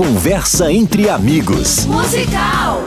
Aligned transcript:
Conversa 0.00 0.72
entre 0.72 1.10
amigos. 1.10 1.84
Musical. 1.84 2.82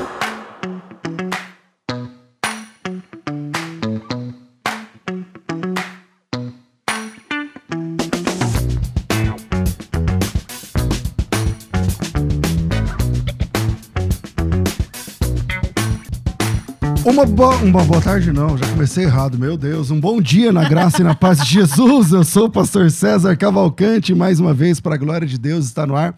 Uma 17.06 17.26
boa, 17.28 17.56
uma 17.58 17.84
boa 17.84 18.02
tarde, 18.02 18.32
não, 18.32 18.58
já 18.58 18.66
comecei 18.66 19.04
errado, 19.04 19.38
meu 19.38 19.56
Deus. 19.56 19.92
Um 19.92 20.00
bom 20.00 20.20
dia 20.20 20.52
na 20.52 20.68
graça 20.68 21.02
e 21.02 21.04
na 21.04 21.14
paz 21.14 21.46
de 21.46 21.54
Jesus. 21.54 22.12
Eu 22.12 22.24
sou 22.24 22.46
o 22.46 22.50
pastor 22.50 22.90
César 22.90 23.38
Cavalcante, 23.38 24.16
mais 24.16 24.40
uma 24.40 24.52
vez, 24.52 24.80
para 24.80 24.96
a 24.96 24.98
glória 24.98 25.28
de 25.28 25.38
Deus, 25.38 25.66
está 25.66 25.86
no 25.86 25.96
ar. 25.96 26.16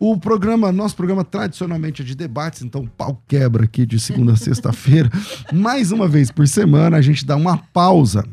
o 0.00 0.18
programa, 0.18 0.72
nosso 0.72 0.96
programa 0.96 1.24
tradicionalmente 1.24 2.02
é 2.02 2.04
de 2.04 2.16
debates, 2.16 2.62
então 2.62 2.84
pau 2.96 3.22
quebra 3.26 3.64
aqui 3.64 3.84
de 3.86 4.00
segunda 4.00 4.32
a 4.32 4.36
sexta-feira. 4.36 5.08
Mais 5.52 5.92
uma 5.92 6.08
vez 6.08 6.32
por 6.32 6.48
semana, 6.48 6.96
a 6.96 7.00
gente 7.00 7.24
dá 7.24 7.36
uma 7.36 7.58
pausa. 7.58 8.24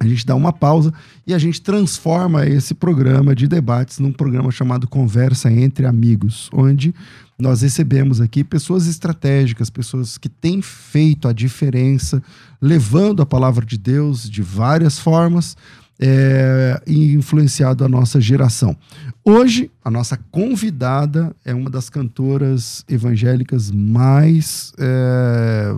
A 0.00 0.06
gente 0.06 0.24
dá 0.24 0.34
uma 0.34 0.50
pausa 0.50 0.94
e 1.26 1.34
a 1.34 1.38
gente 1.38 1.60
transforma 1.60 2.46
esse 2.46 2.72
programa 2.72 3.34
de 3.34 3.46
debates 3.46 3.98
num 3.98 4.10
programa 4.10 4.50
chamado 4.50 4.88
Conversa 4.88 5.52
entre 5.52 5.84
Amigos, 5.84 6.48
onde 6.54 6.94
nós 7.38 7.60
recebemos 7.60 8.18
aqui 8.18 8.42
pessoas 8.42 8.86
estratégicas, 8.86 9.68
pessoas 9.68 10.16
que 10.16 10.30
têm 10.30 10.62
feito 10.62 11.28
a 11.28 11.34
diferença, 11.34 12.22
levando 12.62 13.20
a 13.20 13.26
palavra 13.26 13.64
de 13.64 13.76
Deus 13.76 14.28
de 14.28 14.40
várias 14.40 14.98
formas 14.98 15.54
é, 16.00 16.80
e 16.86 17.12
influenciado 17.12 17.84
a 17.84 17.88
nossa 17.88 18.18
geração. 18.22 18.74
Hoje, 19.22 19.70
a 19.84 19.90
nossa 19.90 20.18
convidada 20.30 21.36
é 21.44 21.54
uma 21.54 21.68
das 21.68 21.90
cantoras 21.90 22.86
evangélicas 22.88 23.70
mais 23.70 24.72
é, 24.78 25.76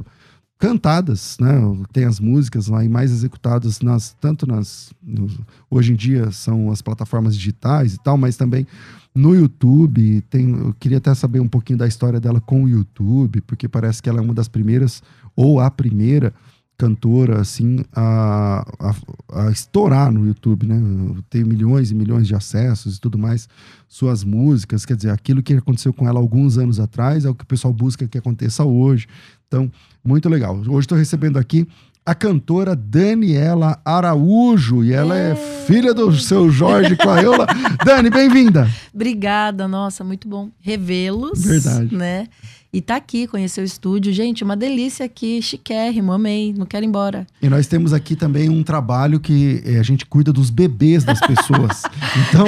cantadas, 0.63 1.37
né? 1.41 1.61
Tem 1.93 2.05
as 2.05 2.21
músicas 2.21 2.69
lá 2.69 2.85
e 2.85 2.89
mais 2.89 3.11
executadas 3.11 3.81
nas 3.81 4.15
tanto 4.21 4.47
nas 4.47 4.93
no, 5.03 5.29
hoje 5.69 5.93
em 5.93 5.97
dia 5.97 6.31
são 6.31 6.71
as 6.71 6.81
plataformas 6.81 7.35
digitais 7.35 7.95
e 7.95 7.99
tal, 7.99 8.17
mas 8.17 8.37
também 8.37 8.65
no 9.13 9.35
YouTube. 9.35 10.21
Tem, 10.31 10.49
eu 10.49 10.73
queria 10.79 10.99
até 10.99 11.13
saber 11.17 11.41
um 11.41 11.49
pouquinho 11.49 11.81
da 11.81 11.89
história 11.89 12.21
dela 12.21 12.41
com 12.41 12.63
o 12.63 12.69
YouTube, 12.69 13.41
porque 13.41 13.67
parece 13.67 14.01
que 14.01 14.09
ela 14.09 14.21
é 14.21 14.23
uma 14.23 14.33
das 14.33 14.47
primeiras 14.47 15.03
ou 15.35 15.59
a 15.59 15.69
primeira 15.69 16.33
cantora 16.77 17.41
assim 17.41 17.84
a, 17.95 18.67
a, 18.78 19.45
a, 19.45 19.51
estourar 19.51 20.11
no 20.11 20.27
YouTube, 20.27 20.67
né? 20.67 20.77
Tem 21.31 21.45
milhões 21.45 21.91
e 21.91 21.95
milhões 21.95 22.27
de 22.27 22.34
acessos 22.34 22.97
e 22.97 23.01
tudo 23.01 23.17
mais. 23.17 23.48
Suas 23.89 24.25
músicas, 24.25 24.84
quer 24.84 24.97
dizer, 24.97 25.11
aquilo 25.11 25.42
que 25.42 25.55
aconteceu 25.55 25.92
com 25.92 26.09
ela 26.09 26.19
alguns 26.19 26.59
anos 26.59 26.81
atrás 26.81 27.25
é 27.25 27.31
o 27.31 27.34
que 27.34 27.45
o 27.45 27.47
pessoal 27.47 27.73
busca 27.73 28.09
que 28.09 28.19
aconteça 28.19 28.64
hoje. 28.64 29.06
Então, 29.47 29.70
muito 30.03 30.29
legal. 30.29 30.56
Hoje 30.56 30.81
estou 30.81 30.98
recebendo 30.98 31.39
aqui 31.39 31.69
a 32.05 32.14
cantora 32.14 32.75
Daniela 32.75 33.81
Araújo 33.84 34.83
e 34.83 34.92
ela 34.92 35.17
é, 35.17 35.33
é 35.33 35.36
filha 35.67 35.95
do 35.95 36.12
seu 36.17 36.51
Jorge 36.51 36.97
Claiola. 36.97 37.47
Dani, 37.84 38.11
bem-vinda. 38.11 38.69
Obrigada, 38.92 39.69
nossa, 39.69 40.03
muito 40.03 40.27
bom 40.27 40.51
revê-los. 40.59 41.45
Verdade. 41.45 41.95
Né? 41.95 42.27
E 42.75 42.81
tá 42.81 42.97
aqui, 42.97 43.27
conhecer 43.27 43.61
o 43.61 43.65
estúdio. 43.65 44.11
Gente, 44.15 44.42
uma 44.42 44.56
delícia 44.56 45.05
aqui, 45.05 45.42
chiquérrimo, 45.42 46.11
amei, 46.11 46.55
não 46.56 46.65
quero 46.65 46.83
ir 46.83 46.89
embora. 46.89 47.27
E 47.42 47.47
nós 47.47 47.67
temos 47.67 47.92
aqui 47.92 48.17
também 48.17 48.48
um 48.48 48.63
trabalho 48.63 49.20
que 49.20 49.63
eh, 49.67 49.79
a 49.79 49.83
gente 49.83 50.07
cuida 50.07 50.33
dos 50.33 50.48
bebês 50.48 51.05
das 51.05 51.20
pessoas. 51.20 51.83
então. 52.30 52.47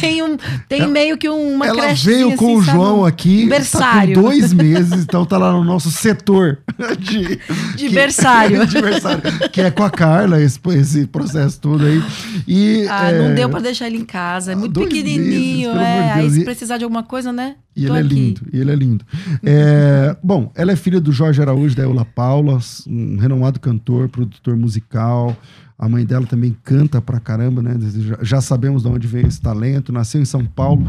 tem 0.00 0.20
um, 0.20 0.36
tem 0.68 0.80
ela, 0.80 0.90
meio 0.90 1.16
que 1.16 1.28
uma 1.28 1.64
Ela 1.64 1.94
veio 1.94 2.34
com 2.34 2.46
assim, 2.46 2.56
o 2.56 2.60
João 2.60 2.96
sabe? 2.96 3.08
aqui. 3.08 3.46
Berçário. 3.46 4.14
Tá 4.16 4.20
dois 4.20 4.50
meses, 4.52 5.04
então 5.04 5.24
tá 5.24 5.38
lá 5.38 5.52
no 5.52 5.62
nosso 5.62 5.92
setor 5.92 6.58
de. 6.98 7.36
De 7.76 7.88
que, 7.88 7.88
berçário. 7.90 8.66
de 8.66 8.82
berçário. 8.82 9.22
Que 9.52 9.60
é 9.60 9.70
com 9.70 9.84
a 9.84 9.90
Carla, 9.90 10.42
esse, 10.42 10.58
esse 10.70 11.06
processo 11.06 11.60
todo 11.60 11.84
aí. 11.84 12.02
E, 12.48 12.84
ah, 12.90 13.12
é, 13.12 13.28
não 13.28 13.32
deu 13.32 13.48
pra 13.48 13.60
deixar 13.60 13.86
ele 13.86 13.98
em 13.98 14.04
casa. 14.04 14.50
É 14.50 14.56
muito 14.56 14.80
pequenininho. 14.80 15.72
Meses, 15.72 15.86
é, 15.86 16.12
aí 16.14 16.30
se 16.32 16.44
precisar 16.44 16.78
de 16.78 16.82
alguma 16.82 17.04
coisa, 17.04 17.32
né? 17.32 17.54
E 17.76 17.84
ele 17.84 17.98
é 17.98 18.02
lindo, 18.02 18.40
e 18.52 18.58
ele 18.58 18.70
é 18.70 18.74
lindo. 18.74 19.04
É, 19.44 20.16
bom, 20.22 20.50
ela 20.54 20.72
é 20.72 20.76
filha 20.76 21.00
do 21.00 21.12
Jorge 21.12 21.40
Araújo 21.40 21.76
da 21.76 21.82
Eula 21.82 22.04
Paula, 22.04 22.58
um 22.86 23.16
renomado 23.18 23.60
cantor, 23.60 24.08
produtor 24.08 24.56
musical. 24.56 25.36
A 25.78 25.88
mãe 25.88 26.06
dela 26.06 26.26
também 26.26 26.56
canta 26.64 27.02
pra 27.02 27.20
caramba, 27.20 27.62
né? 27.62 27.76
Já, 27.78 28.18
já 28.22 28.40
sabemos 28.40 28.82
de 28.82 28.88
onde 28.88 29.06
veio 29.06 29.26
esse 29.26 29.40
talento. 29.40 29.92
Nasceu 29.92 30.22
em 30.22 30.24
São 30.24 30.44
Paulo, 30.44 30.86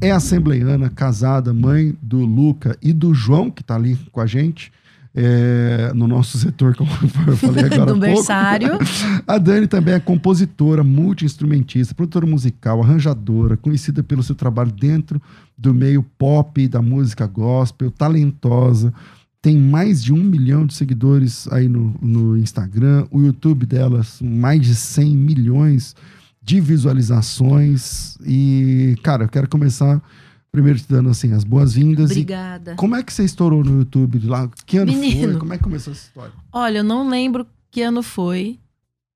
é 0.00 0.12
assembleiana, 0.12 0.88
casada, 0.88 1.52
mãe 1.52 1.94
do 2.00 2.18
Luca 2.24 2.78
e 2.80 2.92
do 2.92 3.12
João, 3.12 3.50
que 3.50 3.64
tá 3.64 3.74
ali 3.74 3.98
com 4.12 4.20
a 4.20 4.26
gente 4.26 4.72
é, 5.14 5.92
no 5.94 6.06
nosso 6.06 6.38
setor, 6.38 6.76
como 6.76 6.90
eu 7.26 7.36
falei 7.36 7.64
agora. 7.64 7.86
do 7.92 7.98
berçário. 7.98 8.78
A 9.26 9.38
Dani 9.38 9.66
também 9.66 9.94
é 9.94 10.00
compositora, 10.00 10.84
multi-instrumentista, 10.84 11.94
produtora 11.94 12.26
musical, 12.26 12.82
arranjadora, 12.82 13.56
conhecida 13.56 14.02
pelo 14.02 14.22
seu 14.22 14.34
trabalho 14.34 14.72
dentro 14.72 15.20
do 15.58 15.74
meio 15.74 16.02
pop 16.02 16.66
da 16.68 16.80
música 16.80 17.26
gospel, 17.26 17.90
talentosa. 17.90 18.94
Tem 19.42 19.58
mais 19.58 20.02
de 20.02 20.12
um 20.12 20.22
milhão 20.22 20.66
de 20.66 20.74
seguidores 20.74 21.48
aí 21.50 21.68
no, 21.68 21.94
no 22.00 22.36
Instagram. 22.36 23.06
O 23.10 23.20
YouTube 23.22 23.66
delas, 23.66 24.20
mais 24.22 24.60
de 24.60 24.74
100 24.74 25.16
milhões 25.16 25.96
de 26.42 26.60
visualizações. 26.60 28.16
E, 28.24 28.96
cara, 29.02 29.24
eu 29.24 29.28
quero 29.28 29.48
começar 29.48 30.00
primeiro 30.50 30.78
te 30.78 30.88
dando 30.88 31.10
assim 31.10 31.32
as 31.32 31.44
boas-vindas. 31.44 32.10
Obrigada. 32.10 32.74
como 32.76 32.96
é 32.96 33.02
que 33.02 33.12
você 33.12 33.24
estourou 33.24 33.64
no 33.64 33.78
YouTube 33.78 34.26
lá? 34.26 34.50
Que 34.66 34.78
ano 34.78 34.92
Menino, 34.92 35.32
foi? 35.32 35.40
Como 35.40 35.54
é 35.54 35.56
que 35.56 35.64
começou 35.64 35.92
essa 35.92 36.06
história? 36.06 36.32
Olha, 36.52 36.78
eu 36.78 36.84
não 36.84 37.08
lembro 37.08 37.46
que 37.70 37.82
ano 37.82 38.02
foi, 38.02 38.58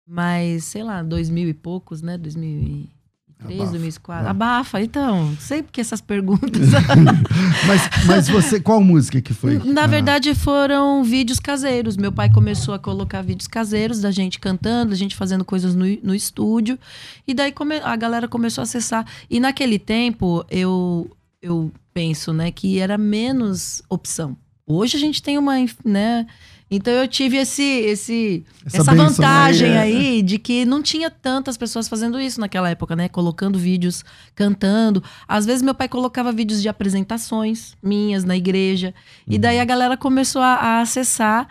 mas 0.07 0.65
sei 0.65 0.83
lá, 0.83 1.03
dois 1.03 1.29
mil 1.29 1.49
e 1.49 1.55
poucos, 1.55 2.03
né? 2.03 2.17
2003, 2.17 3.61
Abafa. 3.61 3.71
2004. 3.71 4.27
É. 4.27 4.31
Abafa, 4.31 4.81
então. 4.81 5.37
Sei 5.41 5.63
porque 5.63 5.81
essas 5.81 6.01
perguntas. 6.01 6.69
mas, 7.67 8.07
mas 8.07 8.29
você, 8.29 8.61
qual 8.61 8.81
música 8.81 9.21
que 9.21 9.35
foi? 9.35 9.59
Na 9.59 9.85
ah. 9.85 9.87
verdade, 9.87 10.35
foram 10.35 11.03
vídeos 11.03 11.41
caseiros. 11.41 11.97
Meu 11.97 12.13
pai 12.13 12.31
começou 12.31 12.75
a 12.75 12.79
colocar 12.79 13.23
vídeos 13.23 13.49
caseiros 13.49 14.01
da 14.01 14.11
gente 14.11 14.39
cantando, 14.39 14.93
a 14.93 14.97
gente 14.97 15.17
fazendo 15.17 15.45
coisas 15.45 15.75
no, 15.75 15.85
no 16.03 16.15
estúdio. 16.15 16.79
E 17.27 17.35
daí 17.35 17.53
a 17.83 17.97
galera 17.97 18.29
começou 18.29 18.63
a 18.63 18.65
acessar. 18.65 19.05
E 19.29 19.41
naquele 19.41 19.79
tempo, 19.79 20.45
eu 20.49 21.11
eu 21.45 21.71
penso, 21.93 22.33
né, 22.33 22.51
que 22.51 22.79
era 22.79 22.97
menos 22.97 23.83
opção. 23.89 24.37
Hoje 24.67 24.97
a 24.97 25.01
gente 25.01 25.23
tem 25.23 25.37
uma, 25.37 25.55
né? 25.85 26.27
Então 26.71 26.93
eu 26.95 27.07
tive 27.07 27.37
esse, 27.37 27.63
esse 27.63 28.45
essa, 28.65 28.79
essa 28.79 28.95
vantagem 28.95 29.77
aí, 29.77 29.93
é. 29.93 29.99
aí, 29.99 30.23
de 30.23 30.39
que 30.39 30.65
não 30.65 30.83
tinha 30.83 31.11
tantas 31.11 31.59
pessoas 31.59 31.87
fazendo 31.87 32.19
isso 32.19 32.41
naquela 32.41 32.71
época, 32.71 32.97
né? 32.97 33.07
Colocando 33.09 33.59
vídeos, 33.59 34.03
cantando. 34.35 35.05
Às 35.29 35.45
vezes 35.45 35.61
meu 35.61 35.75
pai 35.75 35.87
colocava 35.87 36.33
vídeos 36.33 36.63
de 36.63 36.69
apresentações 36.69 37.77
minhas 37.83 38.25
na 38.25 38.37
igreja. 38.37 38.95
Uhum. 39.27 39.35
E 39.35 39.39
daí 39.39 39.61
a 39.61 39.65
galera 39.67 39.99
começou 39.99 40.41
a, 40.41 40.55
a 40.55 40.81
acessar. 40.81 41.47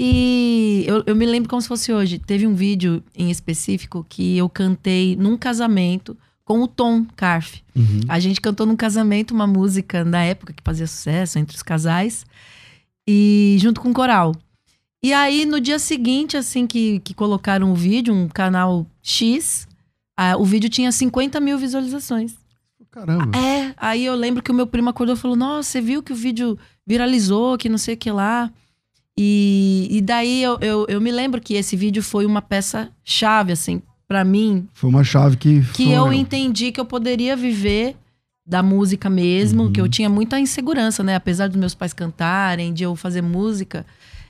E 0.00 0.84
eu, 0.88 1.04
eu 1.06 1.14
me 1.14 1.26
lembro 1.26 1.50
como 1.50 1.60
se 1.60 1.68
fosse 1.68 1.92
hoje. 1.92 2.18
Teve 2.18 2.46
um 2.46 2.54
vídeo 2.54 3.04
em 3.14 3.30
específico 3.30 4.04
que 4.08 4.38
eu 4.38 4.48
cantei 4.48 5.14
num 5.14 5.36
casamento 5.36 6.16
com 6.44 6.62
o 6.62 6.68
Tom 6.68 7.04
Carf. 7.16 7.62
Uhum. 7.74 8.00
A 8.08 8.20
gente 8.20 8.40
cantou 8.40 8.66
num 8.66 8.76
casamento 8.76 9.32
uma 9.32 9.46
música 9.46 10.04
na 10.04 10.22
época 10.22 10.52
que 10.52 10.62
fazia 10.62 10.86
sucesso 10.86 11.38
entre 11.38 11.56
os 11.56 11.62
casais 11.62 12.24
e 13.08 13.56
junto 13.58 13.80
com 13.80 13.90
o 13.90 13.94
coral. 13.94 14.34
E 15.02 15.12
aí 15.12 15.44
no 15.44 15.60
dia 15.60 15.78
seguinte, 15.78 16.36
assim 16.36 16.66
que, 16.66 17.00
que 17.00 17.14
colocaram 17.14 17.72
o 17.72 17.74
vídeo, 17.74 18.14
um 18.14 18.28
canal 18.28 18.86
X, 19.02 19.66
o 20.38 20.44
vídeo 20.44 20.70
tinha 20.70 20.92
50 20.92 21.40
mil 21.40 21.58
visualizações. 21.58 22.34
Caramba. 22.90 23.36
É, 23.36 23.74
aí 23.76 24.04
eu 24.04 24.14
lembro 24.14 24.40
que 24.40 24.52
o 24.52 24.54
meu 24.54 24.68
primo 24.68 24.88
acordou 24.88 25.16
e 25.16 25.18
falou: 25.18 25.36
Nossa, 25.36 25.68
você 25.68 25.80
viu 25.80 26.00
que 26.00 26.12
o 26.12 26.16
vídeo 26.16 26.56
viralizou, 26.86 27.58
que 27.58 27.68
não 27.68 27.76
sei 27.76 27.94
o 27.94 27.96
que 27.96 28.10
lá. 28.10 28.52
E, 29.18 29.88
e 29.90 30.00
daí 30.00 30.42
eu, 30.42 30.58
eu, 30.60 30.86
eu 30.88 31.00
me 31.00 31.10
lembro 31.10 31.40
que 31.40 31.54
esse 31.54 31.76
vídeo 31.76 32.02
foi 32.02 32.24
uma 32.24 32.40
peça 32.40 32.90
chave, 33.04 33.52
assim, 33.52 33.82
para 34.06 34.24
mim. 34.24 34.66
Foi 34.72 34.90
uma 34.90 35.04
chave 35.04 35.36
que. 35.36 35.62
Que 35.72 35.90
eu 35.90 36.12
entendi 36.12 36.72
que 36.72 36.80
eu 36.80 36.84
poderia 36.84 37.36
viver 37.36 37.96
da 38.46 38.62
música 38.62 39.08
mesmo, 39.08 39.64
uhum. 39.64 39.72
que 39.72 39.80
eu 39.80 39.88
tinha 39.88 40.08
muita 40.08 40.38
insegurança, 40.38 41.02
né? 41.02 41.14
Apesar 41.14 41.48
dos 41.48 41.56
meus 41.56 41.74
pais 41.74 41.92
cantarem, 41.92 42.74
de 42.74 42.82
eu 42.82 42.94
fazer 42.94 43.22
música, 43.22 43.86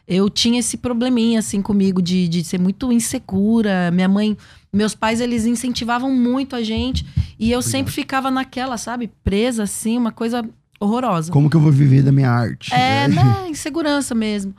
eu 0.06 0.28
tinha 0.30 0.60
esse 0.60 0.76
probleminha, 0.76 1.40
assim, 1.40 1.60
comigo, 1.60 2.00
de, 2.00 2.28
de 2.28 2.44
ser 2.44 2.60
muito 2.60 2.92
insegura. 2.92 3.90
Minha 3.90 4.08
mãe, 4.08 4.36
meus 4.72 4.94
pais, 4.94 5.20
eles 5.20 5.46
incentivavam 5.46 6.12
muito 6.12 6.54
a 6.54 6.62
gente. 6.62 7.04
E 7.38 7.50
eu 7.50 7.58
Obrigado. 7.58 7.62
sempre 7.62 7.92
ficava 7.92 8.30
naquela, 8.30 8.76
sabe? 8.76 9.10
Presa, 9.24 9.64
assim, 9.64 9.98
uma 9.98 10.12
coisa 10.12 10.48
horrorosa. 10.78 11.32
Como 11.32 11.48
que 11.48 11.56
eu 11.56 11.60
vou 11.60 11.72
viver 11.72 12.02
da 12.02 12.12
minha 12.12 12.30
arte? 12.30 12.72
É, 12.72 13.08
né? 13.08 13.14
na 13.14 13.48
insegurança 13.50 14.14
mesmo. 14.14 14.54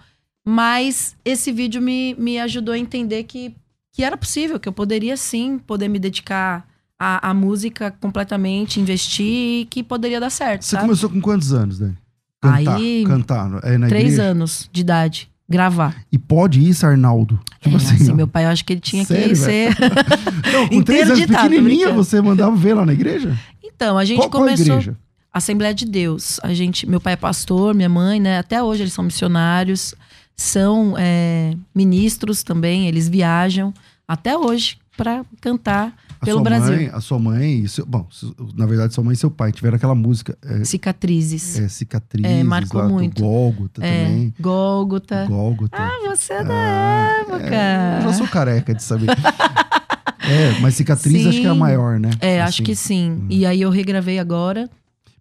Mas 0.47 1.15
esse 1.23 1.51
vídeo 1.51 1.81
me, 1.81 2.15
me 2.19 2.39
ajudou 2.39 2.73
a 2.73 2.77
entender 2.77 3.23
que, 3.23 3.56
que 3.95 4.03
era 4.03 4.18
possível, 4.18 4.59
que 4.59 4.68
eu 4.68 4.74
poderia 4.74 5.15
sim 5.15 5.57
poder 5.57 5.88
me 5.88 5.97
dedicar 5.97 6.68
à, 7.00 7.30
à 7.30 7.33
música 7.33 7.92
completamente, 8.01 8.80
investir 8.80 9.62
e 9.62 9.68
que 9.69 9.81
poderia 9.81 10.19
dar 10.19 10.30
certo. 10.30 10.63
Você 10.65 10.71
sabe? 10.71 10.83
começou 10.83 11.09
com 11.09 11.21
quantos 11.21 11.53
anos, 11.53 11.80
Dani? 11.80 11.95
Cantar, 12.42 12.75
Aí, 12.75 13.03
cantar. 13.07 13.59
É 13.63 13.77
na 13.77 13.88
Três 13.88 14.03
igreja? 14.15 14.24
anos 14.24 14.69
de 14.71 14.81
idade, 14.81 15.30
gravar. 15.47 15.95
E 16.12 16.18
pode 16.18 16.68
isso, 16.68 16.86
Arnaldo? 16.86 17.39
Tipo 17.62 17.75
É, 17.75 17.77
assim, 17.77 17.95
assim, 17.95 18.13
meu 18.13 18.27
pai, 18.27 18.44
eu 18.45 18.50
acho 18.50 18.65
que 18.65 18.74
ele 18.74 18.81
tinha 18.81 19.06
Sério, 19.06 19.30
que 19.30 19.36
ser. 19.38 19.75
Não, 20.51 20.68
com 20.68 20.81
três 20.83 21.09
anos, 21.09 21.25
pequenininha, 21.25 21.91
você 21.94 22.21
mandava 22.21 22.53
ver 22.56 22.74
lá 22.74 22.86
na 22.86 22.94
igreja? 22.94 23.38
então, 23.63 23.98
a 23.98 24.03
gente 24.06 24.18
Qual, 24.18 24.30
qual 24.30 24.44
começou. 24.44 24.65
igreja? 24.65 24.98
Assembleia 25.33 25.74
de 25.74 25.86
Deus. 25.86 26.39
A 26.44 26.53
gente, 26.53 26.88
meu 26.88 27.00
pai 27.01 27.13
é 27.13 27.18
pastor, 27.18 27.74
minha 27.74 27.89
mãe, 27.89 28.19
né? 28.21 28.38
Até 28.39 28.62
hoje 28.62 28.83
eles 28.83 28.94
são 28.94 29.03
missionários, 29.03 29.94
são 30.35 30.95
é, 30.97 31.55
ministros 31.73 32.43
também. 32.43 32.87
Eles 32.87 33.07
viajam 33.09 33.73
até 34.07 34.37
hoje 34.37 34.77
para 34.97 35.25
cantar 35.41 35.93
A 36.21 36.25
pelo 36.25 36.41
Brasil. 36.41 36.73
Mãe, 36.75 36.89
a 36.93 37.01
sua 37.01 37.19
mãe, 37.19 37.67
seu, 37.67 37.85
bom, 37.85 38.07
na 38.55 38.65
verdade, 38.65 38.93
sua 38.93 39.03
mãe 39.03 39.13
e 39.13 39.17
seu 39.17 39.29
pai 39.29 39.51
tiveram 39.51 39.75
aquela 39.75 39.93
música, 39.95 40.37
é, 40.41 40.63
Cicatrizes. 40.63 41.59
é, 41.59 41.67
Cicatrizes, 41.67 42.31
É, 42.31 42.43
marcou 42.43 42.81
lá 42.81 42.87
muito. 42.87 43.21
Gólgota 43.21 43.83
É, 43.85 44.05
também. 44.05 44.33
Gólgota. 44.39 45.25
Gólgota. 45.25 45.77
Ah, 45.77 45.91
você 46.09 46.33
é 46.33 46.43
da 46.43 46.53
Ah, 46.53 47.17
época. 47.21 47.55
É, 47.55 47.97
eu 47.97 48.01
já 48.03 48.13
sou 48.13 48.27
careca 48.27 48.73
de 48.73 48.83
saber. 48.83 49.07
é, 50.23 50.59
mas 50.61 50.75
cicatriz 50.75 51.21
Sim. 51.23 51.29
acho 51.29 51.41
que 51.41 51.45
é 51.47 51.49
a 51.49 51.55
maior, 51.55 51.99
né? 51.99 52.11
É, 52.21 52.41
Assim, 52.41 52.47
acho 52.49 52.63
que 52.63 52.75
sim. 52.75 53.25
E 53.29 53.45
aí 53.45 53.61
eu 53.61 53.69
regravei 53.69 54.17
agora. 54.19 54.69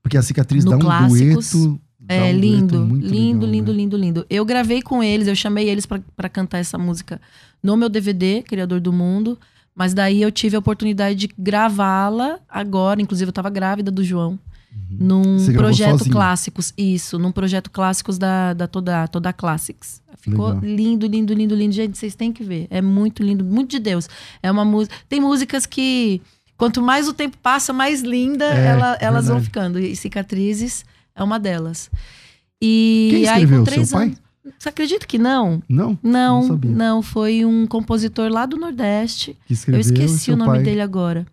Porque 0.02 0.16
a 0.18 0.22
cicatriz 0.22 0.64
No 0.64 0.72
dá 0.72 0.76
um 0.76 0.80
Clássicos. 0.80 1.50
dueto. 1.50 1.80
É 2.08 2.22
um 2.24 2.32
lindo, 2.38 2.76
lindo, 2.76 2.94
legal, 2.94 3.10
lindo, 3.10 3.46
né? 3.46 3.72
lindo, 3.72 3.96
lindo. 3.96 4.26
Eu 4.28 4.44
gravei 4.44 4.82
com 4.82 5.02
eles, 5.02 5.26
eu 5.28 5.34
chamei 5.34 5.68
eles 5.68 5.86
pra 5.86 6.00
pra 6.16 6.28
cantar 6.28 6.58
essa 6.58 6.76
música 6.78 7.20
no 7.62 7.76
meu 7.76 7.88
DVD, 7.88 8.42
Criador 8.42 8.80
do 8.80 8.92
Mundo. 8.92 9.38
Mas 9.74 9.92
daí 9.92 10.22
eu 10.22 10.30
tive 10.30 10.54
a 10.54 10.58
oportunidade 10.60 11.16
de 11.16 11.28
gravá-la 11.36 12.38
agora. 12.48 13.02
Inclusive, 13.02 13.28
eu 13.28 13.32
tava 13.32 13.50
grávida 13.50 13.90
do 13.90 14.04
João. 14.04 14.38
Num 14.90 15.22
Uhum. 15.22 15.38
Você 15.38 15.52
gravou 15.52 15.66
projeto? 15.70 16.10
Clássicos. 16.10 16.72
Isso, 16.78 17.18
num 17.18 17.32
projeto 17.32 17.70
Clássicos 17.70 18.16
da, 18.18 18.52
da 18.54 18.66
toda, 18.68 19.08
toda 19.08 19.32
Classics. 19.32 20.00
Ficou 20.18 20.48
Legal. 20.48 20.60
lindo, 20.64 21.06
lindo, 21.06 21.34
lindo, 21.34 21.54
lindo. 21.54 21.72
Gente, 21.74 21.98
vocês 21.98 22.14
têm 22.14 22.32
que 22.32 22.44
ver. 22.44 22.66
É 22.70 22.80
muito 22.80 23.22
lindo, 23.22 23.44
muito 23.44 23.70
de 23.70 23.78
Deus. 23.80 24.08
É 24.42 24.50
uma 24.50 24.64
música. 24.64 24.94
Tem 25.08 25.20
músicas 25.20 25.66
que, 25.66 26.20
quanto 26.56 26.80
mais 26.82 27.08
o 27.08 27.12
tempo 27.14 27.36
passa, 27.42 27.72
mais 27.72 28.00
linda 28.02 28.44
É, 28.44 28.66
ela- 28.66 28.96
elas 29.00 29.26
vão 29.26 29.36
verdade. 29.40 29.44
ficando. 29.46 29.78
E 29.80 29.96
Cicatrizes 29.96 30.84
é 31.14 31.22
uma 31.22 31.38
delas. 31.38 31.90
E 32.60 33.08
Quem 33.10 33.28
aí, 33.28 33.42
escreveu? 33.42 33.58
com 33.60 33.64
Seu 33.66 33.74
três 33.74 33.90
pai? 33.92 34.04
anos. 34.06 34.18
Você 34.58 34.68
acredita 34.68 35.06
que 35.06 35.18
não? 35.18 35.62
Não? 35.68 35.98
Não, 36.02 36.40
Não 36.42 36.48
sabia. 36.48 36.70
não. 36.70 37.02
Foi 37.02 37.44
um 37.44 37.66
compositor 37.66 38.30
lá 38.30 38.44
do 38.46 38.56
Nordeste. 38.56 39.36
Que 39.46 39.54
escreveu, 39.54 39.78
eu 39.78 39.80
esqueci 39.80 40.18
seu 40.24 40.34
o 40.34 40.36
nome 40.36 40.50
pai. 40.52 40.62
dele 40.62 40.80
agora. 40.82 41.26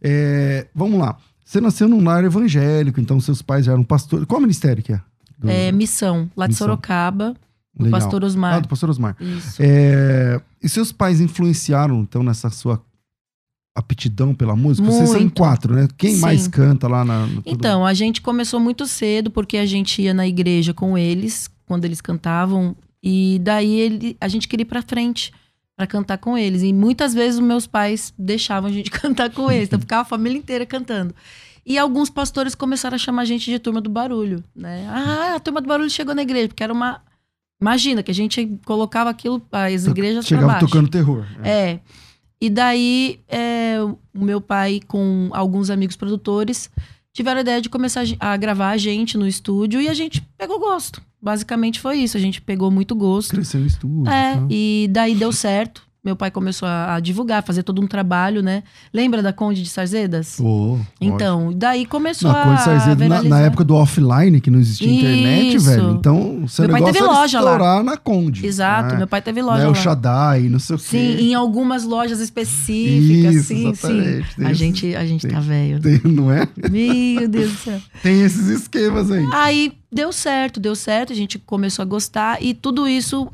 É, 0.00 0.66
vamos 0.74 0.98
lá. 0.98 1.16
Você 1.44 1.60
nasceu 1.60 1.88
num 1.88 2.02
lar 2.02 2.24
evangélico, 2.24 3.00
então 3.00 3.20
seus 3.20 3.42
pais 3.42 3.64
já 3.66 3.72
eram 3.72 3.82
pastores. 3.84 4.26
Qual 4.26 4.40
ministério 4.40 4.82
que 4.82 4.92
é? 4.92 5.00
Do- 5.38 5.50
É 5.50 5.70
Missão, 5.72 6.30
lá 6.36 6.46
de 6.46 6.52
Missão. 6.52 6.66
Sorocaba, 6.66 7.34
do 7.74 7.84
Legal. 7.84 8.00
Pastor 8.00 8.22
Ah, 8.22 8.26
Osmar. 8.26 8.60
do 8.62 8.68
pastor 8.68 8.90
Osmar. 8.90 9.16
Isso. 9.20 9.56
É, 9.60 10.40
e 10.62 10.68
seus 10.68 10.92
pais 10.92 11.20
influenciaram, 11.20 12.00
então, 12.00 12.22
nessa 12.22 12.48
sua 12.48 12.80
aptidão 13.74 14.34
pela 14.34 14.54
música? 14.54 14.86
Vocês 14.86 15.08
são 15.08 15.18
em 15.18 15.22
Muito. 15.22 15.38
quatro, 15.40 15.74
né? 15.74 15.88
Quem 15.96 16.14
Sim. 16.14 16.20
mais 16.20 16.46
canta 16.48 16.88
lá 16.88 17.04
na. 17.04 17.26
Então, 17.46 17.84
a 17.86 17.94
gente 17.94 18.20
começou 18.20 18.60
muito 18.60 18.86
cedo, 18.86 19.30
porque 19.30 19.56
a 19.56 19.66
gente 19.66 20.02
ia 20.02 20.12
na 20.14 20.26
igreja 20.26 20.74
com 20.74 20.96
eles, 20.96 21.50
quando 21.66 21.84
eles 21.84 22.00
cantavam, 22.00 22.76
e 23.02 23.40
daí 23.42 23.72
ele, 23.74 24.16
a 24.20 24.28
gente 24.28 24.46
queria 24.46 24.62
ir 24.62 24.66
pra 24.66 24.82
frente 24.82 25.32
pra 25.76 25.86
cantar 25.86 26.18
com 26.18 26.36
eles. 26.36 26.62
E 26.62 26.72
muitas 26.72 27.14
vezes 27.14 27.40
os 27.40 27.46
meus 27.46 27.66
pais 27.66 28.12
deixavam 28.18 28.68
a 28.70 28.72
gente 28.72 28.90
cantar 28.92 29.30
com 29.30 29.50
eles, 29.50 29.68
então 29.68 29.80
ficava 29.80 30.02
a 30.02 30.04
família 30.04 30.38
inteira 30.38 30.66
cantando. 30.66 31.14
E 31.64 31.78
alguns 31.78 32.10
pastores 32.10 32.54
começaram 32.54 32.96
a 32.96 32.98
chamar 32.98 33.22
a 33.22 33.24
gente 33.24 33.50
de 33.50 33.58
turma 33.58 33.80
do 33.80 33.88
barulho, 33.88 34.42
né? 34.54 34.86
Ah, 34.90 35.36
a 35.36 35.40
turma 35.40 35.60
do 35.60 35.68
barulho 35.68 35.88
chegou 35.88 36.14
na 36.14 36.22
igreja, 36.22 36.48
porque 36.48 36.62
era 36.62 36.72
uma. 36.72 37.00
Imagina 37.60 38.02
que 38.02 38.10
a 38.10 38.14
gente 38.14 38.58
colocava 38.66 39.08
aquilo, 39.08 39.40
as 39.52 39.86
igrejas 39.86 40.26
Chegava 40.26 40.58
tocando 40.58 40.88
terror. 40.88 41.24
né? 41.38 41.48
É. 41.48 41.80
E 42.42 42.50
daí, 42.50 43.20
é, 43.28 43.76
o 44.12 44.24
meu 44.24 44.40
pai, 44.40 44.80
com 44.88 45.30
alguns 45.32 45.70
amigos 45.70 45.94
produtores, 45.94 46.68
tiveram 47.12 47.38
a 47.38 47.40
ideia 47.40 47.60
de 47.60 47.68
começar 47.68 48.02
a 48.18 48.36
gravar 48.36 48.70
a 48.70 48.76
gente 48.76 49.16
no 49.16 49.28
estúdio 49.28 49.80
e 49.80 49.88
a 49.88 49.94
gente 49.94 50.20
pegou 50.36 50.58
gosto. 50.58 51.00
Basicamente 51.22 51.78
foi 51.78 51.98
isso. 51.98 52.16
A 52.16 52.20
gente 52.20 52.42
pegou 52.42 52.68
muito 52.68 52.96
gosto. 52.96 53.30
Cresceu 53.30 53.60
no 53.60 53.66
estúdio. 53.68 54.12
É, 54.12 54.44
e 54.50 54.88
daí 54.90 55.14
deu 55.14 55.30
certo. 55.30 55.86
Meu 56.04 56.16
pai 56.16 56.32
começou 56.32 56.66
a, 56.66 56.96
a 56.96 57.00
divulgar, 57.00 57.44
fazer 57.44 57.62
todo 57.62 57.80
um 57.80 57.86
trabalho, 57.86 58.42
né? 58.42 58.64
Lembra 58.92 59.22
da 59.22 59.32
Conde 59.32 59.62
de 59.62 59.68
Sarzedas? 59.68 60.36
Lógico. 60.40 60.84
Então, 61.00 61.52
daí 61.54 61.86
começou 61.86 62.32
Na, 62.32 62.42
a. 62.42 62.44
Conde 62.44 62.64
Sarzedo, 62.64 63.08
na, 63.08 63.22
na 63.22 63.40
época 63.42 63.62
do 63.62 63.76
offline, 63.76 64.40
que 64.40 64.50
não 64.50 64.58
existia 64.58 64.90
internet, 64.92 65.56
Isso. 65.58 65.66
velho. 65.66 65.90
Então, 65.92 66.42
o 66.42 66.48
seu 66.48 66.64
Meu 66.64 66.72
pai 66.72 66.80
negócio 66.80 66.94
teve 67.06 67.06
loja 67.14 67.40
lá. 67.40 67.52
estourar 67.52 67.84
na 67.84 67.96
Conde. 67.96 68.44
Exato, 68.44 68.88
né? 68.94 68.96
meu 68.98 69.06
pai 69.06 69.22
teve 69.22 69.40
Né, 69.40 69.46
loja 69.46 69.64
o 69.66 69.68
lá. 69.68 69.74
Shaddai, 69.76 70.40
não 70.48 70.58
sei 70.58 70.74
o 70.74 70.78
quê. 70.80 70.84
Sim, 70.88 71.16
em 71.20 71.34
algumas 71.34 71.84
lojas 71.84 72.18
específicas, 72.18 73.34
Isso, 73.36 73.44
sim, 73.46 73.72
sim. 73.72 74.22
Tem 74.36 74.46
A 74.46 74.52
gente, 74.52 74.96
a 74.96 75.06
gente 75.06 75.22
tem- 75.22 75.30
tá 75.30 75.38
velho. 75.38 75.80
Tem- 75.80 76.00
não 76.04 76.32
é? 76.32 76.48
Meu 76.68 77.28
Deus 77.28 77.52
do 77.52 77.58
céu. 77.58 77.80
Tem 78.02 78.22
esses 78.22 78.48
esquemas 78.48 79.08
aí. 79.08 79.24
Aí 79.32 79.72
deu 79.90 80.12
certo, 80.12 80.58
deu 80.58 80.74
certo, 80.74 81.12
a 81.12 81.16
gente 81.16 81.38
começou 81.38 81.82
a 81.84 81.86
gostar 81.86 82.42
e 82.42 82.54
tudo 82.54 82.88
isso 82.88 83.28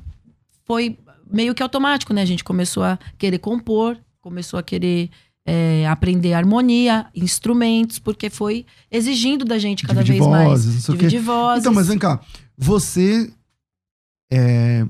foi 0.66 0.98
meio 1.30 1.54
que 1.54 1.62
automático, 1.62 2.12
né? 2.12 2.22
A 2.22 2.26
gente 2.26 2.44
começou 2.44 2.82
a 2.82 2.98
querer 3.16 3.38
compor, 3.38 3.96
começou 4.20 4.58
a 4.58 4.62
querer 4.62 5.10
é, 5.46 5.86
aprender 5.88 6.34
harmonia, 6.34 7.06
instrumentos, 7.14 7.98
porque 7.98 8.28
foi 8.28 8.66
exigindo 8.90 9.44
da 9.44 9.58
gente 9.58 9.86
cada 9.86 10.02
Dividir 10.02 10.20
vez 10.22 10.30
mais. 10.30 10.48
vozes, 10.48 10.74
não 10.74 10.80
sei. 10.82 10.94
Dividir 10.96 11.20
vozes. 11.20 11.60
Então, 11.62 11.72
mas 11.72 11.88
vem 11.88 11.98
cá. 11.98 12.20
Você. 12.56 13.30
É, 14.30 14.84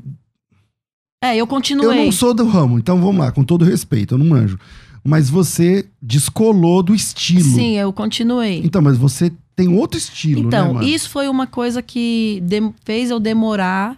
É, 1.22 1.32
eu 1.34 1.38
eu 1.38 1.46
continuei. 1.46 2.04
não 2.04 2.12
sou 2.12 2.34
do 2.34 2.46
ramo, 2.46 2.78
então 2.78 3.00
vamos 3.00 3.18
lá, 3.18 3.30
com 3.30 3.44
todo 3.44 3.64
respeito, 3.64 4.14
eu 4.14 4.18
não 4.18 4.26
manjo. 4.26 4.58
Mas 5.04 5.30
você 5.30 5.88
descolou 6.02 6.82
do 6.82 6.94
estilo. 6.94 7.40
Sim, 7.54 7.76
eu 7.76 7.92
continuei. 7.92 8.60
Então, 8.64 8.82
mas 8.82 8.98
você 8.98 9.32
tem 9.54 9.68
outro 9.68 9.96
estilo, 9.96 10.42
né, 10.42 10.46
Então, 10.48 10.82
isso 10.82 11.08
foi 11.08 11.28
uma 11.28 11.46
coisa 11.46 11.80
que 11.80 12.42
fez 12.84 13.10
eu 13.10 13.18
demorar 13.20 13.96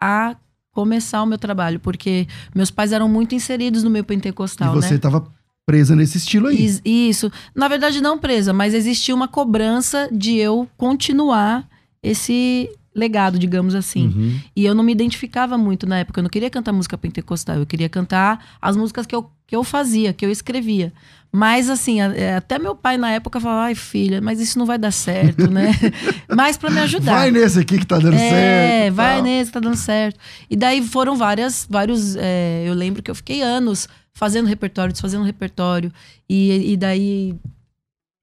a 0.00 0.36
começar 0.76 1.22
o 1.22 1.26
meu 1.26 1.38
trabalho, 1.38 1.80
porque 1.80 2.26
meus 2.54 2.70
pais 2.70 2.92
eram 2.92 3.08
muito 3.08 3.34
inseridos 3.34 3.82
no 3.82 3.88
meu 3.90 4.02
E 4.02 4.04
pentecostal, 4.04 4.74
você 4.74 4.94
né? 4.94 4.98
tava 4.98 5.26
presa 5.64 5.96
nesse 5.96 6.18
estilo 6.18 6.48
aí. 6.48 6.62
Is- 6.64 6.82
Isso. 6.84 7.32
Na 7.54 7.66
verdade, 7.66 8.00
não 8.02 8.18
presa, 8.18 8.52
mas 8.52 8.74
existia 8.74 9.14
uma 9.14 9.26
cobrança 9.26 10.08
de 10.12 10.36
eu 10.36 10.68
continuar 10.76 11.66
esse 12.02 12.68
legado, 12.96 13.38
digamos 13.38 13.74
assim. 13.74 14.06
Uhum. 14.06 14.40
E 14.56 14.64
eu 14.64 14.74
não 14.74 14.82
me 14.82 14.92
identificava 14.92 15.58
muito 15.58 15.86
na 15.86 15.98
época. 15.98 16.18
Eu 16.18 16.22
não 16.22 16.30
queria 16.30 16.48
cantar 16.48 16.72
música 16.72 16.96
pentecostal. 16.96 17.56
Eu 17.56 17.66
queria 17.66 17.88
cantar 17.88 18.56
as 18.60 18.76
músicas 18.76 19.06
que 19.06 19.14
eu, 19.14 19.30
que 19.46 19.54
eu 19.54 19.62
fazia, 19.62 20.12
que 20.12 20.24
eu 20.24 20.30
escrevia. 20.30 20.92
Mas, 21.30 21.68
assim, 21.68 22.00
é, 22.00 22.36
até 22.36 22.58
meu 22.58 22.74
pai 22.74 22.96
na 22.96 23.10
época 23.10 23.38
falava: 23.38 23.62
ai, 23.62 23.74
filha, 23.74 24.20
mas 24.22 24.40
isso 24.40 24.58
não 24.58 24.64
vai 24.64 24.78
dar 24.78 24.90
certo, 24.90 25.50
né? 25.50 25.70
mas 26.34 26.56
para 26.56 26.70
me 26.70 26.80
ajudar. 26.80 27.12
Vai 27.12 27.30
nesse 27.30 27.60
aqui 27.60 27.78
que 27.78 27.86
tá 27.86 27.98
dando 27.98 28.14
É, 28.14 28.30
certo. 28.30 28.94
vai 28.94 29.16
tal. 29.16 29.22
nesse, 29.24 29.52
tá 29.52 29.60
dando 29.60 29.76
certo. 29.76 30.18
E 30.48 30.56
daí 30.56 30.82
foram 30.82 31.14
várias, 31.14 31.66
vários. 31.68 32.16
é, 32.16 32.64
eu 32.66 32.72
lembro 32.72 33.02
que 33.02 33.10
eu 33.10 33.14
fiquei 33.14 33.42
anos 33.42 33.86
fazendo 34.14 34.46
repertório, 34.46 34.92
desfazendo 34.92 35.24
repertório. 35.24 35.92
E, 36.28 36.72
e 36.72 36.76
daí. 36.76 37.34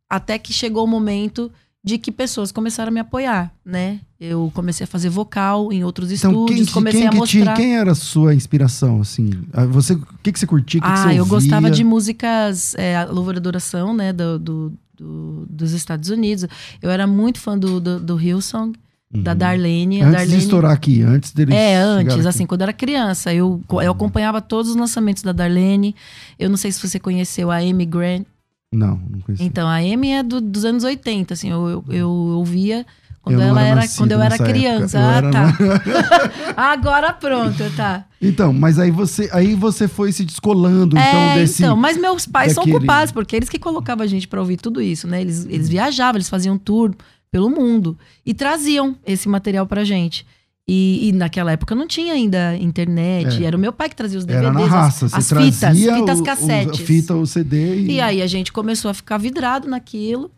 Até 0.10 0.38
que 0.38 0.54
chegou 0.54 0.84
o 0.84 0.88
momento 0.88 1.52
de 1.84 1.98
que 1.98 2.12
pessoas 2.12 2.50
começaram 2.52 2.90
a 2.90 2.94
me 2.94 3.00
apoiar, 3.02 3.52
né? 3.66 4.00
Eu 4.20 4.50
comecei 4.56 4.86
a 4.86 4.88
fazer 4.88 5.10
vocal 5.10 5.72
em 5.74 5.84
outros 5.84 6.12
Então, 6.12 6.32
quem, 6.32 6.40
estúdios, 6.44 6.68
que- 6.70 6.74
comecei 6.74 7.00
quem 7.02 7.10
a 7.10 7.12
mostrar. 7.12 7.54
quem 7.56 7.76
era 7.78 7.92
a 7.92 7.96
sua 7.96 8.34
inspiração, 8.34 9.02
assim? 9.02 9.30
Ah, 9.52 9.66
Você, 9.66 9.94
o 9.94 10.06
que, 10.24 10.32
que 10.32 10.40
você 10.40 10.48
curtia? 10.48 10.80
Que, 10.80 10.88
que 10.90 10.98
você 10.98 11.08
ah, 11.10 11.14
eu 11.14 11.24
ouvia? 11.24 11.40
gostava 11.40 11.70
de 11.70 11.84
músicas, 11.84 12.74
é, 12.76 12.96
a 12.96 13.06
louvor 13.06 13.34
e 13.34 13.38
adoração, 13.38 13.94
né, 13.94 14.14
do, 14.14 14.40
do- 14.40 14.74
do- 14.98 15.46
dos 15.50 15.74
Estados 15.74 16.10
Unidos. 16.10 16.46
Eu 16.82 16.90
era 16.90 17.06
muito 17.06 17.40
fã 17.42 17.58
do, 17.58 17.82
do, 17.82 18.00
do 18.00 18.18
Hillsong, 18.22 18.74
da 19.12 19.32
Uhum. 19.34 19.38
Darlene. 19.38 20.02
A 20.02 20.06
Antes 20.06 20.14
Darlene 20.20 20.38
de 20.38 20.44
estourar 20.46 20.72
aqui, 20.72 21.02
antes 21.02 21.32
deles 21.34 21.54
É, 21.54 21.76
antes, 21.76 22.26
assim, 22.26 22.46
quando 22.46 22.62
eu 22.62 22.66
era 22.66 22.74
criança. 22.74 23.34
Eu, 23.34 23.62
eu 23.84 23.92
acompanhava 23.92 24.42
todos 24.42 24.72
os 24.72 24.78
lançamentos 24.78 25.22
da 25.22 25.34
Darlene. 25.34 25.94
Eu 26.40 26.50
não 26.50 26.56
sei 26.58 26.72
se 26.72 26.80
você 26.88 26.98
conheceu 26.98 27.52
a 27.52 27.58
Amy 27.58 27.86
Grant. 27.86 28.26
Não, 28.74 29.00
não 29.10 29.20
conhecia. 29.22 29.46
Então, 29.46 29.68
a 29.68 29.76
Amy 29.78 30.12
é 30.12 30.24
do- 30.24 30.42
dos 30.42 30.66
anos 30.66 30.84
80, 30.84 31.34
assim. 31.34 31.50
Eu, 31.50 31.68
eu, 31.70 31.86
eu 31.90 32.10
ouvia 32.10 32.86
Quando, 33.22 33.36
Eu 33.40 33.48
ela 33.48 33.62
era 33.62 33.82
era, 33.84 33.90
quando 33.96 34.12
eu 34.12 34.22
era 34.22 34.38
criança. 34.38 34.98
Eu 34.98 35.04
Ah, 35.06 35.16
era- 35.16 35.32
tá. 35.32 35.54
Agora 36.58 37.14
pronto, 37.14 37.64
tá. 37.76 38.06
Então, 38.22 38.52
mas 38.54 38.78
aí 38.80 38.92
você, 38.92 39.30
aí 39.32 39.56
você 39.56 39.88
foi 39.88 40.12
se 40.12 40.24
descolando, 40.26 40.98
então, 40.98 41.20
é, 41.20 41.36
desse... 41.36 41.64
então, 41.64 41.76
mas 41.76 41.98
meus 41.98 42.26
pais 42.26 42.54
são 42.54 42.64
daquele- 42.64 42.80
culpados, 42.80 43.12
porque 43.14 43.36
eles 43.36 43.50
que 43.50 43.60
colocavam 43.60 44.04
a 44.04 44.08
gente 44.08 44.28
pra 44.28 44.40
ouvir 44.40 44.58
tudo 44.58 44.82
isso, 44.82 45.08
né? 45.08 45.22
Eles, 45.22 45.46
eles 45.46 45.70
viajavam, 45.70 46.18
eles 46.18 46.30
faziam 46.30 46.58
tour 46.58 46.94
pelo 47.32 47.50
mundo 47.50 47.98
e 48.26 48.34
traziam 48.34 48.96
esse 49.06 49.28
material 49.30 49.66
pra 49.66 49.84
gente. 49.84 50.26
E, 50.68 51.10
e 51.10 51.12
naquela 51.12 51.52
época 51.52 51.76
não 51.76 51.86
tinha 51.86 52.14
ainda 52.14 52.56
internet, 52.56 53.44
É. 53.44 53.48
era 53.48 53.58
o 53.58 53.60
meu 53.60 53.74
pai 53.74 53.90
que 53.90 53.96
trazia 53.98 54.18
os 54.18 54.24
DVDs, 54.26 54.48
Era 54.50 54.58
na 54.60 54.66
as- 54.66 54.72
raça, 54.72 55.06
as, 55.08 55.12
você 55.26 55.36
fitas, 55.36 55.78
fitas 55.78 56.20
o- 56.20 56.22
o- 56.22 56.26
cassetes. 56.26 56.80
a 56.80 56.84
fita, 56.86 57.16
o 57.16 57.26
CD 57.28 57.76
e... 57.80 57.92
E 57.96 58.02
aí 58.02 58.22
a 58.22 58.28
gente 58.28 58.52
começou 58.52 58.90
a 58.90 58.94
ficar 58.94 59.18
vidrado 59.18 59.68
naquilo. 59.68 60.32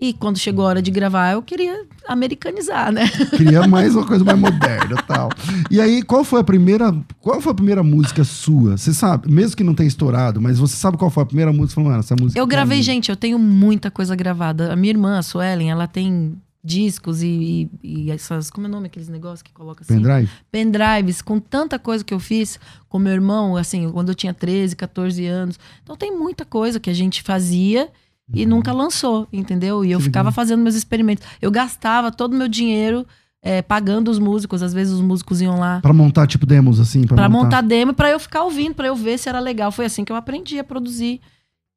E 0.00 0.12
quando 0.12 0.36
chegou 0.38 0.64
a 0.64 0.68
hora 0.68 0.82
de 0.82 0.90
gravar, 0.90 1.32
eu 1.32 1.42
queria 1.42 1.84
americanizar, 2.08 2.90
né? 2.90 3.08
Queria 3.36 3.68
mais 3.68 3.94
uma 3.94 4.04
coisa 4.04 4.24
mais 4.24 4.36
moderna 4.38 4.96
e 4.98 5.02
tal. 5.04 5.28
E 5.70 5.80
aí, 5.80 6.02
qual 6.02 6.24
foi 6.24 6.40
a 6.40 6.44
primeira. 6.44 6.92
Qual 7.20 7.40
foi 7.40 7.52
a 7.52 7.54
primeira 7.54 7.84
música 7.84 8.24
sua? 8.24 8.76
Você 8.76 8.92
sabe, 8.92 9.30
mesmo 9.30 9.56
que 9.56 9.62
não 9.62 9.74
tenha 9.74 9.86
estourado, 9.86 10.40
mas 10.40 10.58
você 10.58 10.74
sabe 10.76 10.96
qual 10.96 11.08
foi 11.08 11.22
a 11.22 11.26
primeira 11.26 11.52
música? 11.52 11.74
Falando, 11.76 11.90
"Mano, 11.90 12.00
essa 12.00 12.16
música. 12.18 12.36
Eu 12.40 12.46
gravei, 12.48 12.78
minha." 12.78 12.82
gente, 12.82 13.10
eu 13.10 13.16
tenho 13.16 13.38
muita 13.38 13.92
coisa 13.92 14.16
gravada. 14.16 14.72
A 14.72 14.76
minha 14.76 14.90
irmã, 14.92 15.18
a 15.18 15.22
Suelen, 15.22 15.70
ela 15.70 15.86
tem 15.86 16.34
discos 16.64 17.22
e, 17.22 17.68
e- 17.82 18.04
e 18.06 18.10
essas. 18.10 18.50
Como 18.50 18.66
é 18.66 18.68
o 18.68 18.72
nome 18.72 18.86
aqueles 18.86 19.08
negócios 19.08 19.42
que 19.42 19.52
coloca 19.52 19.82
assim? 19.82 19.94
Pendrive? 19.96 20.30
pendrives 20.50 21.20
com 21.22 21.40
tanta 21.40 21.78
coisa 21.78 22.04
que 22.04 22.14
eu 22.14 22.20
fiz 22.20 22.58
com 22.88 22.98
meu 22.98 23.12
irmão, 23.12 23.56
assim, 23.56 23.90
quando 23.90 24.10
eu 24.10 24.14
tinha 24.14 24.32
13, 24.32 24.76
14 24.76 25.26
anos. 25.26 25.58
Então 25.82 25.96
tem 25.96 26.16
muita 26.16 26.44
coisa 26.44 26.78
que 26.78 26.88
a 26.90 26.94
gente 26.94 27.22
fazia 27.22 27.88
e 28.32 28.46
nunca 28.46 28.72
lançou, 28.72 29.26
entendeu? 29.32 29.84
E 29.84 29.90
eu 29.92 29.98
Que 29.98 30.04
ficava 30.04 30.28
legal. 30.28 30.34
fazendo 30.34 30.62
meus 30.62 30.74
experimentos. 30.74 31.26
Eu 31.40 31.50
gastava 31.50 32.10
todo 32.12 32.32
o 32.34 32.36
meu 32.36 32.48
dinheiro 32.48 33.06
eh, 33.42 33.60
pagando 33.60 34.08
os 34.10 34.18
músicos, 34.20 34.62
às 34.62 34.72
vezes 34.72 34.94
os 34.94 35.00
músicos 35.00 35.40
iam 35.42 35.58
lá 35.58 35.80
Pra 35.80 35.92
montar, 35.92 36.26
tipo, 36.28 36.46
demos, 36.46 36.78
assim? 36.78 37.02
Pra, 37.04 37.16
Pra 37.16 37.28
montar 37.28 37.60
demo 37.60 37.92
pra 37.92 38.08
eu 38.08 38.20
ficar 38.20 38.44
ouvindo, 38.44 38.74
pra 38.74 38.86
eu 38.86 38.94
ver 38.94 39.18
se 39.18 39.28
era 39.28 39.40
legal. 39.40 39.72
Foi 39.72 39.84
assim 39.84 40.04
que 40.04 40.12
eu 40.12 40.16
aprendi 40.16 40.58
a 40.60 40.64
produzir 40.64 41.20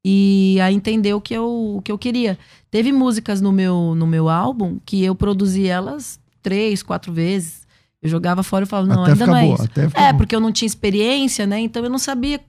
e 0.08 0.60
a 0.62 0.72
entender 0.72 1.16
o 1.16 1.20
que 1.20 1.34
eu, 1.34 1.78
o 1.78 1.82
que 1.82 1.92
eu 1.92 1.98
queria. 1.98 2.38
Teve 2.70 2.92
músicas 2.92 3.42
no 3.42 3.52
meu, 3.52 3.96
no 3.96 4.06
meu 4.06 4.30
álbum 4.30 4.78
que 4.86 5.04
eu 5.04 5.16
produzi 5.16 5.66
elas 5.68 6.20
três, 6.44 6.84
quatro 6.84 7.12
vezes. 7.12 7.66
Eu 8.04 8.08
jogava 8.08 8.44
fora 8.44 8.66
e 8.66 8.68
falava, 8.68 8.88
não, 8.88 9.02
até 9.02 9.14
ainda 9.14 9.26
não 9.26 9.36
é 9.36 9.46
boa, 9.46 9.56
isso. 9.56 9.70
É, 9.80 9.88
boa. 9.88 10.14
porque 10.14 10.36
eu 10.36 10.40
não 10.40 10.52
tinha 10.52 10.68
experiência, 10.68 11.48
né? 11.48 11.60
Então 11.60 11.84
eu 11.84 11.90
não 11.90 11.98
sabia 11.98 12.40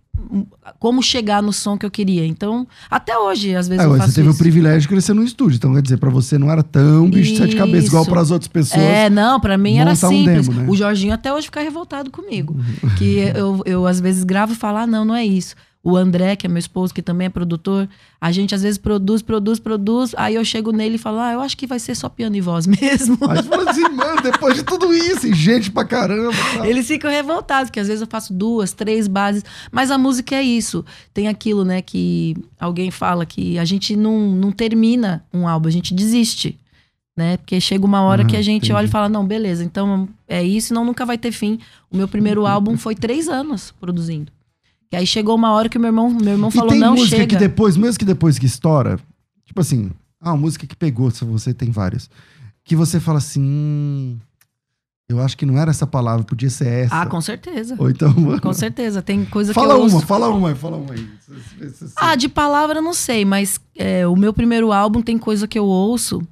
como 0.79 1.03
chegar 1.03 1.43
no 1.43 1.51
som 1.51 1.79
que 1.79 1.87
eu 1.87 1.91
queria. 1.91 2.27
Então, 2.27 2.67
até 2.91 3.17
hoje, 3.17 3.55
às 3.57 3.69
vezes 3.69 3.83
É, 3.83 3.89
você 3.89 4.13
teve 4.13 4.29
isso. 4.29 4.37
o 4.37 4.39
privilégio 4.39 4.83
de 4.83 4.89
crescer 4.89 5.15
no 5.15 5.23
estúdio. 5.25 5.57
Então, 5.57 5.73
quer 5.75 5.81
dizer, 5.81 5.97
pra 5.97 6.11
você 6.11 6.37
não 6.37 6.51
era 6.51 6.63
tão 6.63 7.09
bicho 7.09 7.33
de 7.33 7.39
sete 7.39 7.57
cabeças 7.57 7.87
igual 7.87 8.03
Isso. 8.03 8.11
pras 8.11 8.31
outras 8.31 8.49
pessoas. 8.49 8.83
É, 8.83 9.09
não, 9.09 9.41
pra 9.41 9.57
mim 9.57 9.79
era 9.79 9.91
montar 9.93 10.09
um 10.09 10.11
simples. 10.11 10.47
demo, 10.47 10.61
né? 10.61 10.67
O 10.69 10.77
Jorginho 10.77 11.15
até 11.15 11.33
hoje 11.33 11.47
fica 11.47 11.63
revoltado 11.63 12.11
comigo. 12.11 12.55
que 12.99 13.17
eu, 13.35 13.63
eu, 13.65 13.87
às 13.87 13.99
vezes, 13.99 14.25
gravo 14.25 14.53
e 14.53 14.57
falo, 14.57 14.77
ah, 14.79 14.87
não, 14.87 15.07
não 15.07 15.15
é 15.15 15.25
isso. 15.25 15.55
O 15.89 15.97
André, 15.97 16.35
que 16.35 16.45
é 16.47 16.49
meu 16.49 16.59
esposo, 16.59 16.93
que 16.93 17.01
também 17.01 17.27
é 17.27 17.31
produtor, 17.31 17.89
a 18.21 18.33
gente 18.33 18.53
às 18.53 18.63
vezes 18.63 18.77
produz, 18.77 19.23
produz, 19.23 19.61
produz. 19.61 20.15
Aí 20.17 20.35
eu 20.35 20.45
chego 20.45 20.73
nele 20.73 20.97
e 20.97 20.99
falo, 20.99 21.21
ah, 21.21 21.33
eu 21.33 21.41
acho 21.41 21.57
que 21.57 21.65
vai 21.65 21.79
ser 21.79 21.95
só 21.95 22.09
piano 22.09 22.35
e 22.35 22.41
voz 22.41 22.67
mesmo. 22.67 23.17
Fala 23.17 23.71
assim, 23.71 23.89
mano, 23.91 24.21
depois 24.21 24.57
de 24.57 24.65
tudo 24.65 24.93
isso, 24.93 25.33
gente 25.33 25.71
pra 25.71 25.85
caramba. 25.85 26.33
tal. 26.57 26.65
Eles 26.65 26.89
ficam 26.89 27.09
revoltados, 27.09 27.71
porque 27.71 27.79
às 27.79 27.87
vezes 27.87 28.01
eu 28.01 28.09
faço 28.11 28.35
duas, 28.35 28.73
três 28.73 29.07
bases. 29.07 29.45
Mas 29.71 29.93
a 29.93 29.97
música 29.97 30.35
é 30.35 30.43
isso. 30.43 30.85
Tem 31.15 31.29
aquilo, 31.29 31.65
né, 31.65 31.81
que 31.81 32.37
alguém 32.59 32.91
fala 32.91 33.25
que 33.25 33.57
a 33.57 33.65
gente 33.65 33.95
não, 33.95 34.19
não 34.33 34.51
termina 34.51 35.25
um 35.33 35.47
álbum, 35.47 35.69
a 35.69 35.73
gente 35.73 35.95
desiste. 35.95 36.59
Né? 37.17 37.37
Porque 37.37 37.61
chega 37.61 37.87
uma 37.87 38.03
hora 38.03 38.25
Ah, 38.25 38.27
que 38.27 38.37
a 38.37 38.43
gente 38.43 38.65
entendi. 38.65 38.73
olha 38.73 38.87
e 38.87 38.91
fala, 38.91 39.09
não, 39.09 39.25
beleza, 39.25 39.63
então 39.65 40.09
é 40.29 40.43
isso, 40.43 40.69
senão 40.69 40.85
nunca 40.85 41.07
vai 41.07 41.17
ter 41.17 41.31
fim. 41.31 41.61
O 41.91 41.97
meu 41.97 42.09
primeiro 42.09 42.45
álbum 42.47 42.77
foi 42.77 42.95
três 42.97 43.29
anos 43.29 43.73
produzindo. 43.81 44.33
E 44.93 44.97
aí 44.97 45.07
chegou 45.07 45.35
uma 45.35 45.53
hora 45.53 45.69
que 45.69 45.79
meu 45.79 45.89
irmão, 45.89 46.11
meu 46.11 46.33
irmão 46.35 46.49
E 46.49 46.53
falou, 46.53 46.71
tem 46.71 46.79
não, 46.81 46.95
música 46.95 47.17
chega. 47.17 47.27
que 47.27 47.37
depois, 47.37 47.77
mesmo 47.77 47.99
que 47.99 48.05
depois 48.05 48.39
que 48.39 48.47
estoura, 48.47 48.99
tipo 49.45 49.61
assim, 49.61 49.91
ah, 50.21 50.31
uma 50.33 50.37
música 50.37 50.67
que 50.67 50.77
pegou, 50.77 51.11
se 51.11 51.25
você 51.25 51.53
tem 51.53 51.71
várias, 51.71 52.09
que 52.65 52.77
você 52.77 53.01
fala 53.01 53.19
assim, 53.19 53.43
hum, 53.43 54.19
eu 55.09 55.21
acho 55.21 55.37
que 55.37 55.47
não 55.47 55.57
era 55.59 55.71
essa 55.71 55.87
palavra, 55.87 56.25
podia 56.25 56.51
ser 56.51 56.67
essa. 56.67 57.01
Ah, 57.03 57.07
com 57.07 57.21
certeza. 57.21 57.77
Ou 57.79 57.89
então, 57.91 58.13
mano, 58.13 58.41
Com 58.41 58.53
certeza. 58.53 59.01
Tem 59.03 59.25
coisa 59.25 59.55
fala 59.55 59.69
que 59.69 59.81
eu 59.81 59.85
uma, 59.85 59.95
ouço. 59.95 60.07
fala 60.07 60.29
uma, 60.29 60.55
fala 60.55 60.77
uma 60.77 60.95
aí. 60.95 61.09
Ah, 61.95 62.17
de 62.17 62.29
palavra 62.29 62.81
não 62.83 62.93
sei, 62.93 63.25
mas 63.25 63.61
é, 63.77 64.07
o 64.07 64.17
meu 64.17 64.33
primeiro 64.33 64.73
álbum 64.73 65.01
tem 65.03 65.17
coisa 65.17 65.47
que 65.47 65.59
eu 65.59 65.65
ouço 65.65 66.27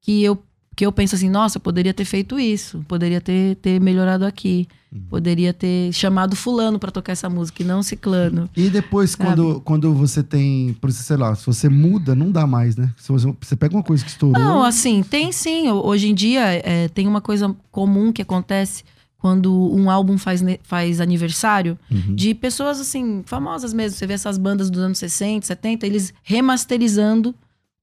que 0.00 0.22
eu, 0.22 0.42
que 0.76 0.84
eu 0.84 0.92
penso 0.92 1.14
assim, 1.14 1.30
nossa, 1.30 1.56
eu 1.56 1.60
poderia 1.62 1.94
ter 1.94 2.04
feito 2.04 2.38
isso, 2.38 2.84
poderia 2.86 3.18
ter, 3.20 3.56
ter 3.56 3.80
melhorado 3.80 4.24
aqui, 4.26 4.68
Uhum. 4.92 5.00
poderia 5.10 5.52
ter 5.52 5.92
chamado 5.92 6.36
fulano 6.36 6.78
pra 6.78 6.90
tocar 6.92 7.12
essa 7.12 7.28
música 7.28 7.60
e 7.62 7.66
não 7.66 7.82
ciclano. 7.82 8.48
E 8.56 8.70
depois, 8.70 9.10
Sabe? 9.10 9.24
quando, 9.24 9.60
quando 9.62 9.92
você 9.94 10.22
tem, 10.22 10.76
sei 10.90 11.16
lá, 11.16 11.34
se 11.34 11.44
você 11.44 11.68
muda, 11.68 12.14
não 12.14 12.30
dá 12.30 12.46
mais, 12.46 12.76
né? 12.76 12.90
Se 12.96 13.10
você, 13.10 13.34
você 13.40 13.56
pega 13.56 13.74
uma 13.74 13.82
coisa 13.82 14.04
que 14.04 14.10
estourou. 14.10 14.38
Não, 14.40 14.62
assim, 14.62 15.02
tem 15.02 15.32
sim. 15.32 15.68
Hoje 15.70 16.08
em 16.08 16.14
dia 16.14 16.42
é, 16.64 16.88
tem 16.88 17.08
uma 17.08 17.20
coisa 17.20 17.54
comum 17.72 18.12
que 18.12 18.22
acontece 18.22 18.84
quando 19.18 19.52
um 19.74 19.90
álbum 19.90 20.16
faz, 20.16 20.40
faz 20.62 21.00
aniversário 21.00 21.76
Uhum. 21.90 22.14
de 22.14 22.32
pessoas 22.34 22.78
assim, 22.78 23.22
famosas 23.26 23.72
mesmo. 23.74 23.98
Você 23.98 24.06
vê 24.06 24.12
essas 24.14 24.38
bandas 24.38 24.70
dos 24.70 24.80
anos 24.82 24.98
60, 24.98 25.44
70, 25.46 25.84
eles 25.86 26.14
remasterizando 26.22 27.34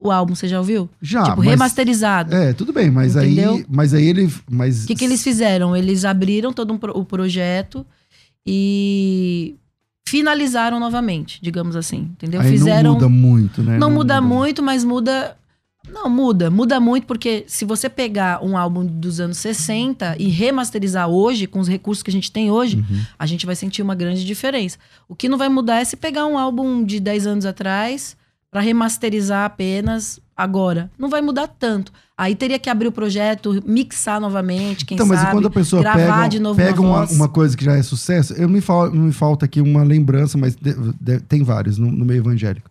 o 0.04 0.12
álbum, 0.12 0.36
você 0.36 0.48
já 0.48 0.60
ouviu? 0.60 0.90
Já, 1.02 1.24
tipo, 1.24 1.38
mas- 1.38 1.48
remasterizado. 1.48 2.36
É, 2.36 2.54
tudo 2.54 2.74
bem, 2.74 2.92
mas 2.92 3.16
Entendeu? 3.16 3.54
aí, 3.56 3.66
mas 3.70 3.94
aí 3.94 4.06
ele, 4.06 4.32
mas 4.50 4.84
O 4.84 4.88
que, 4.88 4.96
que 4.96 5.06
eles 5.06 5.24
fizeram? 5.24 5.76
Eles 5.76 6.04
abriram 6.06 6.52
todo 6.52 6.74
um 6.74 6.78
pro- 6.78 6.98
o 6.98 7.06
projeto 7.06 7.86
e 8.46 9.56
finalizaram 10.08 10.80
novamente, 10.80 11.40
digamos 11.42 11.76
assim, 11.76 12.10
entendeu? 12.12 12.42
aí 12.42 12.50
fizeram 12.52 12.92
não 12.92 12.94
muda 13.00 13.10
muito, 13.10 13.64
né? 13.64 13.78
não 13.78 13.90
muda 13.92 14.22
muito, 14.22 14.62
mas 14.62 14.84
muda 14.84 15.36
não 15.92 16.10
muda, 16.10 16.50
muda 16.50 16.80
muito 16.80 17.06
porque 17.08 17.44
se 17.48 17.66
você 17.66 17.90
pegar 17.90 18.44
um 18.44 18.56
álbum 18.58 18.86
dos 18.86 19.20
anos 19.20 19.38
60 19.38 20.16
e 20.20 20.30
remasterizar 20.30 21.10
hoje 21.10 21.46
com 21.48 21.60
os 21.60 21.68
recursos 21.68 22.02
que 22.04 22.10
a 22.10 22.14
gente 22.14 22.32
tem 22.32 22.50
hoje, 22.52 22.78
Uhum. 22.78 23.02
a 23.20 23.26
gente 23.26 23.46
vai 23.46 23.56
sentir 23.56 23.82
uma 23.82 23.94
grande 23.96 24.24
diferença. 24.26 24.78
O 25.10 25.16
que 25.16 25.28
não 25.28 25.38
vai 25.38 25.50
mudar 25.50 25.80
é 25.80 25.84
se 25.86 25.98
pegar 25.98 26.26
um 26.26 26.38
álbum 26.38 26.86
de 26.86 27.00
10 27.02 27.28
anos 27.28 27.46
atrás 27.46 28.16
para 28.54 28.62
remasterizar 28.62 29.44
apenas 29.46 30.20
agora. 30.38 30.90
Não 30.98 31.10
vai 31.10 31.22
mudar 31.22 31.48
tanto. 31.48 31.92
Aí 32.16 32.36
teria 32.36 32.60
que 32.60 32.70
abrir 32.70 32.88
o 32.88 32.92
projeto, 32.92 33.62
mixar 33.66 34.22
novamente, 34.22 34.86
quem 34.86 34.94
Então, 34.96 35.08
mas 35.08 35.20
sabe. 35.20 35.32
quando 35.32 35.48
a 35.48 35.50
pessoa 35.50 35.82
gravar 35.82 36.18
pega, 36.18 36.30
de 36.30 36.40
novo 36.40 36.56
pega 36.56 36.80
uma 36.80 36.98
uma, 37.04 37.06
uma 37.12 37.28
coisa 37.28 37.58
que 37.58 37.66
já 37.66 37.74
é 37.76 37.82
sucesso, 37.82 38.34
eu 38.34 38.48
me, 38.48 38.62
fal, 38.62 38.92
me 38.92 39.12
falta 39.12 39.46
aqui 39.46 39.60
uma 39.60 39.84
lembrança, 39.84 40.38
mas 40.38 40.56
de- 40.56 40.76
de- 41.02 41.20
tem 41.22 41.44
vários 41.44 41.80
no, 41.80 41.92
no 41.92 42.06
meio 42.06 42.20
evangélico. 42.20 42.70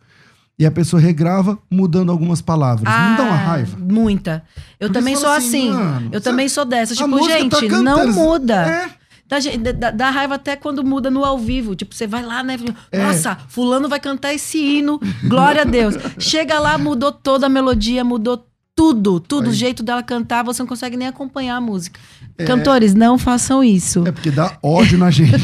E 0.57 0.65
a 0.65 0.71
pessoa 0.71 1.01
regrava 1.03 1.59
mudando 1.69 2.13
algumas 2.13 2.41
palavras. 2.41 2.85
não 2.85 3.17
dá 3.17 3.23
uma 3.25 3.33
Ah, 3.35 3.37
raiva? 3.37 3.77
Muita. 3.81 4.45
Eu 4.79 4.87
Porque 4.89 5.01
também 5.01 5.15
sou 5.17 5.25
fala 5.25 5.37
assim. 5.39 5.71
mano, 5.73 6.09
eu 6.13 6.21
também 6.21 6.49
sou 6.49 6.65
dessa. 6.65 6.95
Tipo, 6.95 7.19
tá 7.19 7.25
gente, 7.39 7.67
cantando, 7.69 7.83
não 7.83 8.13
muda. 8.13 8.55
É. 8.69 8.91
Dá, 9.33 9.41
gen- 9.41 9.63
dá- 9.63 9.91
dá 9.91 10.11
raiva 10.11 10.35
até 10.35 10.55
quando 10.57 10.85
muda 10.85 11.11
no 11.11 11.25
ao 11.25 11.39
vivo. 11.39 11.75
Tipo, 11.75 11.95
você 11.95 12.07
vai 12.07 12.23
lá, 12.23 12.43
né? 12.43 12.59
É. 12.91 13.03
Nossa, 13.03 13.35
fulano 13.49 13.89
vai 13.89 13.99
cantar 13.99 14.35
esse 14.35 14.59
hino. 14.59 15.01
Glória 15.27 15.63
a 15.63 15.65
Deus. 15.65 15.95
Chega 16.21 16.59
lá, 16.59 16.77
mudou 16.77 17.11
toda 17.11 17.47
a 17.47 17.49
melodia, 17.49 18.05
mudou 18.05 18.47
tudo. 18.77 19.19
Tudo. 19.21 19.49
O 19.49 19.53
jeito 19.55 19.83
dela 19.83 20.03
cantar, 20.03 20.45
você 20.45 20.61
não 20.63 20.69
consegue 20.69 20.99
nem 20.99 21.09
acompanhar 21.09 21.57
a 21.57 21.63
música. 21.63 21.99
Cantores, 22.47 22.93
não 22.93 23.17
façam 23.17 23.65
isso. 23.65 24.07
É 24.07 24.13
porque 24.13 24.31
dá 24.31 24.59
ódio 24.63 24.99
na 24.99 25.11
gente. 25.11 25.33
uh, 25.35 25.39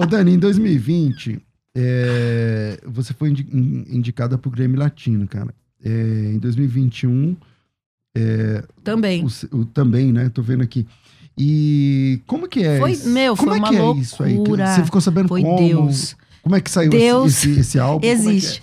ô 0.00 0.06
Dani, 0.06 0.32
em 0.32 0.38
2020, 0.38 1.38
é, 1.76 2.80
você 2.86 3.12
foi 3.12 3.28
indi- 3.28 3.46
in- 3.52 3.84
indicada 3.96 4.38
pro 4.38 4.50
Grêmio 4.50 4.78
Latino, 4.78 5.28
cara. 5.28 5.54
É, 5.84 5.90
em 6.34 6.38
2021, 6.38 7.36
Também. 8.82 9.22
o, 9.52 9.56
o- 9.58 9.64
também, 9.66 10.12
né? 10.12 10.28
Tô 10.30 10.40
vendo 10.42 10.62
aqui. 10.62 10.86
E 11.38 12.20
como 12.26 12.48
que 12.48 12.64
é 12.64 12.78
Foi- 12.78 12.92
isso? 12.92 13.08
meu, 13.08 13.36
como 13.36 13.50
foi 13.50 13.58
é 13.58 13.60
uma 13.60 13.68
que 13.68 13.76
é 13.76 14.02
isso 14.02 14.22
aí? 14.22 14.34
loucura. 14.34 14.66
Você 14.74 14.84
ficou 14.84 15.00
sabendo 15.00 15.28
Foi 15.28 15.42
como? 15.42 15.56
Deus. 15.68 16.16
Como 16.42 16.56
é 16.56 16.60
que 16.60 16.70
saiu 16.70 16.90
Deus 16.90 17.32
esse, 17.32 17.50
esse, 17.50 17.60
esse 17.60 17.78
álbum? 17.78 17.98
É 17.98 18.00
que 18.00 18.06
é? 18.08 18.12
Existe. 18.12 18.62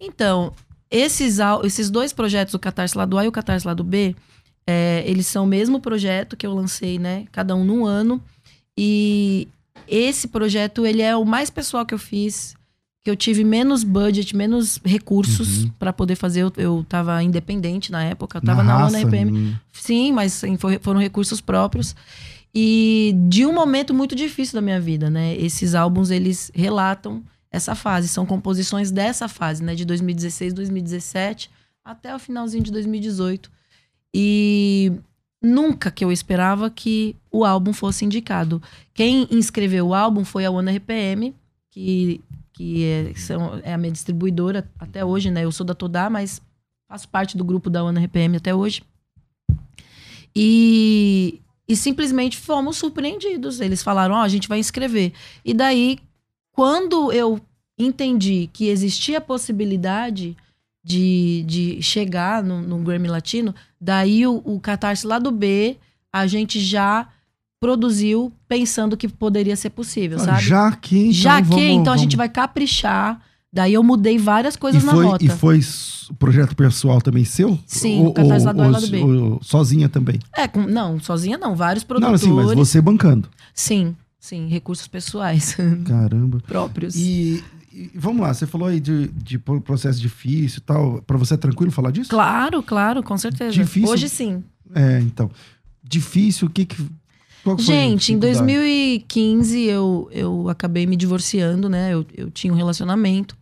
Então, 0.00 0.52
esses, 0.90 1.38
esses 1.64 1.90
dois 1.90 2.12
projetos, 2.12 2.54
o 2.54 2.58
Catarse 2.58 2.96
Lado 2.96 3.18
A 3.18 3.24
e 3.24 3.28
o 3.28 3.32
Catarse 3.32 3.66
Lado 3.66 3.84
B, 3.84 4.16
é, 4.66 5.02
eles 5.06 5.26
são 5.26 5.44
o 5.44 5.46
mesmo 5.46 5.80
projeto 5.80 6.36
que 6.36 6.46
eu 6.46 6.54
lancei, 6.54 6.98
né? 6.98 7.24
Cada 7.32 7.54
um 7.54 7.64
num 7.64 7.84
ano. 7.86 8.20
E 8.76 9.48
esse 9.86 10.28
projeto, 10.28 10.86
ele 10.86 11.02
é 11.02 11.16
o 11.16 11.24
mais 11.24 11.50
pessoal 11.50 11.84
que 11.86 11.94
eu 11.94 11.98
fiz, 11.98 12.54
que 13.04 13.10
eu 13.10 13.16
tive 13.16 13.44
menos 13.44 13.84
budget, 13.84 14.34
menos 14.36 14.80
recursos 14.84 15.64
Uhum. 15.64 15.70
pra 15.78 15.92
poder 15.92 16.16
fazer. 16.16 16.42
Eu, 16.42 16.52
eu 16.56 16.86
tava 16.88 17.22
independente 17.22 17.90
na 17.92 18.04
época, 18.04 18.38
eu 18.38 18.42
Na 18.42 18.52
tava 18.52 18.62
na, 18.62 18.76
raça, 18.78 18.98
ONU 18.98 19.36
hum, 19.36 19.54
Sim, 19.72 20.12
mas 20.12 20.32
sim, 20.32 20.56
foram 20.80 21.00
recursos 21.00 21.40
próprios. 21.40 21.94
E 22.54 23.14
de 23.28 23.46
um 23.46 23.52
momento 23.52 23.94
muito 23.94 24.14
difícil 24.16 24.54
da 24.54 24.60
minha 24.60 24.80
vida, 24.80 25.08
né? 25.08 25.36
Esses 25.36 25.74
álbuns, 25.74 26.10
eles 26.10 26.50
relatam 26.54 27.22
essa 27.50 27.74
fase. 27.74 28.08
São 28.08 28.26
composições 28.26 28.90
dessa 28.90 29.28
fase, 29.28 29.62
né? 29.62 29.74
De 29.74 29.84
2016, 29.84 30.52
2017 30.54 31.50
até 31.84 32.14
o 32.14 32.18
finalzinho 32.18 32.62
de 32.64 32.72
2018. 32.72 33.50
E 34.14 34.92
nunca 35.42 35.90
que 35.90 36.04
eu 36.04 36.10
esperava 36.10 36.68
que 36.68 37.14
o 37.30 37.44
álbum 37.44 37.72
fosse 37.72 38.04
indicado. 38.04 38.60
Quem 38.92 39.26
inscreveu 39.30 39.88
o 39.88 39.94
álbum 39.94 40.24
foi 40.24 40.44
a 40.44 40.50
One 40.50 40.76
RPM, 40.76 41.34
que, 41.70 42.20
que 42.58 42.84
é, 42.84 43.14
são, 43.14 43.60
é 43.62 43.72
a 43.72 43.78
minha 43.78 43.92
distribuidora 43.92 44.68
até 44.80 45.04
hoje, 45.04 45.30
né? 45.30 45.44
Eu 45.44 45.52
sou 45.52 45.64
da 45.64 45.76
Todá, 45.76 46.10
mas 46.10 46.42
faço 46.88 47.08
parte 47.08 47.36
do 47.36 47.44
grupo 47.44 47.70
da 47.70 47.84
One 47.84 48.04
RPM 48.04 48.36
até 48.36 48.52
hoje. 48.52 48.82
E, 50.34 51.40
e 51.68 51.76
simplesmente 51.76 52.36
fomos 52.36 52.76
surpreendidos. 52.76 53.60
Eles 53.60 53.80
falaram: 53.80 54.16
Ó, 54.16 54.18
oh, 54.18 54.22
a 54.22 54.28
gente 54.28 54.48
vai 54.48 54.58
inscrever. 54.58 55.12
E 55.44 55.54
daí, 55.54 56.00
quando 56.50 57.12
eu 57.12 57.40
entendi 57.78 58.50
que 58.52 58.66
existia 58.66 59.18
a 59.18 59.20
possibilidade 59.20 60.36
de, 60.82 61.44
de 61.46 61.80
chegar 61.80 62.42
no, 62.42 62.60
no 62.60 62.78
Grammy 62.78 63.06
Latino, 63.06 63.54
daí 63.80 64.26
o, 64.26 64.42
o 64.44 64.58
Catarse 64.58 65.06
lá 65.06 65.20
do 65.20 65.30
B, 65.30 65.76
a 66.12 66.26
gente 66.26 66.58
já 66.58 67.08
produziu 67.60 68.32
pensando 68.46 68.96
que 68.96 69.08
poderia 69.08 69.56
ser 69.56 69.70
possível, 69.70 70.18
ah, 70.20 70.24
sabe? 70.24 70.42
Já 70.42 70.72
que, 70.72 70.98
então, 70.98 71.12
Já 71.12 71.42
que, 71.42 71.48
vamos, 71.48 71.64
então 71.64 71.84
vamos. 71.84 72.00
a 72.00 72.02
gente 72.02 72.16
vai 72.16 72.28
caprichar. 72.28 73.20
Daí 73.52 73.74
eu 73.74 73.82
mudei 73.82 74.18
várias 74.18 74.56
coisas 74.56 74.82
e 74.82 74.86
na 74.86 74.92
foi, 74.92 75.04
rota. 75.04 75.24
E 75.24 75.28
foi 75.28 75.60
projeto 76.18 76.54
pessoal 76.54 77.00
também 77.00 77.24
seu? 77.24 77.58
Sim, 77.66 78.06
o 78.06 78.12
Catarse 78.12 78.44
lá 78.44 78.52
do 78.52 78.62
A 78.62 78.68
lado 78.68 78.88
B. 78.88 78.98
sozinha 79.40 79.88
também? 79.88 80.18
É, 80.36 80.46
com, 80.46 80.62
não, 80.62 81.00
sozinha 81.00 81.38
não, 81.38 81.56
vários 81.56 81.82
produtores. 81.82 82.22
Não, 82.22 82.40
assim, 82.40 82.46
mas 82.46 82.54
você 82.54 82.80
bancando. 82.80 83.28
Sim, 83.54 83.96
sim, 84.20 84.48
recursos 84.48 84.86
pessoais. 84.86 85.56
Caramba. 85.86 86.40
Próprios. 86.46 86.94
E, 86.94 87.42
e, 87.72 87.90
vamos 87.94 88.20
lá, 88.20 88.34
você 88.34 88.46
falou 88.46 88.68
aí 88.68 88.80
de, 88.80 89.08
de 89.08 89.38
processo 89.38 89.98
difícil 89.98 90.58
e 90.58 90.62
tal. 90.62 91.02
Para 91.02 91.16
você 91.16 91.34
é 91.34 91.38
tranquilo 91.38 91.72
falar 91.72 91.90
disso? 91.90 92.10
Claro, 92.10 92.62
claro, 92.62 93.02
com 93.02 93.16
certeza. 93.16 93.52
Difícil. 93.52 93.88
Hoje 93.88 94.10
sim. 94.10 94.44
É, 94.74 95.00
então. 95.00 95.30
Difícil, 95.82 96.48
o 96.48 96.50
que 96.50 96.66
que. 96.66 96.86
Gente, 97.56 98.12
em 98.12 98.18
2015 98.18 99.62
eu, 99.62 100.08
eu 100.12 100.48
acabei 100.48 100.86
me 100.86 100.96
divorciando, 100.96 101.68
né? 101.68 101.94
Eu, 101.94 102.04
eu 102.16 102.30
tinha 102.30 102.52
um 102.52 102.56
relacionamento. 102.56 103.36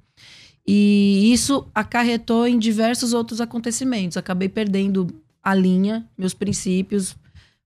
E 0.67 1.33
isso 1.33 1.65
acarretou 1.75 2.47
em 2.47 2.59
diversos 2.59 3.13
outros 3.13 3.41
acontecimentos. 3.41 4.17
Acabei 4.17 4.49
perdendo 4.49 5.07
a 5.43 5.55
linha, 5.55 6.05
meus 6.19 6.35
princípios, 6.35 7.17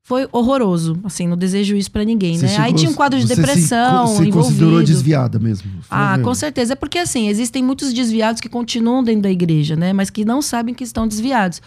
foi 0.03 0.29
horroroso. 0.33 0.99
Assim, 1.05 1.27
não 1.27 1.37
desejo 1.37 1.77
isso 1.77 1.91
para 1.91 2.05
ninguém, 2.05 2.37
você 2.37 2.47
né? 2.47 2.57
Aí 2.59 2.73
tinha 2.73 2.91
um 2.91 2.95
quadro 2.95 3.19
de 3.19 3.27
depressão 3.27 4.07
se, 4.07 4.17
se 4.17 4.29
envolvido. 4.29 4.37
considerou 4.37 4.83
desviada 4.83 5.39
mesmo? 5.39 5.71
Ah, 5.89 6.17
mesmo. 6.17 6.25
com 6.25 6.35
certeza. 6.35 6.73
É 6.73 6.77
porque, 6.77 6.99
assim, 6.99 7.29
existem 7.29 7.63
muitos 7.63 7.93
desviados 7.93 8.41
que 8.41 8.49
continuam 8.49 9.05
dentro 9.05 9.23
da 9.23 9.31
igreja, 9.31 9.77
né? 9.77 9.93
Mas 9.93 10.11
que 10.11 10.25
não 10.25 10.43
sabem 10.43 10.75
que 10.75 10.85
estão 10.85 11.07
desviados. 11.07 11.63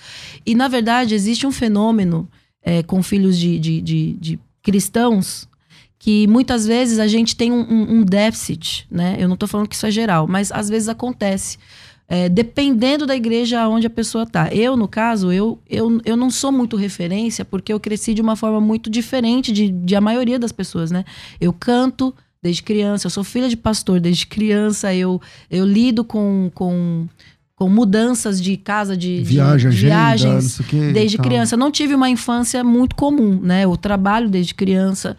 E, 0.46 0.56
na 0.56 0.68
verdade, 0.68 1.16
existe 1.16 1.48
um 1.48 1.52
fenômeno 1.52 2.28
é, 2.62 2.84
com 2.84 3.02
filhos 3.02 3.38
de, 3.38 3.58
de, 3.58 3.82
de, 3.82 4.14
de, 4.20 4.40
cristãos 4.64 5.48
que 6.00 6.28
muitas 6.28 6.66
vezes 6.66 7.00
a 7.00 7.08
gente 7.08 7.36
tem 7.36 7.52
um, 7.52 8.00
um 8.00 8.04
déficit, 8.04 8.88
né? 8.92 9.16
Eu 9.20 9.28
não 9.30 9.38
tô 9.38 9.48
falando 9.48 9.68
que 9.70 9.76
isso 9.76 9.86
é 9.86 9.92
geral, 9.92 10.28
mas 10.28 10.52
às 10.52 10.68
vezes 10.68 10.90
acontece 10.90 11.58
é, 12.08 12.28
dependendo 12.28 13.06
da 13.06 13.16
igreja 13.16 13.68
onde 13.68 13.88
a 13.88 13.90
pessoa 13.90 14.24
está. 14.24 14.54
Eu, 14.54 14.76
no 14.76 14.88
caso, 14.88 15.32
eu, 15.32 15.60
eu, 15.70 16.02
eu 16.04 16.18
não 16.18 16.30
sou 16.30 16.52
muito 16.52 16.76
referência 16.76 17.46
porque 17.46 17.72
eu 17.72 17.80
cresci 17.80 18.14
de 18.14 18.22
uma 18.22 18.36
forma 18.36 18.60
muito 18.60 18.90
diferente 18.90 19.52
de, 19.52 19.70
de 19.70 19.96
a 19.96 20.02
maioria 20.02 20.38
das 20.38 20.52
pessoas, 20.52 20.92
né? 20.92 21.06
Eu 21.40 21.54
canto 21.54 22.14
desde 22.42 22.62
criança, 22.62 23.08
eu 23.08 23.10
sou 23.10 23.24
filha 23.24 23.48
de 23.48 23.56
pastor 23.56 24.02
desde 24.02 24.28
criança, 24.28 24.94
eu, 24.94 25.22
eu 25.50 25.66
lido 25.66 26.04
com, 26.04 26.52
com, 26.54 27.08
com 27.64 27.70
mudanças 27.70 28.42
de 28.42 28.58
casa, 28.58 28.98
de, 28.98 29.24
Viagem, 29.24 29.72
de, 29.72 29.78
viagens 29.78 30.60
que, 30.68 30.92
desde 30.92 31.18
criança. 31.18 31.56
Eu 31.56 31.58
não 31.58 31.72
tive 31.72 31.96
uma 31.96 32.10
infância 32.10 32.62
muito 32.62 32.94
comum, 32.94 33.40
né? 33.42 33.64
Eu 33.64 33.78
trabalho 33.78 34.30
desde 34.30 34.54
criança. 34.54 35.16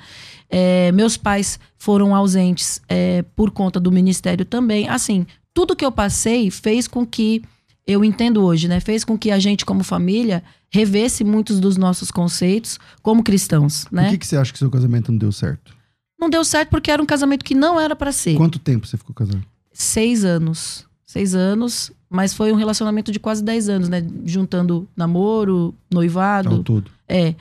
É, 0.50 0.92
meus 0.92 1.16
pais 1.16 1.58
foram 1.78 2.14
ausentes 2.14 2.82
é, 2.86 3.24
por 3.34 3.50
conta 3.50 3.80
do 3.80 3.90
ministério 3.90 4.44
também. 4.44 4.86
Assim, 4.90 5.26
tudo 5.54 5.74
que 5.74 5.82
eu 5.82 5.90
passei 5.90 6.50
fez 6.50 6.86
com 6.86 7.06
que 7.06 7.40
eu 7.86 8.04
entendo 8.04 8.44
hoje, 8.44 8.68
né? 8.68 8.78
Fez 8.78 9.06
com 9.06 9.16
que 9.16 9.30
a 9.30 9.38
gente, 9.38 9.64
como 9.64 9.82
família, 9.82 10.42
revesse 10.70 11.24
muitos 11.24 11.58
dos 11.58 11.78
nossos 11.78 12.10
conceitos 12.10 12.78
como 13.00 13.22
cristãos, 13.22 13.86
né? 13.90 14.02
Por 14.02 14.10
que, 14.10 14.18
que 14.18 14.26
você 14.26 14.36
acha 14.36 14.52
que 14.52 14.58
seu 14.58 14.70
casamento 14.70 15.10
não 15.10 15.18
deu 15.18 15.32
certo? 15.32 15.74
Não 16.20 16.28
deu 16.28 16.44
certo 16.44 16.68
porque 16.68 16.90
era 16.90 17.02
um 17.02 17.06
casamento 17.06 17.42
que 17.42 17.54
não 17.54 17.80
era 17.80 17.96
para 17.96 18.12
ser. 18.12 18.36
Quanto 18.36 18.58
tempo 18.58 18.86
você 18.86 18.98
ficou 18.98 19.14
casado? 19.14 19.42
Seis 19.72 20.26
anos. 20.26 20.84
Seis 21.14 21.32
anos, 21.32 21.92
mas 22.10 22.34
foi 22.34 22.50
um 22.50 22.56
relacionamento 22.56 23.12
de 23.12 23.20
quase 23.20 23.40
dez 23.40 23.68
anos, 23.68 23.88
né? 23.88 24.04
Juntando 24.24 24.88
namoro, 24.96 25.72
noivado. 25.88 26.56
Ao 26.56 26.62
todo. 26.64 26.90
É. 27.08 27.36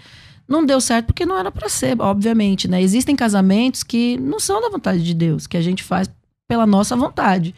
Não 0.48 0.64
deu 0.64 0.80
certo 0.80 1.08
porque 1.08 1.26
não 1.26 1.36
era 1.36 1.52
para 1.52 1.68
ser, 1.68 2.00
obviamente, 2.00 2.68
né? 2.68 2.84
Existem 2.84 3.16
casamentos 3.16 3.82
que 3.82 4.16
não 4.20 4.40
são 4.40 4.62
da 4.62 4.70
vontade 4.70 5.04
de 5.04 5.16
Deus, 5.16 5.48
que 5.48 5.58
a 5.58 5.62
gente 5.62 5.82
faz 5.82 6.08
pela 6.48 6.68
nossa 6.68 6.96
vontade. 6.96 7.56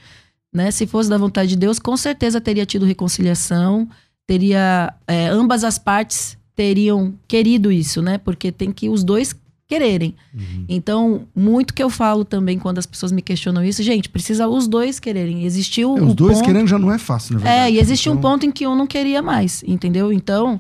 Né? 0.54 0.72
Se 0.72 0.88
fosse 0.88 1.10
da 1.10 1.18
vontade 1.18 1.50
de 1.50 1.58
Deus, 1.58 1.80
com 1.80 1.98
certeza 1.98 2.40
teria 2.40 2.66
tido 2.66 2.86
reconciliação, 2.86 3.86
teria 4.26 4.94
é, 5.06 5.28
ambas 5.28 5.66
as 5.66 5.78
partes 5.78 6.38
teriam 6.56 7.14
querido 7.28 7.74
isso, 7.74 8.02
né? 8.02 8.18
Porque 8.20 8.54
tem 8.54 8.72
que 8.72 8.88
os 8.88 9.04
dois 9.04 9.36
quererem. 9.68 10.16
Uhum. 10.34 10.66
Então, 10.70 11.28
muito 11.36 11.74
que 11.74 11.82
eu 11.82 11.90
falo 11.90 12.24
também 12.24 12.60
quando 12.60 12.78
as 12.78 12.86
pessoas 12.86 13.12
me 13.12 13.22
questionam 13.22 13.64
isso, 13.64 13.82
gente, 13.82 14.10
precisa 14.10 14.48
os 14.48 14.68
dois 14.68 15.00
quererem. 15.00 15.44
Existiu 15.44 15.98
é, 15.98 16.02
os 16.02 16.14
dois 16.14 16.38
ponto... 16.38 16.46
querendo 16.46 16.68
já 16.68 16.78
não 16.78 16.92
é 16.92 17.00
fácil, 17.00 17.34
na 17.34 17.40
verdade. 17.40 17.60
É, 17.60 17.72
e 17.72 17.80
existe 17.80 18.10
então... 18.10 18.18
um 18.18 18.22
ponto 18.22 18.46
em 18.46 18.52
que 18.52 18.68
um 18.68 18.76
não 18.76 18.88
queria 18.88 19.22
mais, 19.22 19.64
entendeu? 19.66 20.14
Então, 20.14 20.60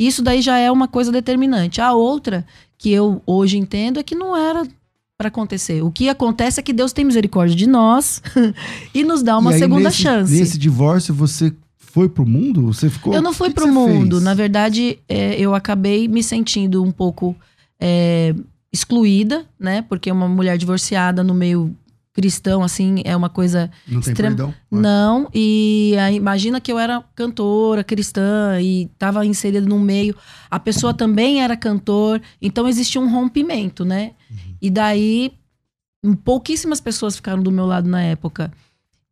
isso 0.00 0.22
daí 0.22 0.40
já 0.40 0.58
é 0.58 0.70
uma 0.70 0.88
coisa 0.88 1.12
determinante. 1.12 1.80
A 1.80 1.92
outra 1.92 2.46
que 2.78 2.90
eu 2.90 3.20
hoje 3.26 3.58
entendo 3.58 3.98
é 4.00 4.02
que 4.02 4.14
não 4.14 4.36
era 4.36 4.66
para 5.18 5.28
acontecer. 5.28 5.82
O 5.82 5.90
que 5.90 6.08
acontece 6.08 6.60
é 6.60 6.62
que 6.62 6.72
Deus 6.72 6.92
tem 6.92 7.04
misericórdia 7.04 7.56
de 7.56 7.66
nós 7.66 8.22
e 8.94 9.02
nos 9.02 9.22
dá 9.22 9.36
uma 9.36 9.50
aí, 9.50 9.58
segunda 9.58 9.88
nesse, 9.88 10.02
chance. 10.02 10.32
Nesse 10.32 10.56
divórcio, 10.56 11.12
você 11.12 11.52
foi 11.76 12.08
pro 12.08 12.24
mundo? 12.24 12.62
Você 12.72 12.88
ficou. 12.88 13.12
Eu 13.12 13.20
não 13.20 13.32
fui 13.32 13.48
que 13.48 13.56
pro 13.56 13.64
que 13.64 13.70
mundo. 13.72 14.16
Fez? 14.16 14.22
Na 14.22 14.32
verdade, 14.32 15.00
é, 15.08 15.34
eu 15.34 15.54
acabei 15.54 16.06
me 16.06 16.22
sentindo 16.22 16.84
um 16.84 16.92
pouco 16.92 17.34
é, 17.80 18.34
excluída, 18.72 19.46
né? 19.58 19.82
Porque 19.82 20.10
uma 20.10 20.28
mulher 20.28 20.58
divorciada 20.58 21.22
no 21.22 21.34
meio 21.34 21.76
cristão, 22.18 22.64
assim, 22.64 22.96
é 23.04 23.16
uma 23.16 23.28
coisa 23.28 23.70
não 23.86 24.00
extrema. 24.00 24.36
Tem 24.36 24.46
perdão? 24.46 24.54
Não, 24.68 25.30
e 25.32 25.94
aí, 26.00 26.16
imagina 26.16 26.60
que 26.60 26.72
eu 26.72 26.76
era 26.76 27.00
cantora, 27.14 27.84
cristã, 27.84 28.60
e 28.60 28.90
estava 28.92 29.24
inserida 29.24 29.64
no 29.64 29.78
meio. 29.78 30.16
A 30.50 30.58
pessoa 30.58 30.92
também 30.92 31.42
era 31.42 31.56
cantor, 31.56 32.20
então 32.42 32.66
existia 32.66 33.00
um 33.00 33.08
rompimento, 33.08 33.84
né? 33.84 34.14
Uhum. 34.28 34.54
E 34.60 34.68
daí, 34.68 35.32
pouquíssimas 36.24 36.80
pessoas 36.80 37.14
ficaram 37.14 37.40
do 37.40 37.52
meu 37.52 37.66
lado 37.66 37.88
na 37.88 38.02
época. 38.02 38.50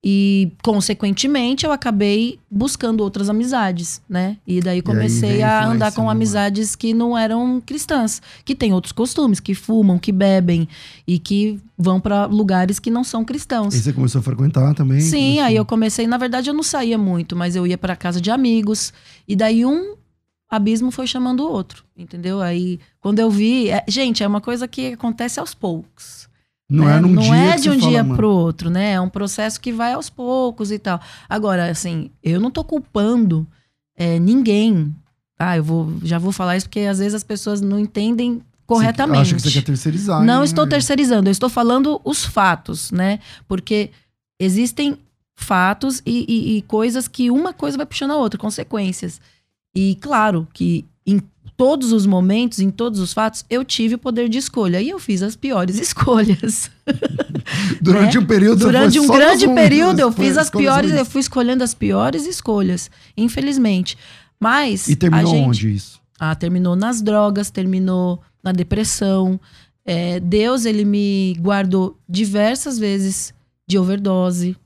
E, 0.09 0.53
consequentemente, 0.63 1.67
eu 1.67 1.73
acabei 1.73 2.39
buscando 2.49 3.01
outras 3.01 3.29
amizades, 3.29 4.01
né? 4.09 4.37
E 4.47 4.61
daí 4.61 4.81
comecei 4.81 5.39
e 5.39 5.43
a 5.43 5.67
andar 5.67 5.91
com 5.91 6.09
amizades 6.09 6.77
que 6.77 6.95
não 6.95 7.19
eram 7.19 7.61
cristãs, 7.61 8.23
que 8.45 8.55
têm 8.55 8.73
outros 8.73 8.93
costumes, 8.93 9.41
que 9.41 9.53
fumam, 9.53 9.99
que 9.99 10.13
bebem 10.13 10.69
e 11.09 11.19
que 11.19 11.59
vão 11.77 11.99
para 11.99 12.27
lugares 12.27 12.79
que 12.79 12.89
não 12.89 13.03
são 13.03 13.25
cristãos. 13.25 13.75
E 13.75 13.81
você 13.81 13.93
começou 13.93 14.21
a 14.21 14.23
frequentar 14.23 14.73
também? 14.75 15.01
Sim, 15.01 15.11
começou... 15.11 15.45
aí 15.45 15.57
eu 15.57 15.65
comecei, 15.65 16.07
na 16.07 16.19
verdade 16.19 16.51
eu 16.51 16.55
não 16.55 16.63
saía 16.63 16.97
muito, 16.97 17.35
mas 17.35 17.57
eu 17.57 17.67
ia 17.67 17.77
para 17.77 17.97
casa 17.97 18.21
de 18.21 18.31
amigos 18.31 18.93
e 19.27 19.35
daí 19.35 19.67
um 19.67 19.97
abismo 20.49 20.93
foi 20.93 21.09
chamando 21.09 21.41
o 21.41 21.51
outro, 21.51 21.83
entendeu? 21.97 22.41
Aí 22.41 22.79
quando 23.01 23.19
eu 23.19 23.29
vi, 23.29 23.71
é, 23.71 23.85
gente, 23.89 24.23
é 24.23 24.27
uma 24.29 24.41
coisa 24.41 24.69
que 24.69 24.93
acontece 24.93 25.41
aos 25.41 25.53
poucos. 25.53 26.26
Não 26.69 26.85
né? 26.85 26.97
é 26.97 27.01
num 27.01 27.09
não 27.11 27.23
dia 27.23 27.35
é 27.35 27.57
de 27.57 27.71
um 27.71 27.77
dia 27.77 28.03
fala, 28.03 28.17
pro 28.17 28.29
outro, 28.29 28.71
né? 28.71 28.93
É 28.93 29.01
um 29.01 29.09
processo 29.09 29.61
que 29.61 29.73
vai 29.73 29.93
aos 29.93 30.11
poucos 30.11 30.73
e 30.73 30.79
tal. 30.79 31.01
Agora, 31.29 31.71
assim, 31.71 32.11
eu 32.23 32.41
não 32.41 32.51
tô 32.51 32.65
culpando 32.65 33.47
é, 33.97 34.19
ninguém. 34.19 34.95
Ah, 35.39 35.57
eu 35.57 35.65
vou, 35.65 35.93
já 36.03 36.19
vou 36.19 36.33
falar 36.33 36.57
isso 36.57 36.67
porque 36.67 36.81
às 36.81 36.99
vezes 36.99 37.15
as 37.15 37.23
pessoas 37.23 37.61
não 37.61 37.79
entendem 37.79 38.43
corretamente. 38.67 39.21
Acho 39.21 39.35
que 39.37 39.43
você 39.43 39.53
quer 39.53 39.63
terceirizar. 39.63 40.25
Não 40.25 40.41
né? 40.41 40.45
estou 40.45 40.67
terceirizando, 40.67 41.29
eu 41.29 41.33
estou 41.33 41.49
falando 41.49 42.01
os 42.05 42.25
fatos, 42.25 42.91
né? 42.91 43.21
Porque 43.47 43.91
existem 44.41 44.99
fatos 45.37 46.03
e, 46.05 46.25
e, 46.29 46.57
e 46.57 46.63
coisas 46.63 47.07
que 47.07 47.31
uma 47.31 47.53
coisa 47.53 47.77
vai 47.77 47.87
puxando 47.87 48.11
a 48.11 48.17
outra, 48.17 48.39
consequências. 48.39 49.21
E 49.75 49.97
claro 49.97 50.49
que 50.53 50.85
em 51.07 51.21
todos 51.57 51.93
os 51.93 52.05
momentos, 52.05 52.61
em 52.61 52.71
todos 52.71 53.01
os 53.01 53.13
fatos, 53.13 53.45
eu 53.49 53.65
tive 53.65 53.95
o 53.95 53.99
poder 53.99 54.29
de 54.29 54.39
escolha. 54.39 54.81
E 54.81 54.91
eu 54.91 54.99
fiz 54.99 55.23
as 55.23 55.35
piores 55.35 55.79
escolhas. 55.81 56.71
Durante 57.81 58.19
né? 58.19 58.23
um 58.23 58.27
período 58.27 58.59
Durante 58.59 59.01
um 59.01 59.07
grande 59.07 59.49
período, 59.49 60.01
eu 60.01 60.13
fiz 60.13 60.37
as 60.37 60.51
piores, 60.51 60.93
eu 60.93 61.05
fui 61.05 61.21
escolhendo 61.21 61.65
as 61.65 61.75
piores 61.75 62.27
escolhas, 62.27 62.91
infelizmente. 63.17 63.97
Mas. 64.39 64.89
E 64.89 64.97
terminou 64.97 65.33
gente, 65.33 65.49
onde 65.49 65.75
isso? 65.75 66.01
Ah, 66.19 66.35
terminou 66.35 66.77
nas 66.77 67.01
drogas, 67.01 67.51
terminou 67.51 68.21
na 68.43 68.53
depressão. 68.53 69.41
É, 69.85 70.21
Deus, 70.21 70.65
ele 70.65 70.85
me 70.85 71.37
guardou 71.41 71.99
diversas 72.09 72.79
vezes 72.79 73.33
de 73.67 73.79
overdose. 73.79 74.57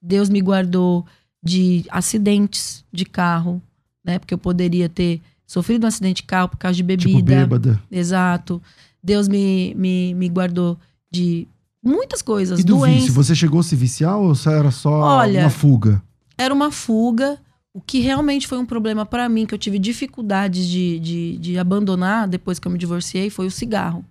Deus 0.00 0.28
me 0.28 0.40
guardou 0.40 1.04
de 1.42 1.84
acidentes 1.90 2.84
de 2.92 3.04
carro, 3.04 3.62
né? 4.04 4.18
Porque 4.18 4.34
eu 4.34 4.38
poderia 4.38 4.88
ter 4.88 5.20
sofri 5.46 5.78
de 5.78 5.84
um 5.84 5.88
acidente 5.88 6.16
de 6.22 6.22
carro 6.24 6.48
por 6.48 6.56
causa 6.56 6.74
de 6.76 6.82
Tipo, 6.96 7.14
bebida. 7.14 7.36
bêbada. 7.36 7.82
Exato. 7.90 8.60
Deus 9.02 9.28
me, 9.28 9.74
me, 9.76 10.14
me 10.14 10.28
guardou 10.28 10.78
de 11.10 11.46
muitas 11.82 12.20
coisas. 12.22 12.58
E 12.58 12.64
do 12.64 12.76
doenças. 12.78 13.00
vício, 13.02 13.14
você 13.14 13.34
chegou 13.34 13.60
a 13.60 13.62
se 13.62 13.76
viciar 13.76 14.16
ou 14.18 14.32
era 14.46 14.70
só 14.70 14.90
Olha, 14.90 15.40
uma 15.42 15.50
fuga? 15.50 16.02
Era 16.36 16.52
uma 16.52 16.70
fuga. 16.72 17.38
O 17.72 17.80
que 17.80 18.00
realmente 18.00 18.48
foi 18.48 18.56
um 18.58 18.64
problema 18.66 19.04
pra 19.04 19.28
mim, 19.28 19.44
que 19.46 19.54
eu 19.54 19.58
tive 19.58 19.78
dificuldades 19.78 20.66
de, 20.66 20.98
de, 20.98 21.38
de 21.38 21.58
abandonar 21.58 22.26
depois 22.26 22.58
que 22.58 22.66
eu 22.66 22.72
me 22.72 22.78
divorciei, 22.78 23.28
foi 23.28 23.46
o 23.46 23.50
cigarro. 23.50 24.02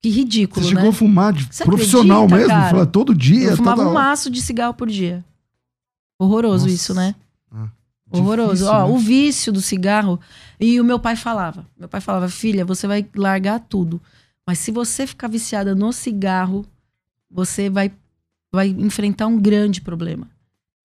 Que 0.00 0.08
ridículo, 0.10 0.64
Você 0.64 0.72
né? 0.74 0.76
chegou 0.76 0.90
a 0.90 0.94
fumar 0.94 1.32
de 1.32 1.48
Você 1.50 1.64
profissional 1.64 2.24
acredita, 2.24 2.54
mesmo? 2.54 2.70
Fala, 2.70 2.86
todo 2.86 3.12
dia, 3.12 3.48
eu 3.50 3.56
fumava 3.56 3.82
um 3.88 3.92
maço 3.92 4.30
de 4.30 4.40
cigarro 4.40 4.74
por 4.74 4.88
dia. 4.88 5.24
Horroroso 6.20 6.64
Nossa. 6.66 6.74
isso, 6.74 6.94
né? 6.94 7.14
Ah, 7.52 7.68
Horroroso. 8.10 8.52
difícil, 8.64 8.72
Ó, 8.72 8.86
né? 8.88 8.92
o 8.94 8.98
vício 8.98 9.52
do 9.52 9.60
cigarro. 9.60 10.18
E 10.58 10.80
o 10.80 10.84
meu 10.84 10.98
pai 10.98 11.14
falava. 11.16 11.66
Meu 11.78 11.88
pai 11.88 12.00
falava, 12.00 12.28
filha, 12.28 12.64
você 12.64 12.86
vai 12.86 13.06
largar 13.14 13.60
tudo. 13.60 14.00
Mas 14.46 14.58
se 14.58 14.70
você 14.70 15.06
ficar 15.06 15.28
viciada 15.28 15.74
no 15.74 15.92
cigarro, 15.92 16.64
você 17.30 17.68
vai, 17.68 17.92
vai 18.52 18.68
enfrentar 18.68 19.26
um 19.26 19.38
grande 19.38 19.80
problema. 19.80 20.26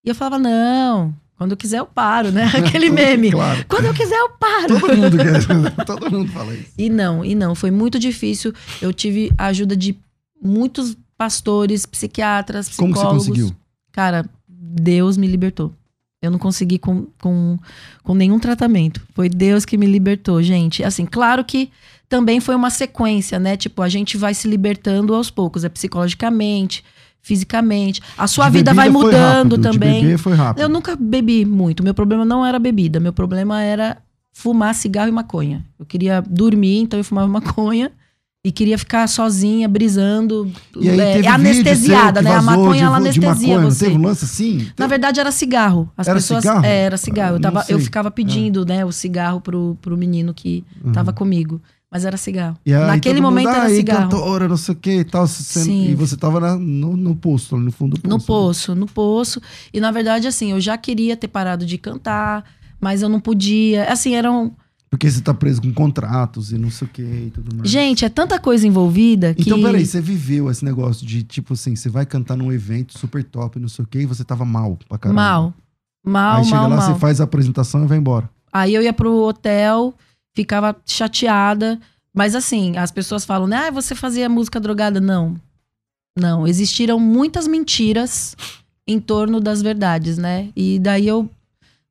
E 0.05 0.09
eu 0.09 0.15
falava, 0.15 0.37
não, 0.37 1.15
quando 1.37 1.51
eu 1.51 1.57
quiser 1.57 1.79
eu 1.79 1.85
paro, 1.85 2.31
né? 2.31 2.43
Aquele 2.55 2.89
meme. 2.89 3.31
Claro. 3.31 3.65
Quando 3.67 3.85
eu 3.85 3.93
quiser 3.93 4.17
eu 4.17 4.29
paro. 4.31 4.79
Todo 4.79 4.97
mundo 4.97 5.17
quer. 5.17 5.85
todo 5.85 6.11
mundo 6.11 6.31
fala 6.31 6.53
isso. 6.53 6.71
E 6.77 6.89
não, 6.89 7.23
e 7.23 7.33
não. 7.35 7.55
Foi 7.55 7.71
muito 7.71 7.97
difícil. 7.97 8.53
Eu 8.81 8.93
tive 8.93 9.31
a 9.37 9.45
ajuda 9.47 9.75
de 9.75 9.97
muitos 10.41 10.95
pastores, 11.17 11.85
psiquiatras, 11.85 12.67
Como 12.75 12.93
psicólogos. 12.93 13.23
que 13.25 13.31
você 13.33 13.39
conseguiu? 13.41 13.57
Cara, 13.91 14.25
Deus 14.47 15.15
me 15.17 15.25
libertou. 15.27 15.73
Eu 16.23 16.31
não 16.31 16.39
consegui 16.39 16.79
com, 16.79 17.05
com, 17.21 17.59
com 18.01 18.15
nenhum 18.15 18.39
tratamento. 18.39 19.01
Foi 19.13 19.27
Deus 19.27 19.65
que 19.65 19.77
me 19.77 19.85
libertou, 19.85 20.41
gente. 20.41 20.83
Assim, 20.83 21.05
claro 21.05 21.43
que 21.43 21.69
também 22.07 22.39
foi 22.39 22.55
uma 22.55 22.69
sequência, 22.69 23.37
né? 23.37 23.57
Tipo, 23.57 23.81
a 23.81 23.89
gente 23.89 24.15
vai 24.15 24.33
se 24.33 24.47
libertando 24.47 25.13
aos 25.13 25.29
poucos, 25.29 25.65
é 25.65 25.69
psicologicamente, 25.69 26.83
fisicamente. 27.21 28.01
A 28.17 28.25
sua 28.25 28.45
De 28.45 28.57
vida 28.57 28.73
vai 28.73 28.89
mudando 28.89 29.55
rápido, 29.55 29.61
também. 29.61 30.17
Foi 30.17 30.33
rápido. 30.33 30.61
Eu 30.61 30.69
nunca 30.69 30.95
bebi 30.95 31.43
muito. 31.43 31.83
Meu 31.83 31.93
problema 31.93 32.23
não 32.23 32.45
era 32.45 32.57
bebida. 32.57 32.99
Meu 33.01 33.11
problema 33.11 33.61
era 33.61 33.97
fumar 34.31 34.73
cigarro 34.73 35.09
e 35.09 35.11
maconha. 35.11 35.65
Eu 35.77 35.85
queria 35.85 36.21
dormir, 36.21 36.79
então 36.79 36.99
eu 36.99 37.03
fumava 37.03 37.27
maconha. 37.29 37.91
E 38.45 38.51
queria 38.51 38.77
ficar 38.77 39.07
sozinha, 39.07 39.69
brisando. 39.69 40.51
E 40.77 40.89
aí 40.89 40.99
é, 40.99 41.19
é 41.21 41.27
anestesiada, 41.29 42.21
né? 42.21 42.29
A 42.35 42.41
maconha, 42.41 42.83
ela 42.87 42.97
anestesia 42.97 43.29
maconha, 43.29 43.61
não 43.61 43.71
você. 43.71 43.85
Teve 43.85 43.97
um 43.97 44.01
lance 44.01 44.25
assim? 44.25 44.67
Na 44.77 44.85
verdade, 44.85 45.17
era 45.21 45.31
cigarro. 45.31 45.89
As 45.95 46.09
Era 46.09 46.17
pessoas. 46.17 46.41
cigarro? 46.41 46.65
É, 46.65 46.79
era 46.81 46.97
cigarro. 46.97 47.37
Eu, 47.37 47.39
tava, 47.39 47.63
eu 47.69 47.79
ficava 47.79 48.11
pedindo, 48.11 48.65
né, 48.65 48.83
o 48.83 48.91
cigarro 48.91 49.39
pro, 49.39 49.77
pro 49.81 49.95
menino 49.95 50.33
que 50.33 50.61
Uhum. 50.83 50.91
tava 50.91 51.13
comigo. 51.13 51.61
Mas 51.89 52.03
era 52.03 52.17
cigarro. 52.17 52.57
E 52.65 52.73
aí 52.73 52.85
Naquele 52.85 53.15
todo 53.15 53.23
mundo, 53.23 53.31
momento 53.39 53.49
era 53.55 53.63
"Ai, 53.63 53.75
cigarro. 53.75 54.09
cantora, 54.09 54.47
não 54.49 54.57
sei 54.57 54.75
o 54.75 54.77
que 54.77 54.91
e 54.91 55.03
tal. 55.05 55.25
você-. 55.25 55.71
E 55.71 55.95
você 55.95 56.17
tava 56.17 56.41
na- 56.41 56.57
no, 56.57 56.97
no 56.97 57.11
ali 57.11 57.63
no 57.63 57.71
fundo 57.71 57.95
do 57.95 58.01
poço. 58.01 58.09
No 58.09 58.17
né? 58.17 58.23
poço, 58.27 58.75
no 58.75 58.87
poço. 58.87 59.41
E 59.73 59.79
na 59.79 59.89
verdade, 59.91 60.27
assim, 60.27 60.51
eu 60.51 60.59
já 60.59 60.77
queria 60.77 61.15
ter 61.15 61.29
parado 61.29 61.65
de 61.65 61.77
cantar, 61.77 62.43
mas 62.81 63.01
eu 63.01 63.07
não 63.07 63.21
podia. 63.21 63.85
Assim, 63.85 64.15
eram. 64.15 64.53
Porque 64.93 65.09
você 65.09 65.21
tá 65.21 65.33
preso 65.33 65.59
com 65.59 65.73
contratos 65.73 66.51
e 66.51 66.57
não 66.59 66.69
sei 66.69 66.87
o 66.87 66.91
que 66.91 67.01
e 67.01 67.31
tudo 67.33 67.55
mais. 67.55 67.67
Gente, 67.67 68.05
é 68.05 68.09
tanta 68.09 68.39
coisa 68.39 68.67
envolvida 68.67 69.33
que. 69.33 69.41
Então, 69.41 69.59
peraí, 69.59 69.83
você 69.87 69.99
viveu 69.99 70.51
esse 70.51 70.63
negócio 70.63 71.03
de, 71.03 71.23
tipo 71.23 71.53
assim, 71.53 71.75
você 71.75 71.89
vai 71.89 72.05
cantar 72.05 72.37
num 72.37 72.51
evento 72.51 72.95
super 72.99 73.23
top, 73.23 73.59
não 73.59 73.67
sei 73.67 73.83
o 73.83 73.87
que, 73.87 73.97
e 73.97 74.05
você 74.05 74.23
tava 74.23 74.45
mal 74.45 74.77
pra 74.87 74.99
caramba. 74.99 75.19
Mal. 75.19 75.53
Mal, 76.05 76.37
Aí 76.37 76.43
chega 76.43 76.57
mal, 76.57 76.69
lá, 76.69 76.75
mal. 76.75 76.93
você 76.93 76.99
faz 76.99 77.19
a 77.19 77.23
apresentação 77.23 77.83
e 77.83 77.87
vai 77.87 77.97
embora. 77.97 78.29
Aí 78.51 78.71
eu 78.75 78.83
ia 78.83 78.93
pro 78.93 79.23
hotel, 79.23 79.95
ficava 80.35 80.75
chateada. 80.85 81.79
Mas 82.13 82.35
assim, 82.35 82.77
as 82.77 82.91
pessoas 82.91 83.25
falam, 83.25 83.47
né? 83.47 83.69
Ah, 83.69 83.71
você 83.71 83.95
fazia 83.95 84.29
música 84.29 84.59
drogada. 84.59 85.01
Não. 85.01 85.35
Não. 86.15 86.45
Existiram 86.45 86.99
muitas 86.99 87.47
mentiras 87.47 88.37
em 88.87 88.99
torno 88.99 89.39
das 89.41 89.59
verdades, 89.63 90.19
né? 90.19 90.49
E 90.55 90.77
daí 90.77 91.07
eu. 91.07 91.27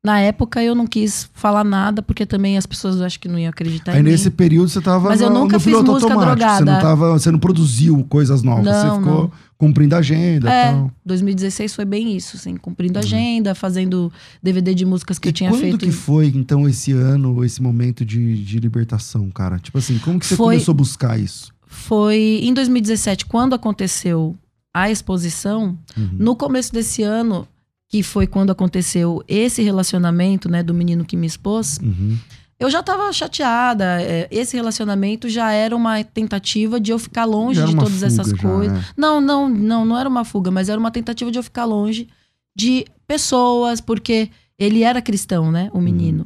Na 0.05 0.19
época 0.19 0.61
eu 0.61 0.75
não 0.75 0.85
quis 0.85 1.29
falar 1.33 1.63
nada, 1.63 2.01
porque 2.01 2.25
também 2.25 2.57
as 2.57 2.65
pessoas 2.65 2.99
acho 2.99 3.17
que 3.17 3.29
não 3.29 3.39
iam 3.39 3.49
acreditar 3.49 3.93
Aí 3.93 3.99
em 4.01 4.03
mim. 4.03 4.09
nesse 4.11 4.29
período 4.29 4.67
você 4.67 4.81
tava 4.81 5.07
Mas 5.07 5.21
eu 5.21 5.29
nunca 5.29 5.57
fiz 5.61 5.71
música 5.73 5.91
automático. 5.93 6.39
Você 6.39 6.59
não, 6.59 6.65
drogada. 6.65 6.81
tava, 6.81 7.11
você 7.13 7.31
não 7.31 7.39
produziu 7.39 8.03
coisas 8.09 8.43
novas. 8.43 8.65
Não, 8.65 8.73
você 8.73 8.97
ficou 8.99 9.21
não. 9.23 9.31
cumprindo 9.57 9.95
a 9.95 9.99
agenda 9.99 10.51
É, 10.51 10.71
e 10.71 10.73
tal. 10.73 10.91
2016 11.05 11.73
foi 11.73 11.85
bem 11.85 12.17
isso, 12.17 12.35
assim, 12.35 12.57
cumprindo 12.57 12.99
agenda, 12.99 13.55
fazendo 13.55 14.11
DVD 14.41 14.75
de 14.75 14.85
músicas 14.85 15.17
que 15.17 15.27
Uhum. 15.27 15.29
E 15.29 15.31
eu 15.31 15.33
tinha 15.33 15.49
quando 15.51 15.61
feito. 15.61 15.77
que 15.85 15.91
foi, 15.91 16.27
então, 16.35 16.67
esse 16.67 16.91
ano, 16.91 17.41
esse 17.45 17.61
momento 17.61 18.03
de, 18.03 18.43
de 18.43 18.59
libertação, 18.59 19.31
cara? 19.31 19.57
Tipo 19.57 19.77
assim, 19.77 19.97
como 19.99 20.19
que 20.19 20.25
você 20.25 20.35
Foi- 20.35 20.55
começou 20.55 20.73
a 20.73 20.75
buscar 20.75 21.17
isso? 21.17 21.53
Foi 21.65 22.41
em 22.43 22.53
2017, 22.53 23.25
quando 23.25 23.53
aconteceu 23.55 24.35
a 24.73 24.91
exposição, 24.91 25.77
Uhum. 25.95 26.09
No 26.19 26.35
começo 26.35 26.73
desse 26.73 27.03
ano, 27.03 27.47
que 27.93 28.01
foi 28.01 28.25
quando 28.25 28.49
aconteceu 28.51 29.23
esse 29.27 29.61
relacionamento, 29.61 30.49
né, 30.49 30.63
do 30.63 30.73
menino 30.73 31.05
que 31.05 31.15
me 31.15 31.27
expôs, 31.27 31.77
Uhum. 31.77 32.17
eu 32.59 32.67
já 32.67 32.81
tava 32.81 33.13
chateada. 33.13 34.01
é, 34.01 34.27
Esse 34.31 34.55
relacionamento 34.55 35.29
já 35.29 35.51
era 35.51 35.75
uma 35.75 36.03
tentativa 36.03 36.79
de 36.79 36.89
eu 36.91 36.97
ficar 36.97 37.23
longe 37.25 37.59
Já 37.59 37.67
de 37.67 37.75
todas 37.75 38.01
essas 38.01 38.29
já, 38.29 38.37
coisas. 38.37 38.75
é. 38.79 38.83
Não, 38.97 39.21
não, 39.21 39.47
não, 39.47 39.85
não 39.85 39.95
era 39.99 40.09
uma 40.09 40.25
fuga, 40.25 40.49
mas 40.49 40.69
era 40.69 40.79
uma 40.79 40.89
tentativa 40.89 41.29
de 41.29 41.37
eu 41.37 41.43
ficar 41.43 41.65
longe 41.65 42.07
de 42.55 42.83
pessoas, 43.05 43.79
porque 43.79 44.31
ele 44.57 44.81
era 44.81 44.99
cristão, 44.99 45.51
né, 45.51 45.69
o 45.71 45.79
menino. 45.79 46.25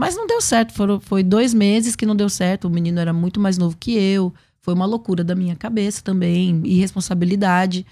Mas 0.00 0.16
não 0.16 0.26
deu 0.26 0.40
certo, 0.40 0.72
foram, 0.72 0.98
foi 0.98 1.22
dois 1.22 1.52
meses 1.52 1.94
que 1.94 2.06
não 2.06 2.16
deu 2.16 2.30
certo. 2.30 2.68
O 2.68 2.70
menino 2.70 2.98
era 2.98 3.12
muito 3.12 3.38
mais 3.38 3.58
novo 3.58 3.76
que 3.78 3.92
eu. 3.98 4.32
Foi 4.62 4.72
uma 4.72 4.86
loucura 4.86 5.22
da 5.22 5.34
minha 5.34 5.56
cabeça 5.56 6.00
também, 6.02 6.58
irresponsabilidade. 6.64 7.84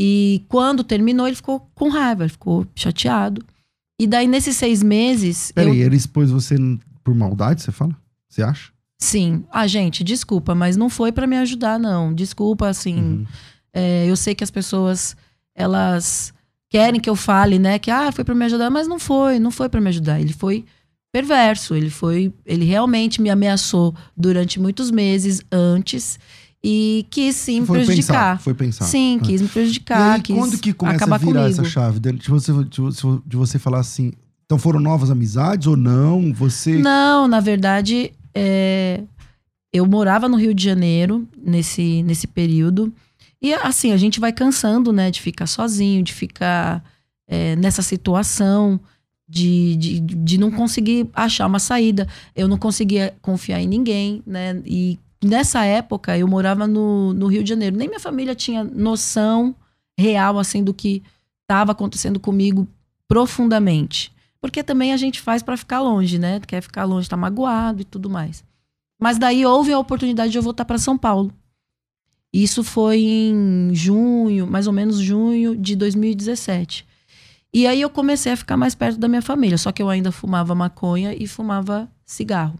E 0.00 0.44
quando 0.48 0.84
terminou, 0.84 1.26
ele 1.26 1.36
ficou 1.36 1.60
com 1.74 1.88
raiva, 1.88 2.22
ele 2.24 2.30
ficou 2.32 2.66
chateado. 2.74 3.44
E 4.00 4.06
daí, 4.06 4.26
nesses 4.28 4.56
seis 4.56 4.82
meses. 4.82 5.50
eu- 5.50 5.54
Peraí, 5.54 5.80
ele 5.82 5.96
expôs 5.96 6.30
você 6.30 6.56
por 7.02 7.14
maldade, 7.14 7.62
você 7.62 7.72
fala? 7.72 7.96
Você 8.28 8.42
acha? 8.42 8.70
Sim. 9.00 9.44
Ah, 9.50 9.66
gente, 9.66 10.04
desculpa, 10.04 10.54
mas 10.54 10.76
não 10.76 10.88
foi 10.88 11.10
pra 11.12 11.26
me 11.26 11.36
ajudar, 11.38 11.78
não. 11.78 12.12
Desculpa, 12.14 12.68
assim. 12.68 12.96
Uhum. 12.96 13.26
é, 13.72 14.06
eu 14.08 14.16
sei 14.16 14.34
que 14.34 14.42
as 14.44 14.50
pessoas, 14.50 15.16
elas 15.54 16.32
querem 16.70 17.00
que 17.00 17.08
eu 17.08 17.14
fale, 17.16 17.58
né? 17.58 17.78
Que, 17.78 17.90
ah, 17.90 18.10
foi 18.12 18.24
pra 18.24 18.34
me 18.34 18.44
ajudar, 18.44 18.70
mas 18.70 18.86
não 18.88 18.98
foi, 18.98 19.38
não 19.38 19.50
foi 19.50 19.68
pra 19.68 19.80
me 19.80 19.88
ajudar. 19.88 20.20
Ele 20.20 20.32
foi 20.32 20.64
perverso, 21.12 21.74
ele 21.74 21.90
foi. 21.90 22.32
Ele 22.44 22.64
realmente 22.64 23.20
me 23.22 23.30
ameaçou 23.30 23.94
durante 24.16 24.60
muitos 24.60 24.90
meses 24.90 25.40
antes 25.50 26.18
e 26.62 27.06
quis 27.10 27.36
sim 27.36 27.60
me 27.60 27.66
Foi 27.66 27.84
prejudicar. 27.84 28.32
pensar, 28.36 28.40
foi 28.42 28.54
pensar. 28.54 28.84
Sim, 28.84 29.18
Ah. 29.20 29.24
quis 29.26 29.40
me 29.40 29.46
E 29.46 29.50
prejudicar, 29.50 30.12
aí, 30.16 30.22
quis 30.22 30.36
quando 30.36 30.58
que 30.58 30.72
começa 30.72 30.96
acabar 30.96 31.14
a 31.16 31.18
virar 31.18 31.42
comigo. 31.42 31.60
essa 31.60 31.64
chave? 31.64 32.00
De 32.00 32.12
de, 32.12 32.28
você, 32.28 32.52
de 33.26 33.36
você 33.36 33.58
falar 33.58 33.80
assim, 33.80 34.12
então 34.44 34.58
foram 34.58 34.80
novas 34.80 35.10
amizades 35.10 35.66
ou 35.66 35.76
não? 35.76 36.32
Você... 36.32 36.78
Não, 36.78 37.28
na 37.28 37.38
verdade, 37.40 38.12
é, 38.34 39.02
eu 39.72 39.86
morava 39.86 40.28
no 40.28 40.36
Rio 40.36 40.52
de 40.54 40.64
Janeiro 40.64 41.28
nesse, 41.40 42.02
nesse 42.02 42.26
período. 42.26 42.92
E 43.40 43.52
assim, 43.54 43.92
a 43.92 43.96
gente 43.96 44.18
vai 44.18 44.32
cansando, 44.32 44.92
né? 44.92 45.10
De 45.12 45.20
ficar 45.20 45.46
sozinho, 45.46 46.02
de 46.02 46.12
ficar 46.12 46.82
é, 47.28 47.54
nessa 47.54 47.82
situação, 47.82 48.80
de, 49.28 49.76
de, 49.76 50.00
de 50.00 50.38
não 50.38 50.50
conseguir 50.50 51.08
achar 51.14 51.46
uma 51.46 51.60
saída. 51.60 52.08
Eu 52.34 52.48
não 52.48 52.56
conseguia 52.58 53.14
confiar 53.22 53.60
em 53.60 53.68
ninguém, 53.68 54.22
né? 54.26 54.60
E 54.66 54.98
nessa 55.24 55.64
época 55.64 56.16
eu 56.16 56.26
morava 56.28 56.66
no, 56.66 57.12
no 57.12 57.26
Rio 57.26 57.42
de 57.42 57.48
Janeiro. 57.48 57.76
Nem 57.76 57.88
minha 57.88 58.00
família 58.00 58.34
tinha 58.34 58.64
noção 58.64 59.54
real, 59.98 60.38
assim, 60.38 60.62
do 60.62 60.72
que 60.72 61.02
estava 61.42 61.72
acontecendo 61.72 62.20
comigo 62.20 62.68
profundamente. 63.06 64.12
Porque 64.40 64.62
também 64.62 64.92
a 64.92 64.96
gente 64.96 65.20
faz 65.20 65.42
pra 65.42 65.56
ficar 65.56 65.80
longe, 65.80 66.18
né? 66.18 66.40
Quer 66.46 66.60
ficar 66.60 66.84
longe, 66.84 67.08
tá 67.08 67.16
magoado 67.16 67.82
e 67.82 67.84
tudo 67.84 68.08
mais. 68.08 68.44
Mas 69.00 69.18
daí 69.18 69.44
houve 69.44 69.72
a 69.72 69.78
oportunidade 69.78 70.30
de 70.30 70.38
eu 70.38 70.42
voltar 70.42 70.64
para 70.64 70.78
São 70.78 70.96
Paulo. 70.96 71.32
Isso 72.32 72.62
foi 72.62 73.00
em 73.00 73.70
junho, 73.72 74.46
mais 74.46 74.66
ou 74.66 74.72
menos 74.72 74.98
junho 74.98 75.56
de 75.56 75.74
2017. 75.74 76.86
E 77.52 77.66
aí 77.66 77.80
eu 77.80 77.88
comecei 77.88 78.32
a 78.32 78.36
ficar 78.36 78.56
mais 78.56 78.74
perto 78.74 78.98
da 78.98 79.08
minha 79.08 79.22
família, 79.22 79.56
só 79.56 79.72
que 79.72 79.82
eu 79.82 79.88
ainda 79.88 80.12
fumava 80.12 80.54
maconha 80.54 81.14
e 81.14 81.26
fumava 81.26 81.88
cigarro. 82.04 82.58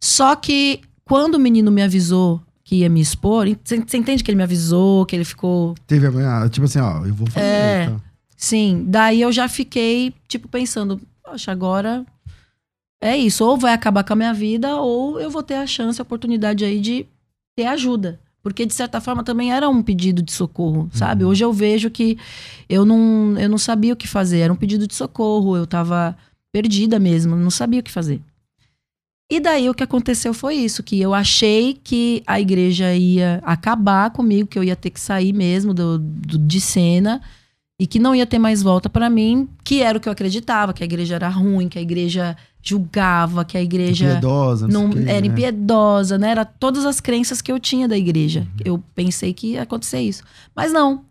Só 0.00 0.36
que 0.36 0.80
quando 1.04 1.34
o 1.34 1.38
menino 1.38 1.70
me 1.70 1.82
avisou 1.82 2.40
que 2.62 2.76
ia 2.76 2.88
me 2.88 3.00
expor, 3.00 3.46
você 3.64 3.76
entende 3.96 4.22
que 4.22 4.30
ele 4.30 4.36
me 4.36 4.42
avisou, 4.42 5.06
que 5.06 5.16
ele 5.16 5.24
ficou 5.24 5.74
Teve 5.86 6.06
a 6.06 6.48
tipo 6.50 6.66
assim, 6.66 6.78
ó, 6.78 7.06
eu 7.06 7.14
vou 7.14 7.26
fazer. 7.26 7.46
É. 7.46 7.86
tá? 7.86 8.00
Sim, 8.36 8.84
daí 8.86 9.22
eu 9.22 9.32
já 9.32 9.48
fiquei, 9.48 10.14
tipo, 10.28 10.46
pensando, 10.48 11.00
poxa, 11.24 11.50
agora 11.50 12.04
é 13.00 13.16
isso, 13.16 13.44
ou 13.44 13.56
vai 13.56 13.72
acabar 13.72 14.04
com 14.04 14.12
a 14.12 14.16
minha 14.16 14.34
vida, 14.34 14.76
ou 14.76 15.18
eu 15.20 15.30
vou 15.30 15.42
ter 15.42 15.54
a 15.54 15.66
chance, 15.66 16.00
a 16.00 16.02
oportunidade 16.02 16.64
aí 16.64 16.80
de 16.80 17.06
ter 17.56 17.66
ajuda. 17.66 18.20
Porque, 18.42 18.64
de 18.64 18.74
certa 18.74 19.00
forma, 19.00 19.24
também 19.24 19.52
era 19.52 19.68
um 19.68 19.82
pedido 19.82 20.22
de 20.22 20.32
socorro, 20.32 20.88
sabe? 20.92 21.24
Hoje 21.24 21.44
eu 21.44 21.52
vejo 21.52 21.90
que 21.90 22.16
eu 22.68 22.84
não, 22.84 23.36
eu 23.38 23.48
não 23.48 23.58
sabia 23.58 23.92
o 23.92 23.96
que 23.96 24.06
fazer, 24.06 24.38
era 24.38 24.52
um 24.52 24.56
pedido 24.56 24.86
de 24.86 24.94
socorro, 24.94 25.56
eu 25.56 25.66
tava 25.66 26.16
perdida 26.52 26.98
mesmo, 26.98 27.34
não 27.34 27.50
sabia 27.50 27.80
o 27.80 27.82
que 27.82 27.90
fazer. 27.90 28.20
E 29.30 29.40
daí 29.40 29.68
o 29.68 29.74
que 29.74 29.82
aconteceu 29.82 30.32
foi 30.32 30.54
isso, 30.54 30.82
que 30.82 30.98
eu 30.98 31.12
achei 31.12 31.78
que 31.84 32.22
a 32.26 32.40
igreja 32.40 32.94
ia 32.94 33.42
acabar 33.44 34.10
comigo, 34.10 34.48
que 34.48 34.58
eu 34.58 34.64
ia 34.64 34.74
ter 34.74 34.88
que 34.88 35.00
sair 35.00 35.34
mesmo 35.34 35.74
do, 35.74 35.98
do 35.98 36.38
de 36.38 36.60
cena 36.60 37.20
e 37.78 37.86
que 37.86 37.98
não 37.98 38.14
ia 38.14 38.26
ter 38.26 38.38
mais 38.38 38.62
volta 38.62 38.88
para 38.88 39.10
mim, 39.10 39.46
que 39.62 39.82
era 39.82 39.98
o 39.98 40.00
que 40.00 40.08
eu 40.08 40.12
acreditava, 40.12 40.72
que 40.72 40.82
a 40.82 40.86
igreja 40.86 41.14
era 41.14 41.28
ruim, 41.28 41.68
que 41.68 41.78
a 41.78 41.82
igreja 41.82 42.36
julgava, 42.62 43.44
que 43.44 43.56
a 43.56 43.62
igreja 43.62 44.06
Impiedosa, 44.06 44.66
não, 44.66 44.88
não 44.88 45.02
era 45.02 45.20
né? 45.20 45.26
impiedosa, 45.26 46.18
né? 46.18 46.30
Era 46.30 46.44
todas 46.44 46.84
as 46.84 46.98
crenças 47.00 47.40
que 47.40 47.52
eu 47.52 47.60
tinha 47.60 47.86
da 47.86 47.96
igreja. 47.96 48.46
Eu 48.64 48.82
pensei 48.94 49.32
que 49.32 49.52
ia 49.52 49.62
acontecer 49.62 50.00
isso. 50.00 50.24
Mas 50.56 50.72
não. 50.72 51.04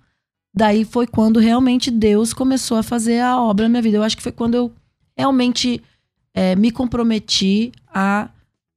Daí 0.56 0.84
foi 0.84 1.08
quando 1.08 1.40
realmente 1.40 1.90
Deus 1.92 2.34
começou 2.34 2.78
a 2.78 2.84
fazer 2.84 3.20
a 3.20 3.40
obra 3.40 3.66
na 3.66 3.70
minha 3.70 3.82
vida. 3.82 3.98
Eu 3.98 4.04
acho 4.04 4.18
que 4.18 4.24
foi 4.24 4.32
quando 4.32 4.56
eu 4.56 4.72
realmente 5.16 5.82
é, 6.38 6.56
me 6.56 6.70
comprometi 6.70 7.72
a 7.92 8.30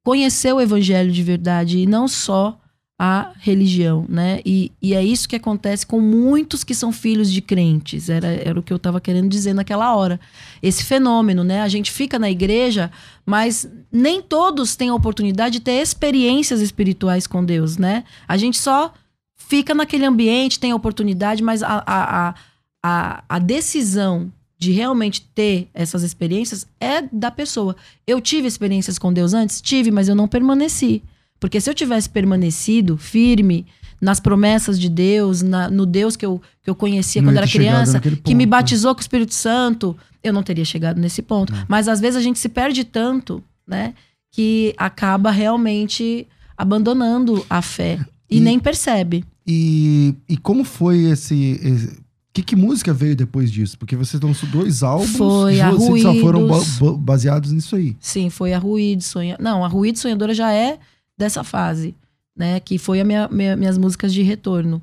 conhecer 0.02 0.50
o 0.50 0.62
evangelho 0.62 1.12
de 1.12 1.22
verdade 1.22 1.76
e 1.76 1.84
não 1.84 2.08
só 2.08 2.58
a 2.98 3.32
religião, 3.38 4.06
né? 4.08 4.40
E, 4.46 4.72
e 4.80 4.94
é 4.94 5.04
isso 5.04 5.28
que 5.28 5.36
acontece 5.36 5.86
com 5.86 6.00
muitos 6.00 6.64
que 6.64 6.74
são 6.74 6.90
filhos 6.90 7.30
de 7.30 7.42
crentes. 7.42 8.08
Era, 8.08 8.28
era 8.28 8.58
o 8.58 8.62
que 8.62 8.72
eu 8.72 8.78
estava 8.78 8.98
querendo 8.98 9.28
dizer 9.28 9.52
naquela 9.52 9.94
hora. 9.94 10.18
Esse 10.62 10.84
fenômeno, 10.84 11.44
né? 11.44 11.60
A 11.60 11.68
gente 11.68 11.90
fica 11.90 12.18
na 12.18 12.30
igreja, 12.30 12.90
mas 13.26 13.68
nem 13.92 14.22
todos 14.22 14.74
têm 14.74 14.88
a 14.88 14.94
oportunidade 14.94 15.58
de 15.58 15.60
ter 15.60 15.82
experiências 15.82 16.62
espirituais 16.62 17.26
com 17.26 17.44
Deus, 17.44 17.76
né? 17.76 18.04
A 18.26 18.38
gente 18.38 18.56
só 18.56 18.94
fica 19.36 19.74
naquele 19.74 20.06
ambiente, 20.06 20.58
tem 20.58 20.72
a 20.72 20.76
oportunidade, 20.76 21.42
mas 21.42 21.62
a, 21.62 21.82
a, 21.86 22.28
a, 22.28 22.34
a, 22.82 23.24
a 23.28 23.38
decisão 23.38 24.32
de 24.60 24.72
realmente 24.72 25.22
ter 25.34 25.68
essas 25.72 26.02
experiências 26.02 26.66
é 26.78 27.00
da 27.10 27.30
pessoa. 27.30 27.74
Eu 28.06 28.20
tive 28.20 28.46
experiências 28.46 28.98
com 28.98 29.10
Deus 29.10 29.32
antes? 29.32 29.60
Tive, 29.60 29.90
mas 29.90 30.06
eu 30.06 30.14
não 30.14 30.28
permaneci. 30.28 31.02
Porque 31.40 31.58
se 31.60 31.70
eu 31.70 31.74
tivesse 31.74 32.10
permanecido 32.10 32.98
firme 32.98 33.64
nas 33.98 34.20
promessas 34.20 34.78
de 34.78 34.90
Deus, 34.90 35.40
na- 35.40 35.70
no 35.70 35.86
Deus 35.86 36.14
que 36.14 36.26
eu, 36.26 36.40
que 36.62 36.68
eu 36.68 36.74
conhecia 36.74 37.22
Não 37.22 37.30
quando 37.30 37.38
era 37.38 37.48
criança, 37.48 37.98
que 38.00 38.34
me 38.34 38.44
né? 38.44 38.50
batizou 38.50 38.94
com 38.94 38.98
o 38.98 39.00
Espírito 39.00 39.32
Santo, 39.32 39.96
eu 40.22 40.32
não 40.32 40.42
teria 40.42 40.64
chegado 40.66 41.00
nesse 41.00 41.22
ponto. 41.22 41.54
É. 41.54 41.64
Mas 41.66 41.88
às 41.88 41.98
vezes 41.98 42.16
a 42.18 42.22
gente 42.22 42.38
se 42.38 42.48
perde 42.50 42.84
tanto, 42.84 43.42
né, 43.66 43.94
que 44.30 44.74
acaba 44.76 45.30
realmente 45.30 46.26
abandonando 46.56 47.44
a 47.48 47.62
fé 47.62 47.98
e, 48.30 48.36
E- 48.36 48.40
nem 48.40 48.58
percebe. 48.58 49.24
E, 49.46 50.14
e 50.28 50.36
como 50.36 50.64
foi 50.64 51.04
esse. 51.06 51.58
esse- 51.62 51.98
que, 52.32 52.42
que 52.42 52.54
música 52.56 52.92
veio 52.94 53.16
depois 53.16 53.50
disso? 53.50 53.76
Porque 53.78 53.96
vocês 53.96 54.22
lançou 54.22 54.48
dois 54.48 54.82
álbuns. 54.82 55.10
Foi 55.16 55.56
e 55.56 55.60
a 55.60 55.70
vocês 55.70 56.02
só 56.02 56.14
foram 56.14 56.46
ba- 56.46 56.54
Ruídos. 56.56 56.78
ba- 56.78 56.92
baseados 56.96 57.52
nisso 57.52 57.74
aí. 57.76 57.96
Sim, 58.00 58.30
foi 58.30 58.52
a 58.52 58.58
Ruído 58.58 59.02
Sonha. 59.02 59.36
Não, 59.40 59.64
a 59.64 59.68
Ruído 59.68 59.98
Sonhadora 59.98 60.32
já 60.34 60.52
é 60.52 60.78
dessa 61.18 61.42
fase, 61.42 61.94
né? 62.36 62.60
Que 62.60 62.78
foi 62.78 63.00
a 63.00 63.04
minha, 63.04 63.28
minha- 63.28 63.56
minhas 63.56 63.76
músicas 63.76 64.12
de 64.12 64.22
retorno. 64.22 64.80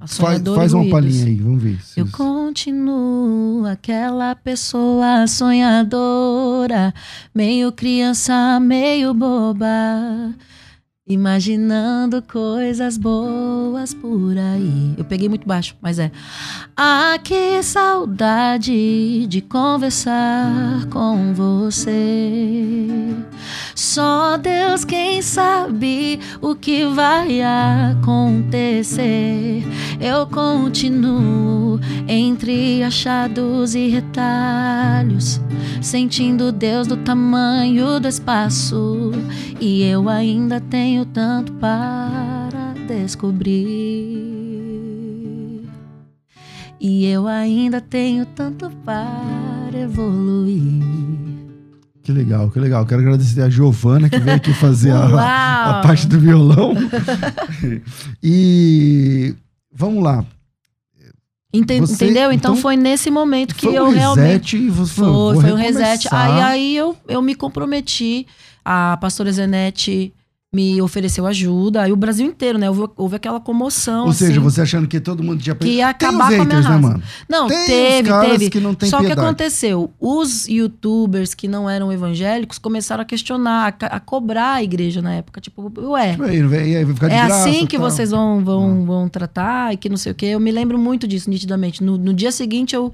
Faz, 0.00 0.12
Sonhadora 0.12 0.60
faz 0.60 0.72
uma 0.72 0.82
Ruídos. 0.82 1.00
palhinha 1.00 1.26
aí, 1.26 1.34
vamos 1.36 1.62
ver. 1.62 1.72
Eu 1.96 2.04
vocês- 2.06 2.10
continuo 2.12 3.66
aquela 3.66 4.34
pessoa 4.36 5.26
sonhadora, 5.26 6.94
meio 7.34 7.72
criança, 7.72 8.60
meio 8.60 9.12
boba, 9.12 9.66
imaginando 11.08 12.22
coisas 12.22 12.98
boas 12.98 13.94
por 13.94 14.36
aí. 14.36 14.94
Eu 14.96 15.04
peguei 15.04 15.28
muito 15.28 15.46
baixo, 15.46 15.74
mas 15.80 15.98
é. 15.98 16.10
Ah, 16.76 17.18
que 17.22 17.62
saudade 17.62 19.26
de 19.26 19.40
conversar 19.40 20.86
com 20.90 21.32
você. 21.32 22.86
Só 23.74 24.36
Deus 24.36 24.84
quem 24.84 25.22
sabe 25.22 26.20
o 26.42 26.54
que 26.54 26.84
vai 26.86 27.40
acontecer. 27.92 29.64
Eu 30.00 30.26
continuo 30.26 31.80
entre 32.06 32.82
achados 32.82 33.74
e 33.74 33.88
retalhos, 33.88 35.40
sentindo 35.80 36.52
Deus 36.52 36.86
do 36.86 36.96
tamanho 36.98 37.98
do 37.98 38.08
espaço. 38.08 39.07
E 39.60 39.82
eu 39.82 40.08
ainda 40.08 40.60
tenho 40.60 41.04
tanto 41.06 41.52
para 41.54 42.74
descobrir. 42.86 45.68
E 46.80 47.04
eu 47.06 47.26
ainda 47.26 47.80
tenho 47.80 48.24
tanto 48.26 48.70
para 48.84 49.70
evoluir. 49.78 50.82
Que 52.02 52.12
legal, 52.12 52.50
que 52.50 52.58
legal. 52.58 52.86
Quero 52.86 53.02
agradecer 53.02 53.42
a 53.42 53.50
Giovana 53.50 54.08
que 54.08 54.18
veio 54.18 54.36
aqui 54.36 54.52
fazer 54.54 54.92
a, 54.92 55.04
a 55.78 55.80
parte 55.82 56.06
do 56.06 56.18
violão. 56.18 56.74
e 58.22 59.34
vamos 59.72 60.02
lá. 60.02 60.24
Ente- 61.52 61.80
Você- 61.80 62.04
entendeu? 62.04 62.30
Então, 62.32 62.52
então, 62.52 62.56
foi 62.56 62.76
nesse 62.76 63.10
momento 63.10 63.54
que 63.54 63.66
foi 63.66 63.78
eu 63.78 63.86
um 63.86 63.90
realmente. 63.90 64.56
reset 64.56 64.70
você 64.70 64.94
Foi, 64.94 65.06
vou 65.06 65.40
foi 65.40 65.52
um 65.52 65.56
reset. 65.56 66.08
Aí, 66.12 66.40
aí 66.42 66.76
eu, 66.76 66.96
eu 67.08 67.22
me 67.22 67.34
comprometi. 67.34 68.26
A 68.64 68.96
pastora 69.00 69.30
Zenete 69.32 70.12
me 70.50 70.80
ofereceu 70.80 71.26
ajuda. 71.26 71.82
Aí 71.82 71.92
o 71.92 71.96
Brasil 71.96 72.26
inteiro, 72.26 72.58
né? 72.58 72.70
Houve, 72.70 72.90
houve 72.96 73.16
aquela 73.16 73.38
comoção. 73.38 74.06
Ou 74.06 74.12
seja, 74.14 74.32
assim, 74.32 74.40
você 74.40 74.62
achando 74.62 74.88
que 74.88 74.98
todo 74.98 75.22
mundo 75.22 75.42
tinha 75.42 75.54
Que 75.54 75.68
ia 75.68 75.88
acabar 75.90 76.30
os 76.30 76.36
com 76.36 76.42
a 76.42 76.44
minha 76.46 76.56
haters, 76.56 76.64
né, 76.64 76.70
raça. 76.70 76.80
mano? 76.80 77.02
Não, 77.28 77.46
Tem 77.48 77.66
teve, 77.66 78.10
teve. 78.20 78.50
que 78.50 78.58
não 78.58 78.74
tem 78.74 78.88
Só 78.88 78.96
que 78.98 79.06
piedade. 79.06 79.26
aconteceu, 79.26 79.90
os 80.00 80.48
youtubers 80.48 81.34
que 81.34 81.46
não 81.46 81.68
eram 81.68 81.92
evangélicos 81.92 82.58
começaram 82.58 83.02
a 83.02 83.04
questionar, 83.04 83.76
a, 83.82 83.86
a 83.96 84.00
cobrar 84.00 84.54
a 84.54 84.62
igreja 84.62 85.02
na 85.02 85.12
época. 85.16 85.38
Tipo, 85.38 85.70
ué, 85.90 86.12
Tipo, 86.12 86.22
aí, 86.24 86.38
de 86.48 86.54
é 86.74 86.84
graça, 86.84 87.34
assim 87.48 87.66
que 87.66 87.76
tal. 87.76 87.90
vocês 87.90 88.10
vão, 88.10 88.42
vão, 88.42 88.86
vão 88.86 89.06
tratar 89.08 89.74
e 89.74 89.76
que 89.76 89.90
não 89.90 89.98
sei 89.98 90.12
o 90.12 90.14
quê. 90.14 90.26
Eu 90.26 90.40
me 90.40 90.50
lembro 90.50 90.78
muito 90.78 91.06
disso, 91.06 91.28
nitidamente. 91.28 91.84
No, 91.84 91.98
no 91.98 92.14
dia 92.14 92.32
seguinte, 92.32 92.74
eu, 92.74 92.90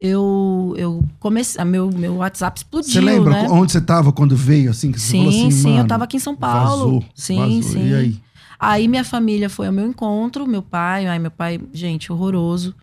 eu, 0.00 0.74
eu 0.76 1.04
comecei. 1.18 1.62
Meu, 1.64 1.90
meu 1.90 2.16
WhatsApp 2.16 2.58
explodiu. 2.58 2.92
Você 2.92 3.00
lembra 3.00 3.32
né? 3.42 3.48
onde 3.50 3.72
você 3.72 3.80
tava 3.80 4.12
quando 4.12 4.36
veio, 4.36 4.70
assim? 4.70 4.92
Que 4.92 5.00
você 5.00 5.12
Sim, 5.12 5.28
assim, 5.28 5.50
sim, 5.50 5.70
eu 5.70 5.76
mano, 5.76 5.88
tava 5.88 6.04
aqui 6.04 6.16
em 6.16 6.20
São 6.20 6.36
Paulo. 6.36 6.84
Vazou, 6.84 7.04
sim, 7.14 7.36
vazou. 7.38 7.62
sim. 7.62 7.88
E 7.88 7.94
aí? 7.94 8.20
Aí 8.58 8.88
minha 8.88 9.04
família 9.04 9.50
foi 9.50 9.66
ao 9.66 9.72
meu 9.72 9.86
encontro, 9.86 10.46
meu 10.46 10.62
pai, 10.62 11.06
ai, 11.06 11.18
meu 11.18 11.30
pai, 11.30 11.60
gente, 11.72 12.12
horroroso. 12.12 12.74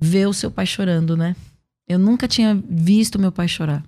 Ver 0.00 0.26
o 0.26 0.32
seu 0.32 0.50
pai 0.50 0.64
chorando, 0.64 1.16
né? 1.16 1.34
Eu 1.88 1.98
nunca 1.98 2.28
tinha 2.28 2.58
visto 2.68 3.18
meu 3.18 3.32
pai 3.32 3.48
chorar. 3.48 3.82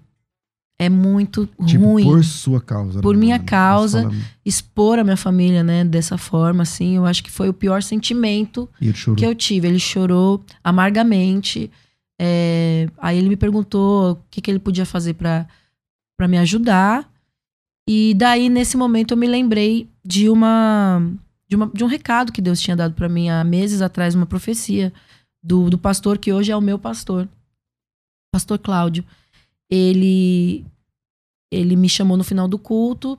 É 0.78 0.88
muito 0.88 1.46
Tipo, 1.66 1.84
ruim 1.84 2.04
por 2.04 2.24
sua 2.24 2.58
causa. 2.58 3.02
Por 3.02 3.14
né, 3.14 3.20
minha 3.20 3.36
mano? 3.36 3.46
causa. 3.46 4.02
Fala, 4.04 4.14
expor 4.44 4.98
a 4.98 5.04
minha 5.04 5.16
família, 5.16 5.62
né, 5.62 5.84
dessa 5.84 6.16
forma, 6.16 6.62
assim. 6.62 6.96
Eu 6.96 7.04
acho 7.04 7.22
que 7.22 7.30
foi 7.30 7.50
o 7.50 7.52
pior 7.52 7.82
sentimento 7.82 8.66
que 9.16 9.26
eu 9.26 9.34
tive. 9.34 9.68
Ele 9.68 9.78
chorou 9.78 10.42
amargamente. 10.64 11.70
É, 12.22 12.86
aí 12.98 13.16
ele 13.16 13.30
me 13.30 13.36
perguntou 13.36 14.12
o 14.12 14.16
que, 14.30 14.42
que 14.42 14.50
ele 14.50 14.58
podia 14.58 14.84
fazer 14.84 15.14
pra 15.14 15.48
me 16.28 16.36
ajudar. 16.36 17.10
E 17.88 18.12
daí, 18.14 18.50
nesse 18.50 18.76
momento, 18.76 19.12
eu 19.12 19.16
me 19.16 19.26
lembrei 19.26 19.88
de 20.04 20.28
uma 20.28 21.00
de, 21.48 21.56
uma, 21.56 21.66
de 21.66 21.82
um 21.82 21.86
recado 21.86 22.30
que 22.30 22.42
Deus 22.42 22.60
tinha 22.60 22.76
dado 22.76 22.94
pra 22.94 23.08
mim 23.08 23.30
há 23.30 23.42
meses 23.42 23.80
atrás, 23.80 24.14
uma 24.14 24.26
profecia 24.26 24.92
do, 25.42 25.70
do 25.70 25.78
pastor 25.78 26.18
que 26.18 26.30
hoje 26.30 26.52
é 26.52 26.56
o 26.56 26.60
meu 26.60 26.78
pastor, 26.78 27.26
pastor 28.30 28.58
Cláudio. 28.58 29.02
Ele 29.70 30.64
ele 31.50 31.74
me 31.74 31.88
chamou 31.88 32.18
no 32.18 32.22
final 32.22 32.46
do 32.46 32.58
culto 32.58 33.18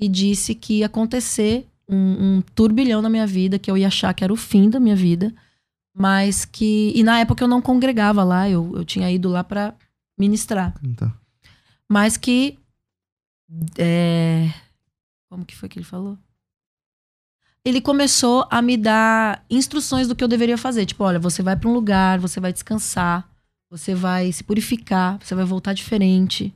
e 0.00 0.08
disse 0.08 0.54
que 0.54 0.78
ia 0.78 0.86
acontecer 0.86 1.66
um, 1.88 2.38
um 2.38 2.42
turbilhão 2.54 3.02
na 3.02 3.10
minha 3.10 3.26
vida, 3.26 3.58
que 3.58 3.70
eu 3.70 3.76
ia 3.76 3.88
achar 3.88 4.14
que 4.14 4.24
era 4.24 4.32
o 4.32 4.36
fim 4.36 4.70
da 4.70 4.80
minha 4.80 4.96
vida, 4.96 5.34
mas 5.98 6.44
que. 6.44 6.92
E 6.94 7.02
na 7.02 7.18
época 7.20 7.42
eu 7.42 7.48
não 7.48 7.60
congregava 7.60 8.22
lá, 8.24 8.48
eu, 8.48 8.72
eu 8.76 8.84
tinha 8.84 9.10
ido 9.10 9.28
lá 9.28 9.42
pra 9.42 9.74
ministrar. 10.18 10.72
Tá. 10.96 11.12
Mas 11.88 12.16
que. 12.16 12.58
é, 13.78 14.48
como 15.28 15.44
que 15.44 15.56
foi 15.56 15.68
que 15.68 15.78
ele 15.78 15.84
falou? 15.86 16.16
Ele 17.64 17.80
começou 17.80 18.46
a 18.50 18.62
me 18.62 18.76
dar 18.76 19.44
instruções 19.50 20.08
do 20.08 20.14
que 20.14 20.22
eu 20.24 20.28
deveria 20.28 20.56
fazer. 20.56 20.86
Tipo, 20.86 21.04
olha, 21.04 21.18
você 21.18 21.42
vai 21.42 21.56
pra 21.56 21.68
um 21.68 21.72
lugar, 21.72 22.18
você 22.18 22.40
vai 22.40 22.52
descansar, 22.52 23.28
você 23.70 23.94
vai 23.94 24.32
se 24.32 24.42
purificar, 24.44 25.18
você 25.22 25.34
vai 25.34 25.44
voltar 25.44 25.72
diferente. 25.74 26.54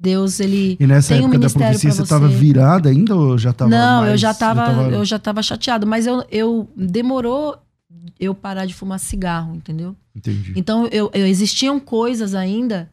Deus, 0.00 0.40
ele. 0.40 0.76
E 0.80 0.86
nessa 0.86 1.14
Tem 1.14 1.22
um 1.22 1.24
época 1.28 1.38
da 1.38 1.46
ministério 1.48 1.68
profecia, 1.72 1.90
pra 1.94 2.04
você 2.04 2.08
tava 2.08 2.28
você. 2.28 2.36
virada 2.36 2.88
ainda 2.88 3.14
ou 3.14 3.36
já 3.38 3.52
tava 3.52 3.70
não, 3.70 4.02
eu 4.04 4.08
mais- 4.10 4.20
já 4.20 4.34
tava, 4.34 4.64
tava- 4.66 4.82
eu 4.90 5.04
já 5.04 5.18
tava 5.18 5.42
chateado, 5.42 5.86
mas 5.86 6.06
eu, 6.06 6.24
eu 6.30 6.68
demorou 6.76 7.58
eu 8.18 8.34
parar 8.34 8.66
de 8.66 8.74
fumar 8.74 8.98
cigarro, 9.00 9.54
entendeu? 9.54 9.94
Entendi. 10.14 10.52
Então 10.56 10.86
eu, 10.88 11.10
eu- 11.14 11.26
existiam 11.26 11.78
coisas 11.80 12.34
ainda 12.34 12.90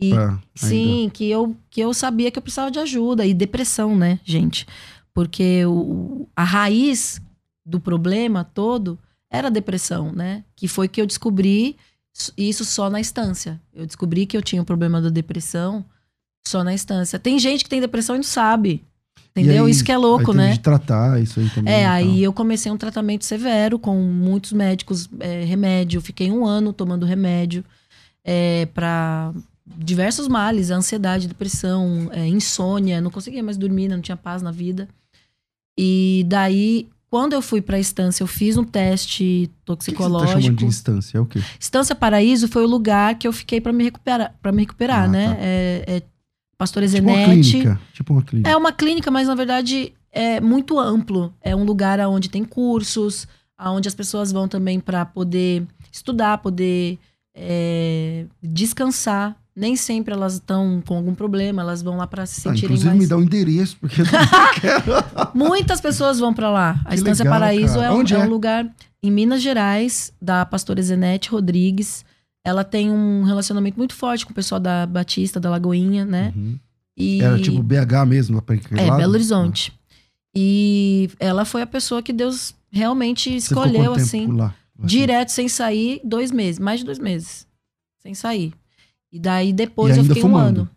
e 0.00 0.12
ainda. 0.12 0.42
sim, 0.54 1.10
que 1.12 1.28
eu 1.30 1.56
que 1.70 1.80
eu 1.80 1.92
sabia 1.94 2.30
que 2.30 2.38
eu 2.38 2.42
precisava 2.42 2.70
de 2.70 2.78
ajuda 2.78 3.24
e 3.26 3.32
depressão, 3.34 3.96
né, 3.96 4.18
gente? 4.24 4.66
Porque 5.12 5.64
o, 5.66 6.28
a 6.34 6.42
raiz 6.44 7.20
do 7.64 7.78
problema 7.78 8.42
todo 8.44 8.98
era 9.30 9.48
a 9.48 9.50
depressão, 9.50 10.12
né? 10.12 10.44
Que 10.56 10.66
foi 10.68 10.88
que 10.88 11.00
eu 11.00 11.06
descobri 11.06 11.76
Isso 12.36 12.64
só 12.64 12.88
na 12.88 13.00
estância. 13.00 13.60
Eu 13.74 13.86
descobri 13.86 14.24
que 14.26 14.36
eu 14.36 14.42
tinha 14.42 14.62
o 14.62 14.64
problema 14.64 15.00
da 15.00 15.08
depressão 15.10 15.84
só 16.46 16.62
na 16.62 16.72
estância. 16.74 17.18
Tem 17.18 17.38
gente 17.38 17.64
que 17.64 17.70
tem 17.70 17.80
depressão 17.80 18.14
e 18.14 18.18
não 18.18 18.22
sabe. 18.24 18.84
Entendeu? 19.36 19.64
aí, 19.64 19.70
isso 19.70 19.82
que 19.84 19.90
é 19.90 19.96
louco, 19.98 20.32
né? 20.32 20.52
de 20.52 20.60
tratar 20.60 21.20
isso 21.20 21.40
aí 21.40 21.50
também. 21.50 21.74
É, 21.74 21.86
aí 21.86 22.22
eu 22.22 22.32
comecei 22.32 22.70
um 22.70 22.76
tratamento 22.76 23.24
severo 23.24 23.78
com 23.80 23.96
muitos 23.96 24.52
médicos, 24.52 25.08
é, 25.18 25.44
remédio. 25.44 26.00
Fiquei 26.00 26.30
um 26.30 26.46
ano 26.46 26.72
tomando 26.72 27.04
remédio 27.04 27.64
é, 28.24 28.66
para 28.66 29.32
diversos 29.66 30.28
males, 30.28 30.70
ansiedade, 30.70 31.26
depressão, 31.26 32.08
é, 32.12 32.26
insônia. 32.28 33.00
Não 33.00 33.10
conseguia 33.10 33.42
mais 33.42 33.56
dormir, 33.56 33.88
não 33.88 34.00
tinha 34.00 34.16
paz 34.16 34.40
na 34.40 34.52
vida. 34.52 34.88
E 35.76 36.24
daí, 36.28 36.88
quando 37.10 37.32
eu 37.32 37.42
fui 37.42 37.60
para 37.60 37.76
a 37.76 37.80
estância, 37.80 38.22
eu 38.22 38.28
fiz 38.28 38.56
um 38.56 38.62
teste 38.62 39.24
O 39.24 39.26
que 39.26 39.50
você 39.50 39.50
tá 39.56 39.64
toxicológico. 39.66 40.40
chamando 40.42 40.56
de 40.58 40.64
instância? 40.66 41.18
É 41.18 41.20
o 41.20 41.26
quê? 41.26 41.40
Estância 41.58 41.94
Paraíso 41.96 42.46
foi 42.46 42.62
o 42.64 42.68
lugar 42.68 43.16
que 43.16 43.26
eu 43.26 43.32
fiquei 43.32 43.60
para 43.60 43.72
me 43.72 43.82
recuperar, 43.82 44.32
para 44.40 44.52
me 44.52 44.60
recuperar, 44.62 45.04
Ah, 45.04 45.08
né? 45.08 45.28
tá. 45.28 45.36
É, 45.40 45.84
é 45.96 46.02
Pastor 46.56 46.82
Tipo 46.88 47.02
uma 47.08 47.12
Ezenete. 47.12 47.50
clínica. 47.50 47.80
Tipo 47.92 48.12
uma 48.12 48.22
clínica. 48.22 48.50
É 48.50 48.56
uma 48.56 48.72
clínica, 48.72 49.10
mas 49.10 49.28
na 49.28 49.34
verdade 49.34 49.92
é 50.12 50.40
muito 50.40 50.78
amplo. 50.78 51.32
É 51.42 51.54
um 51.54 51.64
lugar 51.64 51.98
onde 52.00 52.28
tem 52.28 52.44
cursos, 52.44 53.26
onde 53.60 53.88
as 53.88 53.94
pessoas 53.94 54.30
vão 54.32 54.46
também 54.48 54.78
para 54.80 55.04
poder 55.04 55.66
estudar, 55.92 56.38
poder 56.38 56.98
é, 57.34 58.26
descansar. 58.42 59.36
Nem 59.56 59.76
sempre 59.76 60.12
elas 60.12 60.34
estão 60.34 60.82
com 60.84 60.96
algum 60.96 61.14
problema, 61.14 61.62
elas 61.62 61.80
vão 61.80 61.96
lá 61.96 62.08
para 62.08 62.26
se 62.26 62.40
Ah, 62.40 62.42
sentirem 62.50 62.64
inclusive 62.64 62.88
mais. 62.88 62.98
me 63.00 63.06
dá 63.06 63.16
o 63.16 63.22
endereço, 63.22 63.76
porque 63.80 64.00
eu 64.00 64.04
quero. 64.60 65.30
Muitas 65.32 65.80
pessoas 65.80 66.18
vão 66.18 66.34
para 66.34 66.50
lá. 66.50 66.80
A 66.84 66.88
Que 66.90 66.94
Estância 66.96 67.22
legal, 67.22 67.38
Paraíso 67.38 67.74
cara. 67.74 67.86
é 67.86 67.90
um, 67.92 68.02
é 68.02 68.18
um 68.18 68.22
é? 68.22 68.26
lugar 68.26 68.68
em 69.00 69.10
Minas 69.12 69.40
Gerais, 69.42 70.12
da 70.20 70.44
pastora 70.44 70.82
Zenete 70.82 71.30
Rodrigues. 71.30 72.04
Ela 72.44 72.62
tem 72.62 72.90
um 72.90 73.22
relacionamento 73.24 73.78
muito 73.78 73.94
forte 73.94 74.26
com 74.26 74.32
o 74.32 74.34
pessoal 74.34 74.60
da 74.60 74.86
Batista, 74.86 75.40
da 75.40 75.48
Lagoinha, 75.50 76.04
né? 76.04 76.32
Uhum. 76.36 76.58
E... 76.96 77.20
Era 77.22 77.40
tipo 77.40 77.62
BH 77.62 78.06
mesmo, 78.06 78.36
lá 78.36 78.42
pra 78.42 78.54
É, 78.54 78.86
lado? 78.86 78.98
Belo 78.98 79.12
Horizonte. 79.14 79.72
E 80.34 81.08
ela 81.18 81.44
foi 81.44 81.62
a 81.62 81.66
pessoa 81.66 82.02
que 82.02 82.12
Deus 82.12 82.54
realmente 82.70 83.34
escolheu, 83.34 83.94
assim, 83.94 84.26
lá? 84.26 84.54
direto, 84.78 85.28
sem 85.30 85.48
sair, 85.48 86.00
dois 86.04 86.30
meses, 86.30 86.58
mais 86.58 86.80
de 86.80 86.86
dois 86.86 86.98
meses. 86.98 87.46
Sem 88.00 88.14
sair. 88.14 88.52
E 89.12 89.18
daí 89.18 89.52
depois 89.52 89.96
E 89.96 90.00
eu 90.00 90.04
fiquei 90.04 90.22
um 90.22 90.26
fumando? 90.26 90.60
ano. 90.62 90.70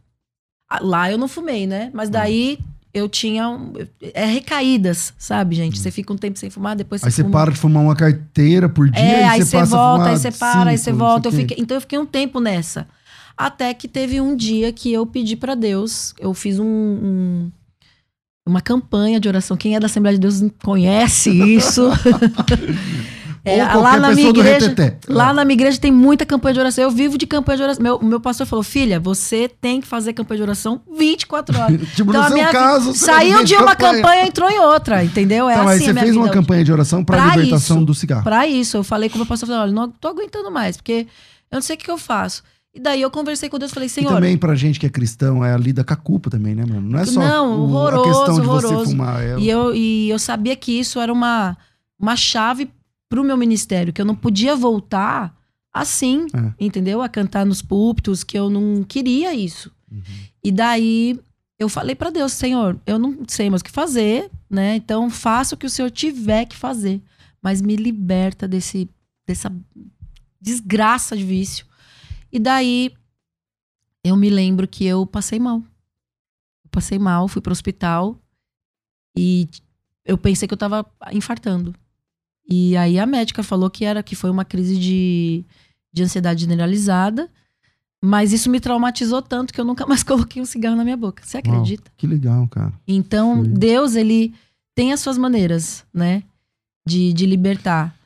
Ah, 0.69 0.79
Lá 0.81 1.11
eu 1.11 1.17
não 1.17 1.27
fumei, 1.27 1.65
né? 1.65 1.89
Mas 1.93 2.09
daí 2.09 2.59
eu 2.97 3.07
tinha. 3.09 3.49
um- 3.49 3.73
É 4.13 4.25
recaídas, 4.25 5.13
sabe, 5.17 5.55
gente? 5.55 5.79
Você 5.79 5.91
fica 5.91 6.11
um 6.13 6.17
tempo 6.17 6.37
sem 6.39 6.49
fumar, 6.49 6.75
depois 6.75 7.01
Hum. 7.03 7.05
Aí 7.05 7.11
você 7.11 7.23
fuma. 7.23 7.31
para 7.39 7.51
de 7.51 7.57
fumar 7.57 7.83
uma 7.83 7.95
carteira 7.95 8.67
por 8.67 8.89
dia 8.89 9.01
É, 9.03 9.21
e 9.21 9.23
aí 9.23 9.39
você 9.43 9.57
você 9.59 9.65
volta, 9.65 10.09
aí 10.09 10.17
você 10.17 10.31
para, 10.31 10.69
aí 10.71 10.77
você 10.77 10.91
volta. 10.91 11.27
Eu 11.27 11.31
fiquei- 11.31 11.57
então 11.59 11.77
eu 11.77 11.81
fiquei 11.81 11.97
um 11.99 12.05
tempo 12.05 12.39
nessa. 12.39 12.87
Até 13.37 13.73
que 13.73 13.87
teve 13.87 14.19
um 14.19 14.35
dia 14.35 14.71
que 14.73 14.91
eu 14.91 15.05
pedi 15.05 15.35
pra 15.35 15.53
Deus, 15.55 16.13
eu 16.19 16.33
fiz 16.33 16.57
um, 16.59 16.65
um- 16.65 17.51
uma 18.47 18.61
campanha 18.61 19.19
de 19.19 19.27
oração. 19.27 19.55
Quem 19.57 19.75
é 19.75 19.79
da 19.79 19.85
Assembleia 19.85 20.17
de 20.17 20.21
Deus 20.21 20.41
conhece 20.63 21.29
isso. 21.29 21.83
É, 23.49 23.63
lá 23.75 23.97
na 23.99 24.11
minha 24.13 24.29
igreja, 24.29 24.75
lá 25.07 25.29
É. 25.29 25.33
na 25.33 25.45
minha 25.45 25.53
igreja 25.55 25.79
tem 25.79 25.91
muita 25.91 26.25
campanha 26.25 26.53
de 26.53 26.59
oração. 26.59 26.83
Eu 26.83 26.91
vivo 26.91 27.17
de 27.17 27.25
campanha 27.25 27.57
de 27.57 27.63
oração. 27.63 27.83
Meu, 27.83 27.99
meu 28.01 28.19
pastor 28.19 28.45
falou: 28.47 28.63
"Filha, 28.63 28.99
você 28.99 29.47
tem 29.61 29.79
que 29.81 29.87
fazer 29.87 30.13
campanha 30.13 30.37
de 30.37 30.43
oração 30.43 30.81
24 30.97 31.57
horas". 31.59 31.79
Tipo, 31.95 32.11
Então, 32.11 32.21
no 32.21 32.27
a 32.27 32.29
minha- 32.29 32.51
caso, 32.51 32.93
você 32.93 33.05
Saiu 33.05 33.43
de 33.43 33.55
uma 33.55 33.75
campanha, 33.75 34.25
entrou 34.27 34.49
em 34.49 34.59
outra, 34.59 35.03
entendeu? 35.03 35.49
É 35.49 35.53
Então, 35.53 35.67
aí 35.67 35.77
assim 35.77 35.89
a 35.89 35.93
você 35.93 35.99
fez 35.99 36.15
uma 36.15 36.25
hoje. 36.25 36.33
campanha 36.33 36.63
de 36.63 36.71
oração 36.71 37.03
pra, 37.03 37.17
Pra 37.17 37.35
libertação 37.35 37.77
isso. 37.77 37.85
do 37.85 37.93
cigarro. 37.93 38.23
Pra 38.23 38.45
isso, 38.47 38.77
eu 38.77 38.83
falei 38.83 39.09
com 39.09 39.15
o 39.15 39.19
meu 39.19 39.25
pastor, 39.25 39.47
falei, 39.47 39.61
olha, 39.63 39.71
não 39.71 39.89
tô 39.89 40.07
aguentando 40.09 40.51
mais, 40.51 40.77
porque 40.77 41.07
eu 41.51 41.55
não 41.55 41.61
sei 41.61 41.75
o 41.75 41.79
que, 41.79 41.85
que 41.85 41.91
eu 41.91 41.97
faço. 41.97 42.43
E 42.75 42.79
daí 42.79 43.01
eu 43.01 43.09
conversei 43.09 43.49
com 43.49 43.57
Deus, 43.57 43.71
falei, 43.71 43.87
E 43.87 43.89
Senhor, 43.89 44.13
também 44.13 44.37
pra 44.37 44.53
gente 44.53 44.79
que 44.79 44.85
é 44.85 44.89
cristão, 44.89 45.43
é 45.43 45.51
a 45.51 45.57
lida 45.57 45.83
com 45.83 45.93
a 45.93 45.95
culpa 45.95 46.29
também, 46.29 46.53
né, 46.53 46.63
mano? 46.63 46.81
Não 46.81 46.99
é 46.99 47.05
só 47.05 47.19
Não, 47.19 47.49
o- 47.71 47.75
a 47.77 47.81
horroroso, 47.81 48.03
questão 48.03 48.35
de 48.39 48.45
você 48.45 48.65
horroroso. 48.67 48.91
fumar. 48.91 49.23
É... 49.23 49.39
e 49.39 49.49
eu, 49.49 49.73
e 49.73 50.09
eu 50.11 50.19
sabia 50.19 50.55
que 50.55 50.79
isso 50.79 50.99
era 50.99 51.11
uma, 51.11 51.57
uma 51.99 52.15
chave 52.15 52.69
pro 53.09 53.23
meu 53.23 53.37
ministério, 53.37 53.93
que 53.93 54.01
eu 54.01 54.05
não 54.05 54.15
podia 54.15 54.55
voltar 54.55 55.35
assim, 55.73 56.25
É. 56.33 56.53
entendeu? 56.65 57.01
A 57.01 57.09
cantar 57.09 57.45
nos 57.45 57.61
púlpitos, 57.61 58.23
que 58.23 58.37
eu 58.37 58.49
não 58.49 58.83
queria 58.83 59.33
isso. 59.33 59.71
Uhum. 59.91 60.01
E 60.43 60.51
daí 60.51 61.19
eu 61.59 61.69
falei 61.69 61.95
pra 61.95 62.09
Deus, 62.09 62.33
Senhor, 62.33 62.79
eu 62.85 62.97
não 62.99 63.23
sei 63.27 63.49
mais 63.49 63.61
o 63.61 63.65
que 63.65 63.71
fazer, 63.71 64.29
né? 64.49 64.75
Então 64.75 65.09
faça 65.09 65.55
o 65.55 65.57
que 65.57 65.65
o 65.65 65.69
Senhor 65.69 65.89
tiver 65.91 66.45
que 66.45 66.55
fazer, 66.55 67.01
mas 67.41 67.61
me 67.61 67.75
liberta 67.75 68.47
desse 68.47 68.89
dessa 69.27 69.53
desgraça 70.39 71.15
de 71.17 71.23
vício. 71.23 71.65
E 72.31 72.39
daí 72.39 72.93
eu 74.03 74.15
me 74.15 74.29
lembro 74.29 74.67
que 74.67 74.85
eu 74.85 75.05
passei 75.05 75.39
mal. 75.39 75.57
Eu 76.63 76.69
passei 76.71 76.97
mal, 76.99 77.27
fui 77.27 77.41
pro 77.41 77.51
hospital 77.51 78.17
e 79.17 79.49
eu 80.05 80.17
pensei 80.17 80.47
que 80.47 80.53
eu 80.53 80.57
tava 80.57 80.85
infartando. 81.11 81.75
E 82.49 82.77
aí 82.77 82.97
a 82.97 83.05
médica 83.05 83.43
falou 83.43 83.69
que 83.69 83.83
era 83.83 84.01
que 84.01 84.15
foi 84.15 84.29
uma 84.29 84.45
crise 84.45 84.77
de, 84.79 85.43
de 85.91 86.03
ansiedade 86.03 86.41
generalizada, 86.41 87.29
mas 88.01 88.31
isso 88.31 88.49
me 88.49 88.59
traumatizou 88.59 89.21
tanto 89.21 89.53
que 89.53 89.59
eu 89.59 89.65
nunca 89.65 89.85
mais 89.87 90.03
coloquei 90.03 90.41
um 90.41 90.45
cigarro 90.45 90.75
na 90.75 90.83
minha 90.83 90.97
boca. 90.97 91.23
Você 91.25 91.37
Uau, 91.37 91.43
acredita? 91.45 91.91
que 91.97 92.07
legal, 92.07 92.47
cara. 92.47 92.73
Então, 92.87 93.43
Sim. 93.43 93.53
Deus, 93.53 93.95
ele 93.95 94.33
tem 94.73 94.93
as 94.93 94.99
suas 94.99 95.17
maneiras, 95.17 95.85
né? 95.93 96.23
De, 96.87 97.11
de 97.11 97.25
libertar. 97.25 97.97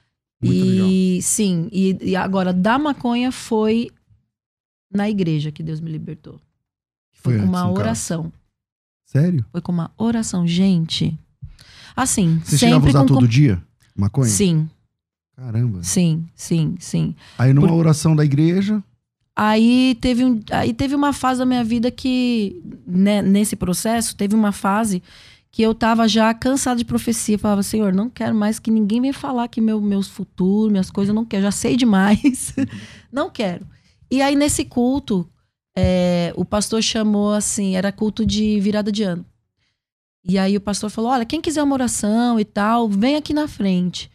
Muito 0.41 0.65
legal. 0.65 0.87
e 0.89 1.21
sim, 1.21 1.69
e, 1.71 1.97
e 2.01 2.15
agora, 2.15 2.51
da 2.51 2.79
maconha 2.79 3.31
foi 3.31 3.91
na 4.91 5.07
igreja 5.07 5.51
que 5.51 5.61
Deus 5.61 5.79
me 5.79 5.91
libertou. 5.91 6.41
Foi, 7.13 7.33
Foi 7.33 7.41
com 7.41 7.47
uma 7.47 7.71
oração. 7.71 8.33
Sério? 9.05 9.45
Foi 9.51 9.61
com 9.61 9.71
uma 9.71 9.91
oração. 9.97 10.47
Gente, 10.47 11.15
assim, 11.95 12.41
Você 12.43 12.57
chegava 12.57 12.77
a 12.77 12.79
sempre 12.79 12.89
usar 12.89 12.99
com. 13.01 13.13
todo 13.13 13.27
dia? 13.27 13.61
Maconha? 13.95 14.27
Sim, 14.29 14.69
Caramba. 15.35 15.83
sim, 15.83 16.25
sim, 16.35 16.75
sim. 16.79 17.15
Aí 17.37 17.53
numa 17.53 17.67
Por- 17.67 17.75
oração 17.75 18.15
da 18.15 18.23
igreja, 18.25 18.83
Aí 19.35 19.97
teve, 20.01 20.25
um, 20.25 20.41
aí 20.51 20.73
teve 20.73 20.93
uma 20.93 21.13
fase 21.13 21.39
da 21.39 21.45
minha 21.45 21.63
vida 21.63 21.89
que, 21.89 22.61
né, 22.85 23.21
nesse 23.21 23.55
processo, 23.55 24.15
teve 24.15 24.35
uma 24.35 24.51
fase 24.51 25.01
que 25.49 25.61
eu 25.61 25.73
tava 25.73 26.07
já 26.07 26.33
cansada 26.33 26.77
de 26.77 26.85
profecia. 26.85 27.39
Falava, 27.39 27.63
Senhor, 27.63 27.93
não 27.93 28.09
quero 28.09 28.35
mais 28.35 28.59
que 28.59 28.69
ninguém 28.69 28.99
venha 29.01 29.13
falar 29.13 29.47
que 29.47 29.61
meu, 29.61 29.81
meus 29.81 30.07
futuros, 30.07 30.69
minhas 30.71 30.91
coisas, 30.91 31.09
eu 31.09 31.15
não 31.15 31.25
quero, 31.25 31.43
já 31.43 31.51
sei 31.51 31.77
demais. 31.77 32.53
não 33.11 33.29
quero. 33.29 33.65
E 34.11 34.21
aí, 34.21 34.35
nesse 34.35 34.65
culto, 34.65 35.27
é, 35.77 36.33
o 36.35 36.43
pastor 36.43 36.83
chamou 36.83 37.31
assim, 37.33 37.75
era 37.75 37.91
culto 37.91 38.25
de 38.25 38.59
virada 38.59 38.91
de 38.91 39.03
ano. 39.03 39.25
E 40.23 40.37
aí 40.37 40.55
o 40.55 40.61
pastor 40.61 40.89
falou: 40.89 41.11
Olha, 41.11 41.25
quem 41.25 41.41
quiser 41.41 41.63
uma 41.63 41.73
oração 41.73 42.39
e 42.39 42.45
tal, 42.45 42.87
vem 42.87 43.15
aqui 43.15 43.33
na 43.33 43.47
frente. 43.47 44.09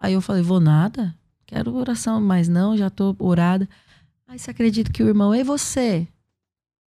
Aí 0.00 0.12
eu 0.12 0.20
falei: 0.20 0.42
Vou 0.42 0.60
nada? 0.60 1.14
Quero 1.46 1.74
oração, 1.74 2.20
mas 2.20 2.48
não, 2.48 2.76
já 2.76 2.90
tô 2.90 3.14
orada. 3.18 3.68
Aí 4.26 4.38
você 4.38 4.50
acredita 4.50 4.90
que 4.90 5.02
o 5.02 5.08
irmão, 5.08 5.34
e 5.34 5.44
você? 5.44 6.08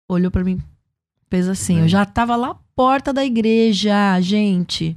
Olhou 0.09 0.31
pra 0.31 0.45
mim, 0.45 0.63
fez 1.31 1.49
assim. 1.49 1.81
Eu 1.81 1.89
já 1.89 2.05
tava 2.05 2.37
lá 2.37 2.51
à 2.51 2.55
porta 2.77 3.13
da 3.13 3.25
igreja, 3.25 4.21
gente. 4.21 4.97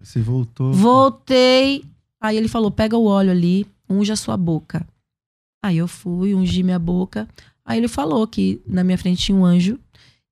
você 0.00 0.20
voltou. 0.20 0.72
Voltei. 0.72 1.84
Aí 2.20 2.36
ele 2.36 2.48
falou: 2.48 2.70
pega 2.70 2.96
o 2.96 3.04
óleo 3.04 3.30
ali, 3.30 3.66
unge 3.88 4.12
a 4.12 4.16
sua 4.16 4.36
boca. 4.36 4.86
Aí 5.62 5.76
eu 5.76 5.88
fui, 5.88 6.34
ungi 6.34 6.62
minha 6.62 6.78
boca. 6.78 7.28
Aí 7.64 7.78
ele 7.78 7.88
falou 7.88 8.26
que 8.26 8.62
na 8.66 8.84
minha 8.84 8.98
frente 8.98 9.24
tinha 9.24 9.36
um 9.36 9.44
anjo 9.44 9.78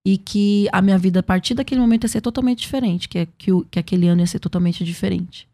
e 0.06 0.18
que 0.18 0.68
a 0.72 0.82
minha 0.82 0.98
vida 0.98 1.20
a 1.20 1.22
partir 1.22 1.54
daquele 1.54 1.80
momento 1.80 2.04
ia 2.04 2.08
ser 2.08 2.20
totalmente 2.20 2.60
diferente, 2.60 3.08
que, 3.08 3.18
é- 3.20 3.28
que, 3.38 3.52
o- 3.52 3.64
que 3.70 3.78
aquele 3.78 4.08
ano 4.08 4.20
ia 4.20 4.26
ser 4.26 4.38
totalmente 4.40 4.84
diferente. 4.84 5.48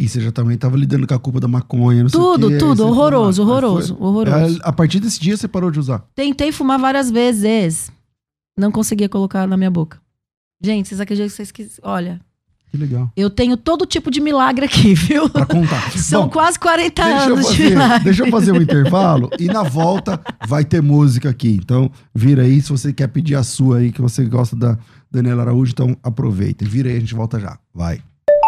E 0.00 0.08
você 0.08 0.20
já 0.20 0.32
também 0.32 0.58
tava 0.58 0.76
lidando 0.76 1.06
com 1.06 1.14
a 1.14 1.18
culpa 1.20 1.38
da 1.38 1.46
maconha, 1.46 2.02
não 2.02 2.10
sei 2.10 2.18
o 2.18 2.22
Tudo, 2.32 2.48
quê, 2.48 2.58
tudo, 2.58 2.84
horroroso. 2.86 3.42
Aí 3.42 3.48
horroroso, 3.48 3.96
foi- 3.96 4.06
horroroso. 4.06 4.60
A, 4.64 4.68
a 4.70 4.72
partir 4.72 4.98
desse 4.98 5.20
dia 5.20 5.36
você 5.36 5.46
parou 5.46 5.70
de 5.70 5.78
usar. 5.78 6.00
Tentei 6.14 6.50
fumar 6.50 6.78
várias 6.80 7.08
vezes. 7.10 7.92
Não 8.58 8.72
conseguia 8.72 9.08
colocar 9.08 9.46
na 9.46 9.56
minha 9.56 9.70
boca. 9.70 10.00
Gente, 10.60 10.88
vocês 10.88 11.00
acreditam 11.00 11.28
que 11.28 11.34
vocês 11.36 11.52
quis... 11.52 11.80
Olha, 11.82 12.20
Que 12.74 12.78
legal. 12.78 13.08
eu 13.16 13.30
tenho 13.30 13.56
todo 13.56 13.86
tipo 13.86 14.10
de 14.10 14.20
milagre 14.20 14.66
aqui, 14.66 14.94
viu? 14.98 15.30
Pra 15.30 15.46
contar. 15.46 15.92
São 15.96 16.24
Bom, 16.24 16.30
quase 16.30 16.58
40 16.58 17.04
deixa 17.04 17.28
eu, 17.28 17.34
anos 17.34 17.46
de 17.52 17.56
fazer, 17.56 17.70
milagre. 17.70 18.04
deixa 18.04 18.24
eu 18.26 18.30
fazer 18.32 18.50
um 18.52 18.60
intervalo 18.60 19.30
e 19.38 19.46
na 19.46 19.62
volta 19.62 20.20
vai 20.48 20.64
ter 20.64 20.82
música 20.82 21.30
aqui. 21.30 21.60
Então, 21.62 21.88
vira 22.12 22.42
aí 22.42 22.60
se 22.60 22.70
você 22.70 22.92
quer 22.92 23.06
pedir 23.06 23.36
a 23.36 23.44
sua 23.44 23.78
aí, 23.78 23.92
que 23.92 24.02
você 24.02 24.24
gosta 24.24 24.56
da 24.56 24.76
Daniela 25.08 25.42
Araújo, 25.42 25.70
então 25.70 25.96
aproveita. 26.02 26.64
Vira 26.64 26.88
aí, 26.88 26.96
a 26.96 27.00
gente 27.00 27.14
volta 27.14 27.38
já. 27.38 27.56
Vai. 27.72 28.00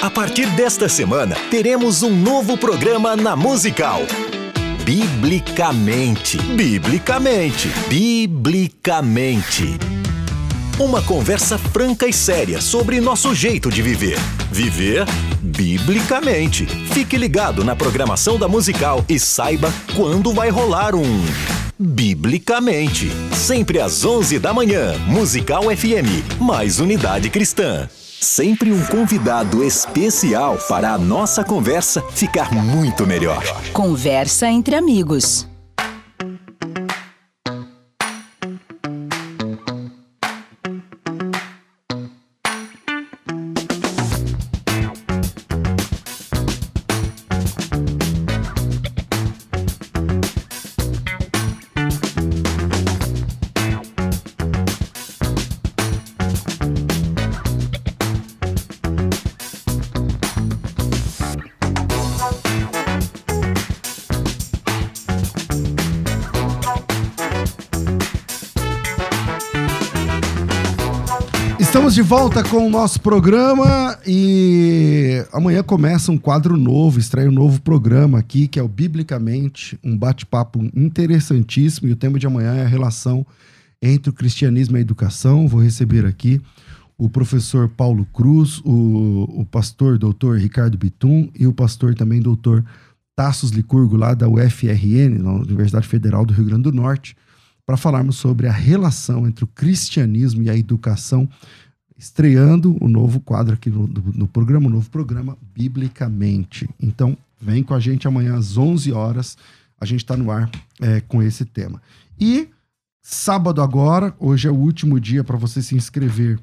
A 0.00 0.08
partir 0.08 0.46
desta 0.50 0.88
semana, 0.88 1.34
teremos 1.50 2.04
um 2.04 2.10
novo 2.10 2.56
programa 2.56 3.16
na 3.16 3.34
Musical. 3.34 4.02
Biblicamente. 4.84 6.38
Biblicamente. 6.38 7.68
Biblicamente. 7.88 9.76
Uma 10.78 11.02
conversa 11.02 11.58
franca 11.58 12.06
e 12.06 12.12
séria 12.12 12.60
sobre 12.60 13.00
nosso 13.00 13.34
jeito 13.34 13.70
de 13.70 13.82
viver. 13.82 14.16
Viver 14.52 15.04
biblicamente. 15.40 16.64
Fique 16.92 17.16
ligado 17.16 17.64
na 17.64 17.74
programação 17.74 18.38
da 18.38 18.46
musical 18.46 19.04
e 19.08 19.18
saiba 19.18 19.72
quando 19.96 20.32
vai 20.32 20.48
rolar 20.48 20.94
um. 20.94 21.24
Biblicamente. 21.76 23.10
Sempre 23.34 23.80
às 23.80 24.04
11 24.04 24.38
da 24.38 24.54
manhã. 24.54 24.96
Musical 25.08 25.64
FM. 25.64 26.38
Mais 26.40 26.78
unidade 26.78 27.28
cristã. 27.30 27.88
Sempre 28.20 28.72
um 28.72 28.84
convidado 28.86 29.62
especial 29.62 30.58
para 30.68 30.92
a 30.92 30.98
nossa 30.98 31.44
conversa 31.44 32.02
ficar 32.10 32.52
muito 32.52 33.06
melhor. 33.06 33.44
Conversa 33.72 34.48
entre 34.48 34.74
amigos. 34.74 35.46
Estamos 71.78 71.94
de 71.94 72.02
volta 72.02 72.42
com 72.42 72.66
o 72.66 72.68
nosso 72.68 73.00
programa 73.00 73.96
e 74.04 75.24
amanhã 75.32 75.62
começa 75.62 76.10
um 76.10 76.18
quadro 76.18 76.56
novo, 76.56 76.98
estreia 76.98 77.28
um 77.28 77.32
novo 77.32 77.62
programa 77.62 78.18
aqui, 78.18 78.48
que 78.48 78.58
é 78.58 78.62
o 78.62 78.66
Biblicamente, 78.66 79.78
um 79.84 79.96
bate-papo 79.96 80.68
interessantíssimo. 80.74 81.88
E 81.88 81.92
o 81.92 81.96
tema 81.96 82.18
de 82.18 82.26
amanhã 82.26 82.56
é 82.56 82.64
a 82.64 82.68
relação 82.68 83.24
entre 83.80 84.10
o 84.10 84.12
cristianismo 84.12 84.76
e 84.76 84.78
a 84.78 84.80
educação. 84.80 85.46
Vou 85.46 85.62
receber 85.62 86.04
aqui 86.04 86.42
o 86.98 87.08
professor 87.08 87.68
Paulo 87.68 88.04
Cruz, 88.06 88.60
o, 88.64 89.42
o 89.42 89.46
pastor 89.46 89.98
doutor 89.98 90.36
Ricardo 90.36 90.76
Bitum 90.76 91.30
e 91.38 91.46
o 91.46 91.54
pastor 91.54 91.94
também 91.94 92.20
doutor 92.20 92.64
Tassos 93.14 93.52
Licurgo, 93.52 93.96
lá 93.96 94.14
da 94.14 94.28
UFRN, 94.28 95.16
na 95.22 95.30
Universidade 95.30 95.86
Federal 95.86 96.26
do 96.26 96.34
Rio 96.34 96.46
Grande 96.46 96.64
do 96.64 96.72
Norte, 96.72 97.16
para 97.64 97.76
falarmos 97.76 98.16
sobre 98.16 98.48
a 98.48 98.52
relação 98.52 99.28
entre 99.28 99.44
o 99.44 99.46
cristianismo 99.46 100.42
e 100.42 100.50
a 100.50 100.56
educação, 100.56 101.28
estreando 101.98 102.76
o 102.80 102.88
novo 102.88 103.20
quadro 103.20 103.54
aqui 103.54 103.68
no, 103.68 103.88
no 103.88 104.28
programa, 104.28 104.68
o 104.68 104.70
novo 104.70 104.88
programa 104.88 105.36
Biblicamente. 105.54 106.68
Então, 106.80 107.18
vem 107.40 107.62
com 107.62 107.74
a 107.74 107.80
gente 107.80 108.06
amanhã 108.06 108.36
às 108.36 108.56
11 108.56 108.92
horas, 108.92 109.36
a 109.80 109.84
gente 109.84 110.04
está 110.04 110.16
no 110.16 110.30
ar 110.30 110.48
é, 110.80 111.00
com 111.00 111.22
esse 111.22 111.44
tema. 111.44 111.82
E 112.20 112.48
sábado 113.02 113.60
agora, 113.60 114.14
hoje 114.18 114.46
é 114.46 114.50
o 114.50 114.54
último 114.54 115.00
dia 115.00 115.24
para 115.24 115.36
você 115.36 115.60
se 115.60 115.74
inscrever 115.74 116.38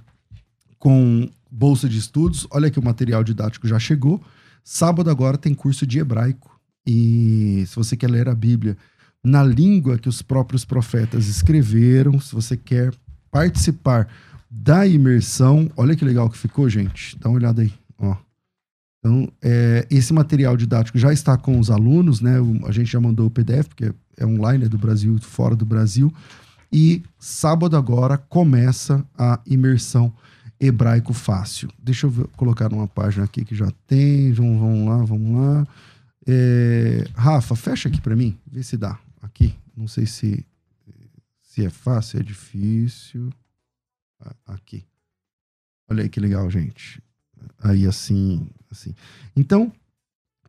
com 0.77 1.29
bolsa 1.49 1.87
de 1.87 1.97
estudos. 1.97 2.45
Olha 2.51 2.69
que 2.69 2.79
o 2.79 2.83
material 2.83 3.23
didático 3.23 3.67
já 3.67 3.79
chegou. 3.79 4.21
Sábado 4.63 5.09
agora 5.09 5.37
tem 5.37 5.53
curso 5.53 5.87
de 5.87 5.99
hebraico. 5.99 6.59
E 6.85 7.63
se 7.67 7.75
você 7.75 7.95
quer 7.95 8.09
ler 8.09 8.27
a 8.27 8.35
Bíblia 8.35 8.77
na 9.23 9.43
língua 9.43 9.97
que 9.97 10.09
os 10.09 10.21
próprios 10.21 10.65
profetas 10.65 11.27
escreveram, 11.27 12.19
se 12.19 12.33
você 12.33 12.55
quer 12.55 12.93
participar 13.31 14.07
da 14.49 14.85
imersão, 14.85 15.69
olha 15.75 15.95
que 15.95 16.05
legal 16.05 16.29
que 16.29 16.37
ficou, 16.37 16.69
gente. 16.69 17.17
Dá 17.19 17.29
uma 17.29 17.37
olhada 17.37 17.61
aí, 17.61 17.73
ó. 17.97 18.15
Então, 18.99 19.27
é, 19.41 19.85
esse 19.89 20.11
material 20.13 20.57
didático 20.57 20.97
já 20.97 21.13
está 21.13 21.37
com 21.37 21.59
os 21.59 21.69
alunos, 21.69 22.21
né? 22.21 22.37
A 22.65 22.71
gente 22.71 22.91
já 22.91 22.99
mandou 22.99 23.27
o 23.27 23.31
PDF, 23.31 23.67
porque 23.67 23.93
é 24.17 24.25
online, 24.25 24.65
é 24.65 24.69
do 24.69 24.77
Brasil, 24.77 25.17
fora 25.19 25.55
do 25.55 25.65
Brasil. 25.65 26.11
E 26.71 27.03
sábado 27.19 27.77
agora 27.77 28.17
começa 28.17 29.05
a 29.17 29.39
imersão 29.45 30.11
hebraico 30.59 31.13
fácil. 31.13 31.69
Deixa 31.77 32.07
eu 32.07 32.09
ver- 32.09 32.27
colocar 32.35 32.69
numa 32.69 32.87
página 32.87 33.25
aqui 33.25 33.45
que 33.45 33.53
já 33.53 33.69
tem. 33.85 34.31
Vamos, 34.33 34.59
vamos 34.59 34.87
lá, 34.87 35.03
vamos 35.03 35.37
lá. 35.39 35.67
É, 36.27 37.07
Rafa, 37.13 37.55
fecha 37.55 37.87
aqui 37.87 38.01
para 38.01 38.15
mim, 38.15 38.35
vê 38.51 38.63
se 38.63 38.75
dá. 38.77 38.97
Aqui, 39.21 39.53
não 39.77 39.87
sei 39.87 40.05
se 40.05 40.43
se 41.41 41.63
é 41.65 41.69
fácil, 41.69 42.19
é 42.19 42.23
difícil. 42.23 43.29
Aqui. 44.45 44.85
Olha 45.89 46.03
aí 46.03 46.09
que 46.09 46.19
legal, 46.19 46.49
gente. 46.49 47.01
Aí 47.59 47.85
assim, 47.85 48.47
assim. 48.71 48.95
Então, 49.35 49.71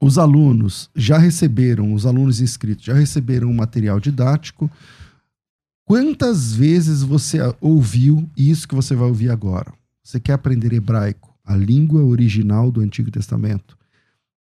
os 0.01 0.19
alunos 0.19 0.91
já 0.95 1.19
receberam, 1.19 1.95
os 1.95 2.07
alunos 2.07 2.41
inscritos 2.41 2.85
já 2.85 2.95
receberam 2.95 3.51
o 3.51 3.55
material 3.55 3.99
didático. 3.99 4.71
Quantas 5.87 6.55
vezes 6.55 7.03
você 7.03 7.39
ouviu 7.61 8.29
isso 8.37 8.67
que 8.67 8.75
você 8.75 8.95
vai 8.95 9.09
ouvir 9.09 9.31
agora? 9.31 9.73
Você 10.03 10.21
quer 10.21 10.35
aprender 10.35 10.73
hebraico, 10.73 11.35
a 11.45 11.57
língua 11.57 12.03
original 12.03 12.71
do 12.71 12.81
Antigo 12.81 13.11
Testamento? 13.11 13.77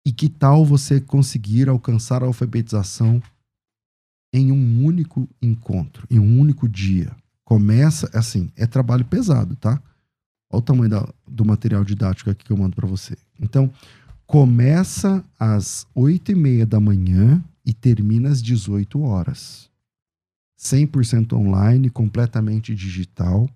E 0.05 0.11
que 0.11 0.29
tal 0.29 0.65
você 0.65 0.99
conseguir 0.99 1.69
alcançar 1.69 2.21
a 2.23 2.27
alfabetização 2.27 3.21
em 4.33 4.51
um 4.51 4.85
único 4.85 5.27
encontro, 5.41 6.05
em 6.09 6.19
um 6.19 6.39
único 6.39 6.67
dia? 6.67 7.15
Começa 7.45 8.09
assim, 8.11 8.51
é 8.57 8.65
trabalho 8.65 9.05
pesado, 9.05 9.55
tá? 9.55 9.79
Olha 10.51 10.59
o 10.59 10.61
tamanho 10.61 10.89
da- 10.89 11.13
do 11.27 11.45
material 11.45 11.83
didático 11.85 12.29
aqui 12.29 12.43
que 12.43 12.51
eu 12.51 12.57
mando 12.57 12.75
para 12.75 12.87
você. 12.87 13.15
Então, 13.39 13.71
começa 14.25 15.23
às 15.39 15.85
oito 15.93 16.31
e 16.31 16.35
meia 16.35 16.65
da 16.65 16.79
manhã 16.79 17.43
e 17.63 17.71
termina 17.71 18.29
às 18.29 18.41
18 18.41 18.99
horas. 19.01 19.69
100% 20.57 21.33
online, 21.33 21.89
completamente 21.89 22.73
digital 22.73 23.47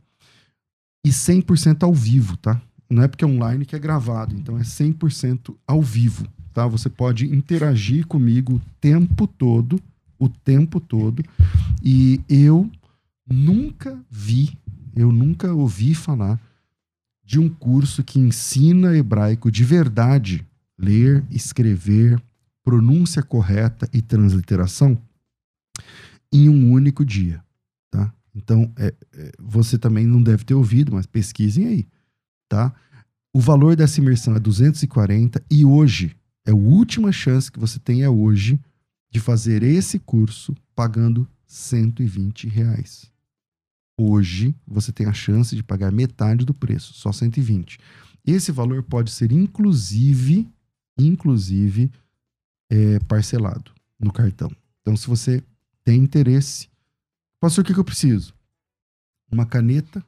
e 1.04 1.12
100% 1.12 1.84
ao 1.84 1.94
vivo, 1.94 2.38
tá? 2.38 2.62
Não 2.90 3.02
é 3.04 3.08
porque 3.08 3.24
é 3.24 3.28
online 3.28 3.66
que 3.66 3.76
é 3.76 3.80
gravado, 3.80 4.36
então 4.36 4.58
é 4.58 4.64
100% 4.64 5.56
ao 5.66 5.82
vivo, 5.82 6.28
tá? 6.54 6.68
Você 6.68 6.90
pode 6.90 7.26
interagir 7.34 8.06
comigo 8.06 8.56
o 8.56 8.62
tempo 8.80 9.26
todo, 9.26 9.82
o 10.20 10.28
tempo 10.30 10.80
todo, 10.80 11.24
e 11.82 12.22
eu 12.30 12.70
nunca 13.32 14.00
vi, 14.10 14.58
eu 14.96 15.12
nunca 15.12 15.54
ouvi 15.54 15.94
falar 15.94 16.40
de 17.24 17.40
um 17.40 17.48
curso 17.48 18.04
que 18.04 18.20
ensina 18.20 18.98
hebraico 18.98 19.52
de 19.52 19.64
verdade, 19.64 20.46
ler, 20.78 21.24
escrever, 21.30 22.22
pronúncia 22.64 23.22
correta 23.22 23.88
e 23.94 24.02
transliteração 24.02 25.00
em 26.32 26.50
um 26.50 26.72
único 26.72 27.06
dia, 27.06 27.44
tá? 27.90 28.14
Então, 28.34 28.72
é, 28.78 28.94
é, 29.14 29.32
você 29.40 29.78
também 29.78 30.06
não 30.06 30.22
deve 30.22 30.44
ter 30.44 30.54
ouvido, 30.54 30.94
mas 30.94 31.06
pesquisem 31.06 31.68
aí, 31.68 31.88
tá? 32.48 32.74
O 33.34 33.40
valor 33.40 33.76
dessa 33.76 34.00
imersão 34.00 34.36
é 34.36 34.40
240 34.40 35.44
e 35.52 35.64
hoje 35.64 36.16
é 36.46 36.52
a 36.52 36.56
última 36.56 37.12
chance 37.12 37.52
que 37.52 37.60
você 37.60 37.80
tem 37.80 38.02
é 38.02 38.10
hoje 38.10 38.60
de 39.12 39.20
fazer 39.20 39.62
esse 39.64 40.00
curso 40.00 40.56
pagando 40.76 41.28
120 41.46 42.48
reais. 42.48 43.12
Hoje 44.02 44.56
você 44.66 44.94
tem 44.94 45.08
a 45.08 45.12
chance 45.12 45.54
de 45.54 45.62
pagar 45.62 45.92
metade 45.92 46.46
do 46.46 46.54
preço, 46.54 46.94
só 46.94 47.12
120. 47.12 47.78
Esse 48.26 48.50
valor 48.50 48.82
pode 48.82 49.12
ser 49.12 49.30
inclusive, 49.30 50.48
inclusive 50.98 51.92
é, 52.70 52.98
parcelado 53.00 53.74
no 54.00 54.14
cartão. 54.14 54.50
Então, 54.80 54.96
se 54.96 55.06
você 55.06 55.44
tem 55.84 56.02
interesse, 56.02 56.70
pastor, 57.42 57.62
o 57.62 57.68
que, 57.68 57.74
que 57.74 57.80
eu 57.80 57.84
preciso? 57.84 58.34
Uma 59.30 59.46
caneta, 59.46 60.02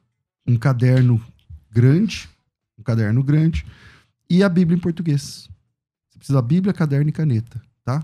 um 0.46 0.56
caderno 0.56 1.22
grande, 1.70 2.30
um 2.78 2.82
caderno 2.82 3.22
grande 3.22 3.66
e 4.30 4.42
a 4.42 4.48
Bíblia 4.48 4.78
em 4.78 4.80
português. 4.80 5.50
Você 6.08 6.16
precisa 6.16 6.40
da 6.40 6.42
Bíblia, 6.42 6.72
caderno 6.72 7.10
e 7.10 7.12
caneta, 7.12 7.60
tá? 7.84 8.02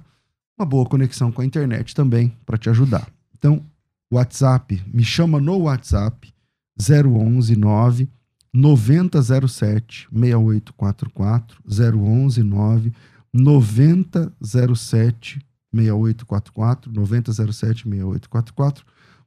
Uma 0.59 0.67
boa 0.67 0.87
conexão 0.87 1.33
com 1.33 1.41
a 1.41 1.47
internet 1.47 1.95
também 1.95 2.37
para 2.45 2.59
te 2.59 2.69
ajudar. 2.69 3.11
Então, 3.33 3.65
WhatsApp, 4.11 4.83
me 4.93 5.05
chama 5.05 5.41
no 5.41 5.59
WhatsApp 5.59 6.33
011 6.79 7.57
9 7.57 8.09
9007 8.53 10.09
6844 10.11 11.63
011 11.67 12.43
9 12.43 12.93
9007 13.35 15.41
6844, 15.73 16.93
9007 16.93 17.85
6844, 17.85 18.85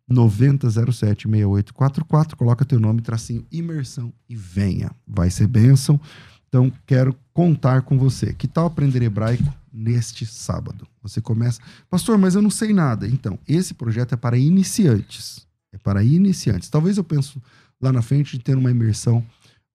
9007 0.09 1.27
6844. 1.27 2.35
Coloca 2.35 2.65
teu 2.65 2.79
nome, 2.79 3.01
tracinho 3.01 3.45
imersão 3.51 4.11
e 4.27 4.35
venha. 4.35 4.91
Vai 5.07 5.29
ser 5.29 5.47
bênção. 5.47 5.99
Então, 6.47 6.71
quero 6.85 7.15
contar 7.33 7.83
com 7.83 7.97
você. 7.97 8.33
Que 8.33 8.47
tal 8.47 8.65
aprender 8.65 9.03
hebraico 9.03 9.43
neste 9.71 10.25
sábado? 10.25 10.87
Você 11.01 11.21
começa, 11.21 11.61
pastor, 11.89 12.17
mas 12.17 12.35
eu 12.35 12.41
não 12.41 12.49
sei 12.49 12.73
nada. 12.73 13.07
Então, 13.07 13.39
esse 13.47 13.73
projeto 13.73 14.13
é 14.13 14.17
para 14.17 14.37
iniciantes. 14.37 15.45
É 15.73 15.77
para 15.77 16.03
iniciantes. 16.03 16.69
Talvez 16.69 16.97
eu 16.97 17.03
penso 17.03 17.41
lá 17.81 17.91
na 17.91 18.01
frente 18.01 18.37
de 18.37 18.43
ter 18.43 18.57
uma 18.57 18.71
imersão 18.71 19.25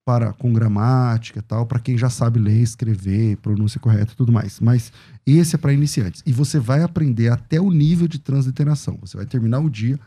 para 0.05 0.31
com 0.31 0.53
gramática 0.53 1.41
tal, 1.41 1.65
para 1.65 1.79
quem 1.79 1.97
já 1.97 2.09
sabe 2.09 2.39
ler, 2.39 2.61
escrever, 2.61 3.35
pronúncia 3.37 3.77
correta 3.77 4.13
e 4.13 4.15
tudo 4.15 4.31
mais. 4.31 4.57
Mas 4.61 4.89
esse 5.25 5.55
é 5.55 5.57
para 5.57 5.73
iniciantes. 5.73 6.23
E 6.25 6.31
você 6.31 6.59
vai 6.59 6.81
aprender 6.81 7.27
até 7.27 7.59
o 7.59 7.69
nível 7.69 8.07
de 8.07 8.17
transliteração. 8.17 8.97
Você 9.01 9.17
vai 9.17 9.25
terminar 9.25 9.59
o 9.59 9.69
dia 9.69 9.99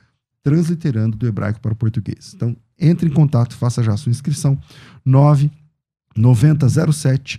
transliterando 0.43 1.19
do 1.19 1.27
hebraico 1.27 1.61
para 1.61 1.75
o 1.75 1.77
português. 1.77 2.33
Então, 2.35 2.57
entre 2.79 3.11
em 3.11 3.13
contato, 3.13 3.55
faça 3.55 3.83
já 3.83 3.93
a 3.93 3.97
sua 3.99 4.11
inscrição. 4.11 4.59
9 5.05 5.51
9007 6.17 7.39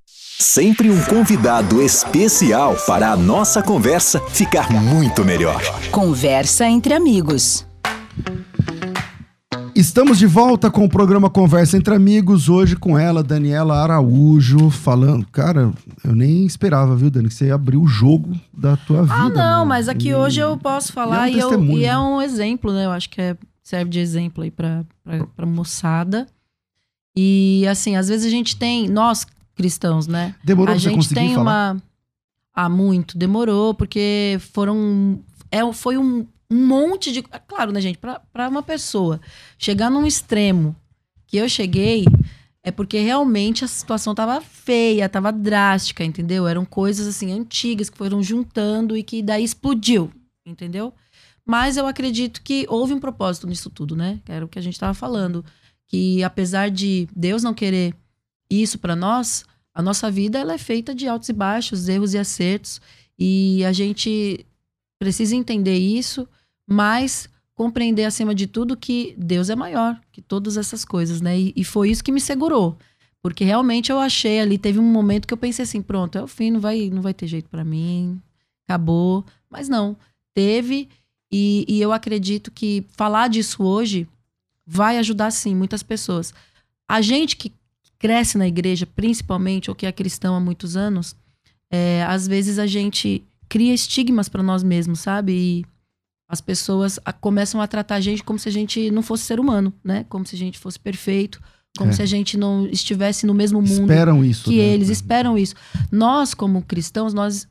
Sempre 0.45 0.89
um 0.89 0.99
convidado 1.03 1.79
especial 1.83 2.75
para 2.87 3.11
a 3.11 3.15
nossa 3.15 3.61
conversa 3.61 4.19
ficar 4.29 4.71
muito 4.71 5.23
melhor. 5.23 5.61
Conversa 5.91 6.67
entre 6.67 6.95
amigos. 6.95 7.63
Estamos 9.75 10.17
de 10.17 10.25
volta 10.25 10.71
com 10.71 10.83
o 10.83 10.89
programa 10.89 11.29
Conversa 11.29 11.77
entre 11.77 11.93
Amigos, 11.93 12.49
hoje 12.49 12.75
com 12.75 12.97
ela, 12.97 13.21
Daniela 13.21 13.83
Araújo, 13.83 14.71
falando. 14.71 15.27
Cara, 15.27 15.71
eu 16.03 16.15
nem 16.15 16.43
esperava, 16.47 16.95
viu, 16.95 17.11
Dani, 17.11 17.27
que 17.27 17.35
você 17.35 17.51
abriu 17.51 17.79
o 17.83 17.87
jogo 17.87 18.35
da 18.51 18.75
tua 18.75 19.03
vida. 19.03 19.13
Ah, 19.13 19.29
não, 19.29 19.59
né? 19.59 19.65
mas 19.69 19.87
aqui 19.87 20.07
E- 20.09 20.15
hoje 20.15 20.39
eu 20.39 20.57
posso 20.57 20.91
falar 20.91 21.29
e 21.29 21.35
e, 21.35 21.39
é 21.39 21.45
um 21.45 21.49
eu- 21.49 21.49
testemunho, 21.49 21.79
e 21.79 21.85
é 21.85 21.89
né? 21.93 21.99
um 21.99 22.19
exemplo, 22.19 22.73
né? 22.73 22.85
Eu 22.87 22.91
acho 22.91 23.11
que 23.11 23.21
é- 23.21 23.37
serve 23.61 23.91
de 23.91 23.99
exemplo 23.99 24.43
aí 24.43 24.49
pra, 24.49 24.83
pra, 25.03 25.23
pra 25.35 25.45
moçada. 25.45 26.25
E 27.15 27.63
assim, 27.69 27.95
às 27.95 28.07
vezes 28.07 28.25
a 28.25 28.29
gente 28.31 28.55
tem, 28.57 28.89
nós 28.89 29.23
cristãos, 29.61 30.07
né? 30.07 30.33
Demorou 30.43 30.73
a 30.73 30.77
gente 30.77 30.95
conseguir 30.95 31.15
tem 31.21 31.35
falar? 31.35 31.73
uma. 31.73 31.83
Ah, 32.53 32.67
muito. 32.67 33.15
Demorou, 33.15 33.75
porque 33.75 34.37
foram. 34.53 35.23
É, 35.51 35.71
foi 35.71 35.97
um, 35.97 36.25
um 36.49 36.65
monte 36.65 37.11
de. 37.11 37.19
é 37.31 37.39
Claro, 37.39 37.71
né, 37.71 37.79
gente? 37.79 37.99
Pra 37.99 38.49
uma 38.49 38.63
pessoa 38.63 39.21
chegar 39.57 39.91
num 39.91 40.05
extremo 40.05 40.75
que 41.27 41.37
eu 41.37 41.47
cheguei, 41.47 42.05
é 42.63 42.71
porque 42.71 42.99
realmente 42.99 43.63
a 43.63 43.67
situação 43.67 44.15
tava 44.15 44.41
feia, 44.41 45.07
tava 45.07 45.31
drástica, 45.31 46.03
entendeu? 46.03 46.47
Eram 46.47 46.65
coisas 46.65 47.07
assim 47.07 47.31
antigas 47.31 47.89
que 47.89 47.97
foram 47.97 48.23
juntando 48.23 48.97
e 48.97 49.03
que 49.03 49.21
daí 49.21 49.43
explodiu, 49.43 50.11
entendeu? 50.45 50.91
Mas 51.45 51.77
eu 51.77 51.85
acredito 51.85 52.41
que 52.41 52.65
houve 52.67 52.93
um 52.93 52.99
propósito 52.99 53.47
nisso 53.47 53.69
tudo, 53.69 53.95
né? 53.95 54.19
Que 54.25 54.31
era 54.31 54.43
o 54.43 54.47
que 54.47 54.59
a 54.59 54.61
gente 54.61 54.79
tava 54.79 54.93
falando. 54.93 55.45
Que 55.87 56.23
apesar 56.23 56.69
de 56.69 57.07
Deus 57.15 57.43
não 57.43 57.53
querer 57.53 57.93
isso 58.49 58.77
pra 58.77 58.95
nós, 58.95 59.45
a 59.73 59.81
nossa 59.81 60.11
vida 60.11 60.37
ela 60.39 60.53
é 60.53 60.57
feita 60.57 60.93
de 60.93 61.07
altos 61.07 61.29
e 61.29 61.33
baixos, 61.33 61.87
erros 61.87 62.13
e 62.13 62.17
acertos, 62.17 62.81
e 63.17 63.63
a 63.65 63.71
gente 63.71 64.45
precisa 64.99 65.35
entender 65.35 65.77
isso, 65.77 66.27
mas 66.67 67.29
compreender 67.55 68.05
acima 68.05 68.33
de 68.33 68.47
tudo 68.47 68.77
que 68.77 69.13
Deus 69.17 69.49
é 69.49 69.55
maior 69.55 69.99
que 70.11 70.21
todas 70.21 70.57
essas 70.57 70.83
coisas, 70.83 71.21
né? 71.21 71.39
E, 71.39 71.53
e 71.55 71.63
foi 71.63 71.89
isso 71.89 72.03
que 72.03 72.11
me 72.11 72.19
segurou, 72.19 72.77
porque 73.21 73.43
realmente 73.43 73.91
eu 73.91 73.99
achei 73.99 74.39
ali, 74.39 74.57
teve 74.57 74.79
um 74.79 74.83
momento 74.83 75.27
que 75.27 75.33
eu 75.33 75.37
pensei 75.37 75.63
assim, 75.63 75.81
pronto, 75.81 76.17
é 76.17 76.23
o 76.23 76.27
fim, 76.27 76.51
não 76.51 76.59
vai, 76.59 76.89
não 76.89 77.01
vai 77.01 77.13
ter 77.13 77.27
jeito 77.27 77.49
pra 77.49 77.63
mim, 77.63 78.21
acabou, 78.67 79.25
mas 79.49 79.69
não, 79.69 79.95
teve 80.33 80.89
e, 81.31 81.65
e 81.67 81.81
eu 81.81 81.93
acredito 81.93 82.51
que 82.51 82.85
falar 82.91 83.29
disso 83.29 83.63
hoje 83.63 84.07
vai 84.65 84.97
ajudar 84.97 85.31
sim 85.31 85.55
muitas 85.55 85.81
pessoas. 85.81 86.33
A 86.87 87.01
gente 87.01 87.37
que 87.37 87.53
cresce 88.01 88.35
na 88.37 88.47
igreja, 88.47 88.87
principalmente, 88.87 89.69
ou 89.69 89.75
que 89.75 89.85
é 89.85 89.91
cristão 89.91 90.35
há 90.35 90.39
muitos 90.39 90.75
anos, 90.75 91.15
é, 91.71 92.03
às 92.03 92.27
vezes 92.27 92.57
a 92.57 92.65
gente 92.65 93.23
cria 93.47 93.73
estigmas 93.73 94.27
para 94.27 94.41
nós 94.41 94.63
mesmos, 94.63 94.99
sabe? 95.01 95.31
E 95.33 95.65
as 96.27 96.41
pessoas 96.41 96.99
a- 97.05 97.13
começam 97.13 97.61
a 97.61 97.67
tratar 97.67 97.95
a 97.95 98.01
gente 98.01 98.23
como 98.23 98.39
se 98.39 98.49
a 98.49 98.51
gente 98.51 98.89
não 98.89 99.03
fosse 99.03 99.23
ser 99.25 99.39
humano, 99.39 99.71
né? 99.83 100.03
Como 100.09 100.25
se 100.25 100.35
a 100.35 100.39
gente 100.39 100.57
fosse 100.57 100.79
perfeito, 100.79 101.39
como 101.77 101.91
É. 101.91 101.93
se 101.93 102.01
a 102.01 102.05
gente 102.05 102.37
não 102.37 102.65
estivesse 102.67 103.25
no 103.27 103.33
mesmo 103.35 103.61
mundo 103.61 103.81
Esperam 103.91 104.25
isso. 104.25 104.45
que 104.49 104.57
né? 104.57 104.63
eles 104.63 104.89
esperam 104.89 105.37
isso. 105.37 105.53
Nós, 105.91 106.33
como 106.33 106.61
cristãos, 106.63 107.13
nós 107.13 107.47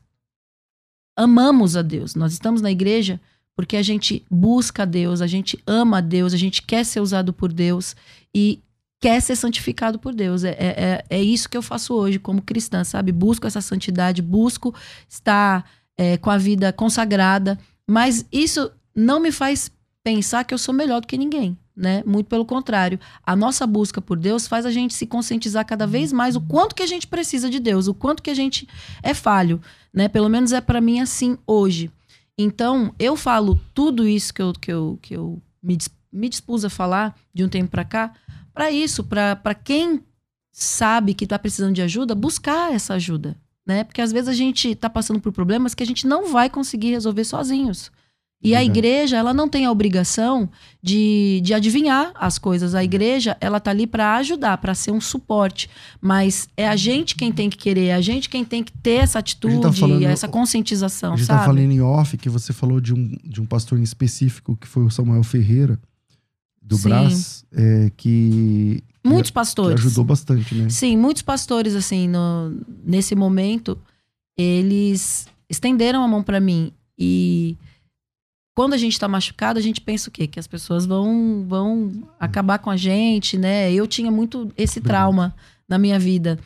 amamos 1.17 1.75
a 1.77 1.81
Deus. 1.81 2.13
Nós 2.15 2.33
estamos 2.33 2.61
na 2.61 2.71
igreja 2.71 3.19
porque 3.55 3.77
a 3.77 3.81
gente 3.83 4.25
busca 4.29 4.83
a 4.83 4.85
Deus, 4.85 5.21
a 5.21 5.27
gente 5.27 5.57
ama 5.67 5.99
a 5.99 6.01
Deus, 6.01 6.33
a 6.33 6.37
gente 6.37 6.61
quer 6.61 6.83
ser 6.83 6.99
usado 6.99 7.31
por 7.31 7.53
Deus 7.53 7.95
e 8.35 8.59
quer 9.01 9.19
ser 9.19 9.35
santificado 9.35 9.97
por 9.99 10.13
Deus. 10.13 10.43
É, 10.43 10.51
é, 10.51 10.55
é- 10.59 11.05
é 11.09 11.21
isso 11.21 11.49
que 11.49 11.57
eu 11.57 11.61
faço 11.63 11.93
hoje 11.95 12.19
como 12.19 12.41
cristã, 12.41 12.83
sabe? 12.83 13.11
Busco 13.11 13.47
essa 13.47 13.59
santidade, 13.59 14.21
busco 14.21 14.73
estar 15.09 15.69
é, 15.97 16.17
com 16.17 16.29
a 16.29 16.37
vida 16.37 16.71
consagrada, 16.71 17.59
mas 17.85 18.25
isso 18.31 18.71
não 18.95 19.19
me 19.19 19.31
faz 19.31 19.71
pensar 20.03 20.43
que 20.43 20.53
eu 20.53 20.57
sou 20.57 20.73
melhor 20.73 21.01
do 21.01 21.07
que 21.07 21.17
ninguém. 21.17 21.57
Né? 21.75 22.03
Muito 22.05 22.27
pelo 22.27 22.45
contrário. 22.45 22.99
A 23.25 23.35
nossa 23.35 23.65
busca 23.65 24.01
por 24.01 24.17
Deus 24.17 24.45
faz 24.45 24.65
a 24.65 24.71
gente 24.71 24.93
se 24.93 25.07
conscientizar 25.07 25.65
cada 25.65 25.87
vez 25.87 26.11
mais 26.13 26.35
o 26.35 26.41
quanto 26.41 26.75
que 26.75 26.83
a 26.83 26.87
gente 26.87 27.07
precisa 27.07 27.49
de 27.49 27.59
Deus, 27.59 27.87
o 27.87 27.93
quanto 27.93 28.21
que 28.21 28.29
a 28.29 28.35
gente 28.35 28.67
é 29.01 29.13
falho, 29.13 29.59
né? 29.91 30.07
Pelo 30.07 30.29
menos 30.29 30.51
é 30.51 30.61
para 30.61 30.81
mim 30.81 30.99
assim 30.99 31.37
hoje. 31.47 31.89
Então, 32.37 32.93
eu 32.99 33.15
falo 33.15 33.59
tudo 33.73 34.07
isso 34.07 34.33
que 34.33 34.41
eu, 34.41 34.53
que 34.53 34.71
eu, 34.71 34.99
que 35.01 35.15
eu 35.15 35.41
me, 35.63 35.77
me 36.11 36.29
dispus 36.29 36.65
a 36.65 36.69
falar 36.69 37.17
de 37.33 37.43
um 37.43 37.49
tempo 37.49 37.71
para 37.71 37.85
cá, 37.85 38.13
para 38.53 38.71
isso, 38.71 39.03
para 39.03 39.55
quem 39.55 40.01
sabe 40.51 41.13
que 41.13 41.25
tá 41.27 41.39
precisando 41.39 41.73
de 41.75 41.81
ajuda, 41.81 42.13
buscar 42.13 42.73
essa 42.73 42.93
ajuda, 42.95 43.37
né? 43.65 43.83
Porque 43.83 44.01
às 44.01 44.11
vezes 44.11 44.27
a 44.27 44.33
gente 44.33 44.75
tá 44.75 44.89
passando 44.89 45.19
por 45.19 45.31
problemas 45.31 45.73
que 45.73 45.83
a 45.83 45.85
gente 45.85 46.05
não 46.05 46.31
vai 46.31 46.49
conseguir 46.49 46.89
resolver 46.91 47.23
sozinhos. 47.23 47.91
E 48.43 48.55
a 48.55 48.63
igreja, 48.63 49.17
ela 49.17 49.35
não 49.35 49.47
tem 49.47 49.67
a 49.67 49.71
obrigação 49.71 50.49
de, 50.81 51.39
de 51.43 51.53
adivinhar 51.53 52.11
as 52.15 52.39
coisas. 52.39 52.73
A 52.73 52.83
igreja, 52.83 53.37
ela 53.39 53.59
tá 53.59 53.69
ali 53.69 53.85
para 53.85 54.15
ajudar, 54.15 54.57
para 54.57 54.73
ser 54.73 54.89
um 54.89 54.99
suporte. 54.99 55.69
Mas 56.01 56.49
é 56.57 56.67
a 56.67 56.75
gente 56.75 57.15
quem 57.15 57.31
tem 57.31 57.51
que 57.51 57.57
querer, 57.57 57.85
é 57.89 57.93
a 57.93 58.01
gente 58.01 58.27
quem 58.27 58.43
tem 58.43 58.63
que 58.63 58.71
ter 58.71 58.93
essa 59.03 59.19
atitude, 59.19 59.61
falando- 59.79 60.03
essa 60.05 60.27
conscientização, 60.27 61.13
A 61.13 61.17
gente 61.17 61.27
sabe? 61.27 61.39
tá 61.39 61.45
falando 61.45 61.71
em 61.71 61.81
off 61.81 62.17
que 62.17 62.29
você 62.29 62.51
falou 62.51 62.81
de 62.81 62.95
um, 62.95 63.15
de 63.23 63.39
um 63.39 63.45
pastor 63.45 63.77
em 63.77 63.83
específico, 63.83 64.57
que 64.57 64.67
foi 64.67 64.83
o 64.83 64.89
Samuel 64.89 65.21
Ferreira, 65.23 65.79
do 66.61 66.77
Sim. 66.77 66.89
Brás, 66.89 67.45
é, 67.51 67.91
que, 67.97 68.83
que- 69.03 69.09
Muitos 69.09 69.31
que 69.31 69.33
pastores. 69.33 69.79
ajudou 69.79 70.03
bastante, 70.03 70.53
né? 70.55 70.69
Sim, 70.69 70.95
muitos 70.95 71.21
pastores, 71.23 71.75
assim, 71.75 72.07
no- 72.07 72.55
nesse 72.85 73.15
momento, 73.15 73.77
eles 74.37 75.27
estenderam 75.49 76.03
a 76.03 76.07
mão 76.07 76.23
pra 76.23 76.39
mim. 76.39 76.71
E 76.97 77.57
quando 78.55 78.73
a 78.73 78.77
gente 78.77 78.99
tá 78.99 79.07
machucado, 79.07 79.57
a 79.59 79.61
gente 79.61 79.81
pensa 79.81 80.09
o 80.09 80.11
quê? 80.11 80.27
Que 80.27 80.39
as 80.39 80.47
pessoas 80.47 80.85
vão, 80.85 81.43
vão 81.47 81.91
acabar 82.19 82.59
com 82.59 82.69
a 82.69 82.77
gente, 82.77 83.37
né? 83.37 83.71
Eu 83.73 83.87
tinha 83.87 84.11
muito 84.11 84.51
esse 84.55 84.79
trauma 84.81 85.35
na 85.67 85.77
minha 85.77 85.97
vida. 85.99 86.37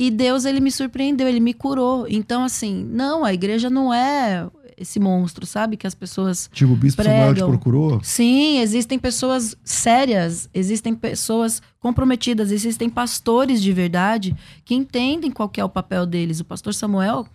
E 0.00 0.10
Deus, 0.10 0.44
ele 0.46 0.60
me 0.60 0.72
surpreendeu, 0.72 1.28
ele 1.28 1.40
me 1.40 1.52
curou. 1.54 2.06
Então, 2.08 2.42
assim, 2.42 2.84
não, 2.84 3.22
a 3.24 3.34
igreja 3.34 3.68
não 3.68 3.92
é 3.92 4.48
esse 4.80 4.98
monstro, 4.98 5.44
sabe? 5.44 5.76
Que 5.76 5.86
as 5.86 5.94
pessoas 5.94 6.48
Tipo, 6.52 6.72
o 6.72 6.76
Bispo 6.76 7.02
Samuel 7.02 7.28
te 7.28 7.32
Pregam. 7.34 7.48
procurou? 7.50 8.00
Sim, 8.02 8.58
existem 8.58 8.98
pessoas 8.98 9.54
sérias, 9.62 10.48
existem 10.54 10.94
pessoas 10.94 11.60
comprometidas, 11.78 12.50
existem 12.50 12.88
pastores 12.88 13.62
de 13.62 13.72
verdade 13.72 14.34
que 14.64 14.74
entendem 14.74 15.30
qual 15.30 15.52
é 15.56 15.64
o 15.64 15.68
papel 15.68 16.06
deles. 16.06 16.40
O 16.40 16.44
pastor 16.44 16.72
Samuel, 16.72 17.26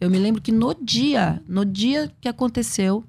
eu 0.00 0.08
me 0.10 0.18
lembro 0.18 0.40
que 0.40 0.50
no 0.50 0.74
dia, 0.74 1.42
no 1.46 1.64
dia 1.64 2.10
que 2.20 2.28
aconteceu, 2.28 3.04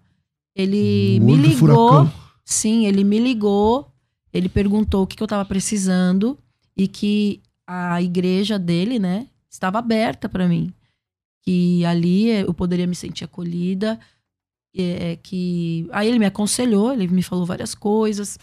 ele 0.54 1.20
me 1.22 1.36
ligou. 1.38 1.56
furacão. 1.58 2.14
Sim, 2.44 2.86
ele 2.86 3.04
me 3.04 3.18
ligou, 3.18 3.88
ele 4.34 4.50
perguntou 4.50 5.04
o 5.04 5.08
que, 5.08 5.16
que 5.16 5.24
eu 5.24 5.26
estava 5.26 5.46
precisando 5.46 6.38
e 6.78 6.88
que 6.88 7.42
a 7.66 8.02
igreja 8.02 8.60
dele, 8.60 9.00
né, 9.00 9.28
estava 9.50 9.80
aberta 9.80 10.30
para 10.30 10.48
mim. 10.48 10.72
Que 11.46 11.86
ali 11.86 12.30
eu 12.30 12.54
poderia 12.54 12.88
me 12.88 12.96
sentir 12.96 13.24
acolhida, 13.24 14.00
é, 14.76 15.16
que 15.18 15.88
aí 15.92 16.08
ele 16.08 16.20
me 16.20 16.26
aconselhou, 16.26 16.92
ele 16.92 17.08
me 17.08 17.22
falou 17.22 17.46
várias 17.46 17.76
coisas. 17.76 18.38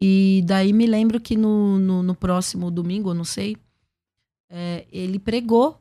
E 0.00 0.42
daí 0.46 0.72
me 0.72 0.86
lembro 0.86 1.20
que 1.20 1.36
no, 1.36 1.78
no, 1.78 2.02
no 2.02 2.14
próximo 2.14 2.70
domingo, 2.70 3.10
eu 3.10 3.14
não 3.14 3.24
sei, 3.24 3.56
é, 4.48 4.86
ele 4.92 5.18
pregou. 5.18 5.78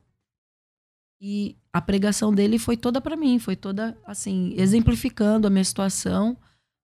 E 1.22 1.56
a 1.72 1.82
pregação 1.82 2.34
dele 2.34 2.58
foi 2.58 2.76
toda 2.76 3.00
para 3.00 3.16
mim, 3.16 3.40
foi 3.40 3.56
toda 3.56 3.98
assim, 4.06 4.54
exemplificando 4.58 5.48
a 5.48 5.50
minha 5.50 5.64
situação, 5.64 6.38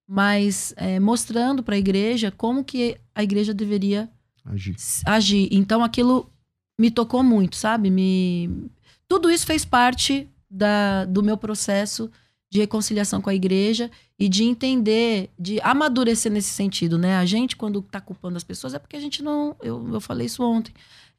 mas 0.07 0.73
é, 0.77 0.99
mostrando 0.99 1.63
para 1.63 1.75
a 1.75 1.79
igreja 1.79 2.31
como 2.31 2.63
que 2.63 2.97
a 3.13 3.23
igreja 3.23 3.53
deveria 3.53 4.09
Agir. 4.45 4.75
agir. 5.05 5.49
Então 5.51 5.83
aquilo 5.83 6.31
me 6.79 6.89
tocou 6.89 7.23
muito, 7.23 7.55
sabe? 7.55 7.89
Me 7.91 8.69
tudo 9.13 9.29
isso 9.29 9.45
fez 9.45 9.63
parte 9.63 10.27
da, 10.49 11.05
do 11.05 11.21
meu 11.21 11.37
processo 11.37 12.09
de 12.49 12.59
reconciliação 12.59 13.21
com 13.21 13.29
a 13.29 13.35
igreja 13.35 13.91
e 14.17 14.27
de 14.27 14.43
entender, 14.43 15.29
de 15.37 15.61
amadurecer 15.61 16.31
nesse 16.31 16.49
sentido, 16.49 16.97
né? 16.97 17.17
A 17.17 17.25
gente, 17.25 17.55
quando 17.55 17.83
tá 17.83 18.01
culpando 18.01 18.37
as 18.37 18.43
pessoas, 18.43 18.73
é 18.73 18.79
porque 18.79 18.95
a 18.95 18.99
gente 18.99 19.21
não. 19.21 19.55
Eu, 19.61 19.87
eu 19.93 20.01
falei 20.01 20.25
isso 20.25 20.41
ontem. 20.41 20.73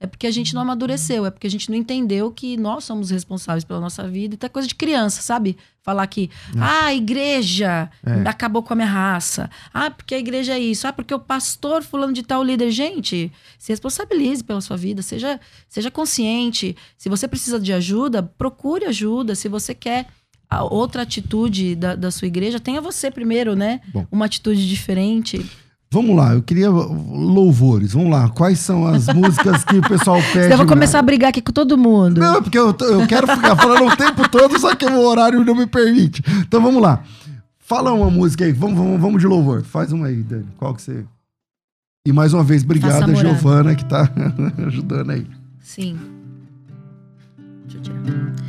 É 0.05 0.07
porque 0.07 0.27
a 0.27 0.31
gente 0.31 0.55
não 0.55 0.63
amadureceu, 0.63 1.27
é 1.27 1.31
porque 1.31 1.47
a 1.47 1.51
gente 1.51 1.69
não 1.71 1.77
entendeu 1.77 2.31
que 2.31 2.57
nós 2.57 2.85
somos 2.85 3.11
responsáveis 3.11 3.65
pela 3.65 3.81
nossa 3.81 4.07
vida. 4.09 4.35
E 4.35 4.39
tá 4.39 4.49
coisa 4.49 4.69
de 4.69 4.75
criança, 4.75 5.21
sabe? 5.23 5.57
Falar 5.83 6.07
que, 6.07 6.31
ah, 6.59 6.87
a 6.87 6.95
igreja 6.95 7.91
É. 8.05 8.29
acabou 8.29 8.63
com 8.63 8.73
a 8.73 8.77
minha 8.77 8.89
raça. 8.89 9.51
Ah, 9.73 9.91
porque 9.91 10.15
a 10.15 10.19
igreja 10.19 10.55
é 10.55 10.59
isso. 10.59 10.87
Ah, 10.87 10.93
porque 10.93 11.13
o 11.13 11.19
pastor 11.19 11.83
fulano 11.83 12.13
de 12.13 12.23
tal 12.23 12.43
líder. 12.43 12.71
Gente, 12.71 13.31
se 13.59 13.73
responsabilize 13.73 14.43
pela 14.43 14.61
sua 14.61 14.77
vida, 14.77 15.03
seja, 15.03 15.39
seja 15.69 15.91
consciente. 15.91 16.77
Se 16.97 17.09
você 17.09 17.27
precisa 17.29 17.59
de 17.61 17.73
ajuda, 17.73 18.23
procure 18.23 18.87
ajuda. 18.87 19.35
Se 19.35 19.49
você 19.49 19.75
quer 19.75 20.07
outra 20.71 21.03
atitude 21.03 21.75
da, 21.75 21.95
da 21.97 22.11
sua 22.11 22.29
igreja, 22.29 22.61
tenha 22.61 22.81
você 22.81 23.11
primeiro, 23.11 23.57
né? 23.57 23.81
Bom. 23.93 24.07
Uma 24.11 24.27
atitude 24.27 24.69
diferente. 24.69 25.45
Vamos 25.95 26.16
lá, 26.16 26.34
eu 26.34 26.42
queria 26.42 26.68
louvores. 26.68 27.92
Vamos 27.92 28.11
lá, 28.11 28.28
quais 28.28 28.59
são 28.59 28.84
as 28.84 29.07
músicas 29.07 29.62
que 29.62 29.76
o 29.76 29.82
pessoal 29.88 30.18
pede? 30.34 30.51
eu 30.53 30.57
vou 30.57 30.66
começar 30.66 30.99
a 30.99 31.03
brigar 31.03 31.28
aqui 31.28 31.40
com 31.40 31.53
todo 31.53 31.78
mundo. 31.78 32.20
Não, 32.20 32.42
porque 32.42 32.59
eu, 32.59 32.76
eu 32.80 33.07
quero 33.07 33.28
ficar 33.28 33.55
falando 33.55 33.92
o 33.92 33.97
tempo 33.97 34.28
todo, 34.28 34.59
só 34.59 34.74
que 34.74 34.84
o 34.84 35.01
horário 35.07 35.45
não 35.45 35.55
me 35.55 35.68
permite. 35.68 36.20
Então 36.40 36.61
vamos 36.61 36.82
lá. 36.82 37.05
Fala 37.61 37.92
uma 37.92 38.11
música 38.11 38.45
aí, 38.45 38.51
vamos, 38.51 38.76
vamos, 38.76 39.01
vamos 39.01 39.20
de 39.20 39.28
louvor. 39.28 39.62
Faz 39.62 39.92
uma 39.92 40.09
aí, 40.09 40.20
Dani. 40.20 40.49
Qual 40.57 40.74
que 40.74 40.82
você. 40.82 41.05
E 42.05 42.12
mais 42.12 42.34
uma 42.34 42.42
vez, 42.42 42.64
morada. 42.64 43.14
Giovana, 43.14 43.74
que 43.76 43.84
tá 43.84 44.11
ajudando 44.66 45.11
aí. 45.11 45.24
Sim. 45.61 45.97
Deixa 47.66 47.78
eu 47.78 47.82
tirar. 47.82 48.43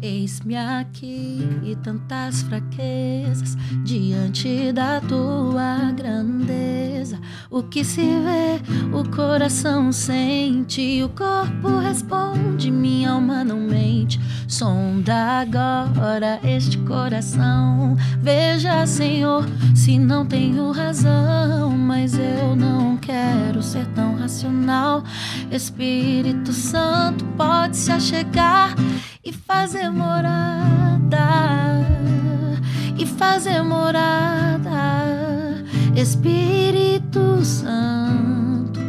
Eis-me 0.00 0.56
aqui 0.56 1.40
e 1.64 1.74
tantas 1.74 2.42
fraquezas 2.42 3.56
diante 3.82 4.72
da 4.72 5.00
tua 5.00 5.90
grandeza. 5.90 7.18
O 7.50 7.64
que 7.64 7.84
se 7.84 8.02
vê, 8.02 8.60
o 8.96 9.08
coração 9.10 9.90
sente, 9.90 11.02
o 11.02 11.08
corpo 11.08 11.78
responde, 11.78 12.70
minha 12.70 13.10
alma 13.10 13.42
não 13.42 13.58
mente. 13.58 14.20
Sonda 14.46 15.40
agora 15.40 16.38
este 16.44 16.78
coração. 16.78 17.96
Veja, 18.20 18.86
Senhor, 18.86 19.44
se 19.74 19.98
não 19.98 20.24
tenho 20.24 20.70
razão, 20.70 21.70
mas 21.70 22.16
eu 22.16 22.54
não 22.54 22.96
quero 22.96 23.60
ser 23.62 23.86
tão 23.88 24.14
racional. 24.14 25.02
Espírito 25.50 26.52
Santo 26.52 27.24
pode 27.36 27.76
se 27.76 27.90
achegar 27.90 28.74
e 29.24 29.32
fazer 29.32 29.90
morada, 29.90 31.18
e 32.96 33.06
fazer 33.06 33.62
morada. 33.62 34.68
Espírito 35.94 37.44
Santo 37.44 38.80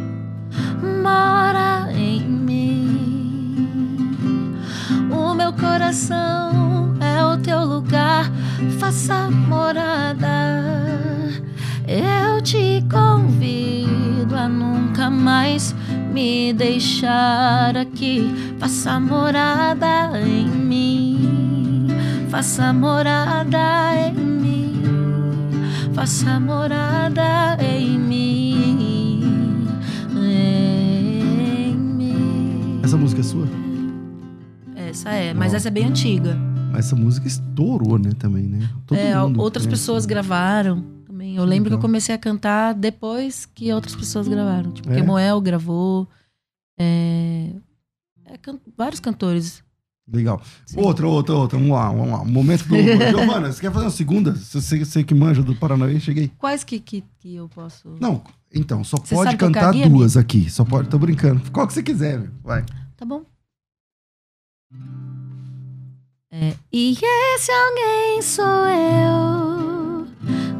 mora 1.02 1.92
em 1.92 2.20
mim. 2.20 3.76
O 5.10 5.34
meu 5.34 5.52
coração 5.52 6.94
é 7.00 7.24
o 7.24 7.36
teu 7.38 7.64
lugar, 7.64 8.30
faça 8.78 9.30
morada. 9.30 10.60
Eu 11.86 12.40
te 12.40 12.84
convido 12.88 14.36
a 14.36 14.48
nunca 14.48 15.10
mais 15.10 15.74
me 16.12 16.52
deixar 16.52 17.76
aqui. 17.76 18.49
Faça 18.60 19.00
morada 19.00 20.20
em 20.20 20.46
mim. 20.48 21.86
Faça 22.28 22.72
morada 22.72 23.58
em 23.96 24.14
mim. 24.14 24.82
Faça 25.94 26.38
morada 26.38 27.56
em 27.62 27.98
mim. 27.98 29.22
Em 30.14 31.74
mim. 31.76 32.80
Essa 32.82 32.96
música 32.96 33.20
é 33.20 33.24
sua? 33.24 33.48
Essa 34.76 35.10
é, 35.10 35.32
mas 35.34 35.54
essa 35.54 35.68
é 35.68 35.70
bem 35.70 35.86
antiga. 35.86 36.36
Mas 36.72 36.86
essa 36.86 36.96
música 36.96 37.26
estourou, 37.26 37.98
né, 37.98 38.10
também, 38.18 38.44
né? 38.44 38.68
Todo 38.86 38.96
É, 38.98 39.20
outras 39.20 39.64
conhece. 39.64 39.68
pessoas 39.82 40.06
gravaram 40.06 40.84
também. 41.06 41.34
Eu 41.36 41.44
lembro 41.44 41.70
que 41.70 41.74
eu 41.76 41.80
comecei 41.80 42.14
a 42.14 42.18
cantar 42.18 42.74
depois 42.74 43.46
que 43.46 43.72
outras 43.72 43.96
pessoas 43.96 44.28
gravaram. 44.28 44.70
Tipo, 44.70 44.90
É? 44.92 44.96
Kemuel 44.96 45.40
gravou. 45.40 46.06
é, 46.78 47.50
é, 48.32 48.36
can- 48.38 48.58
vários 48.76 49.00
cantores. 49.00 49.62
Legal. 50.12 50.42
Sim. 50.66 50.80
Outra, 50.80 51.06
outra, 51.06 51.34
outra. 51.36 51.56
Vamos 51.58 51.72
lá, 51.72 51.88
vamos 51.88 52.10
lá. 52.10 52.24
Momento 52.24 52.64
do. 52.66 52.76
Giovana, 52.76 53.50
você 53.52 53.60
quer 53.60 53.70
fazer 53.72 53.84
uma 53.84 53.90
segunda? 53.92 54.32
Você, 54.34 54.84
você 54.84 55.04
que 55.04 55.14
manja 55.14 55.40
do 55.42 55.54
Paranauê, 55.54 56.00
cheguei. 56.00 56.32
Quais 56.36 56.64
que, 56.64 56.80
que, 56.80 57.04
que 57.20 57.36
eu 57.36 57.48
posso. 57.48 57.96
Não, 58.00 58.22
então, 58.52 58.82
só 58.82 58.96
Você 58.96 59.14
pode 59.14 59.36
cantar 59.36 59.72
guia, 59.72 59.88
duas 59.88 60.16
aqui. 60.16 60.50
Só 60.50 60.64
pode, 60.64 60.88
tô 60.88 60.98
brincando. 60.98 61.40
Qual 61.52 61.64
que 61.66 61.72
você 61.72 61.82
quiser, 61.82 62.18
meu. 62.18 62.30
Vai. 62.42 62.64
Tá 62.96 63.04
bom. 63.04 63.22
É, 66.32 66.54
e 66.72 66.96
esse 67.34 67.50
alguém 67.52 68.22
sou 68.22 68.44
eu. 68.68 70.06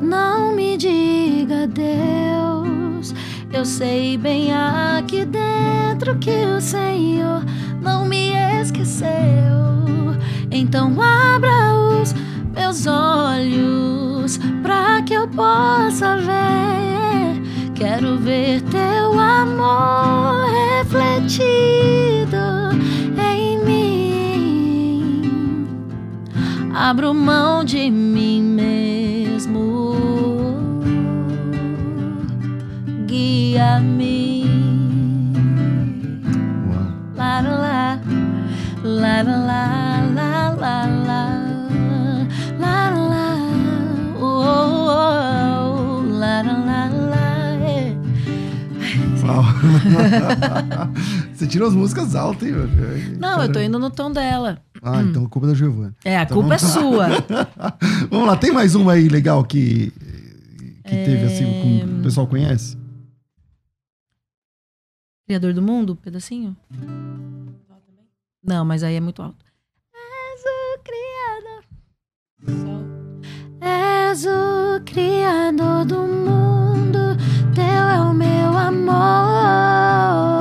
Não 0.02 0.54
me 0.54 0.76
diga 0.76 1.66
Deus. 1.66 3.12
Eu 3.52 3.64
sei 3.64 4.16
bem 4.16 4.52
aqui 4.54 5.24
dentro 5.24 6.16
que 6.18 6.44
o 6.44 6.60
Senhor 6.60 7.44
não 7.82 8.04
me 8.04 8.32
esqueceu. 8.60 9.08
Então 10.52 10.96
abra 11.02 11.74
os 11.74 12.14
meus 12.54 12.86
olhos 12.86 14.38
para 14.62 15.02
que 15.02 15.14
eu 15.14 15.26
possa 15.26 16.16
ver. 16.16 17.42
Quero 17.74 18.18
ver 18.18 18.62
teu 18.62 19.18
amor 19.18 20.44
refletido 20.78 22.36
em 23.18 23.64
mim. 23.64 25.22
Abro 26.72 27.12
mão 27.12 27.64
de 27.64 27.90
mim 27.90 28.40
mesmo. 28.42 29.79
guia-me. 33.10 34.46
Lá, 37.16 37.42
oh. 37.42 37.48
la 38.88 39.22
lá, 39.22 39.22
lá, 39.22 40.54
la 40.56 40.86
la. 40.86 41.40
Você 51.34 51.46
tirou 51.46 51.68
as 51.68 51.74
músicas 51.74 52.14
altas, 52.14 52.48
hein, 52.48 52.54
velho? 52.54 53.18
Não, 53.18 53.42
eu 53.42 53.52
tô 53.52 53.60
indo 53.60 53.78
no 53.78 53.90
tom 53.90 54.10
dela. 54.10 54.58
Ah, 54.82 54.98
hum. 54.98 55.08
então 55.10 55.24
a 55.24 55.28
culpa 55.28 55.46
é 55.46 55.50
da 55.50 55.54
Giovanna. 55.54 55.94
É, 56.04 56.16
a 56.16 56.22
então 56.22 56.36
culpa 56.36 56.56
vamos... 56.56 56.76
é 56.76 56.80
sua. 56.80 57.08
vamos 58.10 58.26
lá, 58.26 58.36
tem 58.36 58.52
mais 58.52 58.74
uma 58.74 58.92
aí 58.92 59.08
legal 59.08 59.44
que, 59.44 59.92
que 60.84 60.94
é... 60.94 61.04
teve 61.04 61.24
assim, 61.26 61.44
que 61.44 61.84
o 62.00 62.02
pessoal 62.02 62.26
conhece? 62.26 62.79
Criador 65.30 65.54
do 65.54 65.62
mundo, 65.62 65.94
pedacinho? 65.94 66.56
Não, 68.42 68.64
mas 68.64 68.82
aí 68.82 68.96
é 68.96 69.00
muito 69.00 69.22
alto. 69.22 69.44
És 69.94 70.42
o 70.42 70.80
criador. 70.82 71.62
És 73.60 74.26
o 74.26 74.80
criador 74.84 75.84
do 75.84 76.00
mundo, 76.00 77.16
teu 77.54 77.62
é 77.64 78.00
o 78.00 78.12
meu 78.12 78.58
amor. 78.58 80.39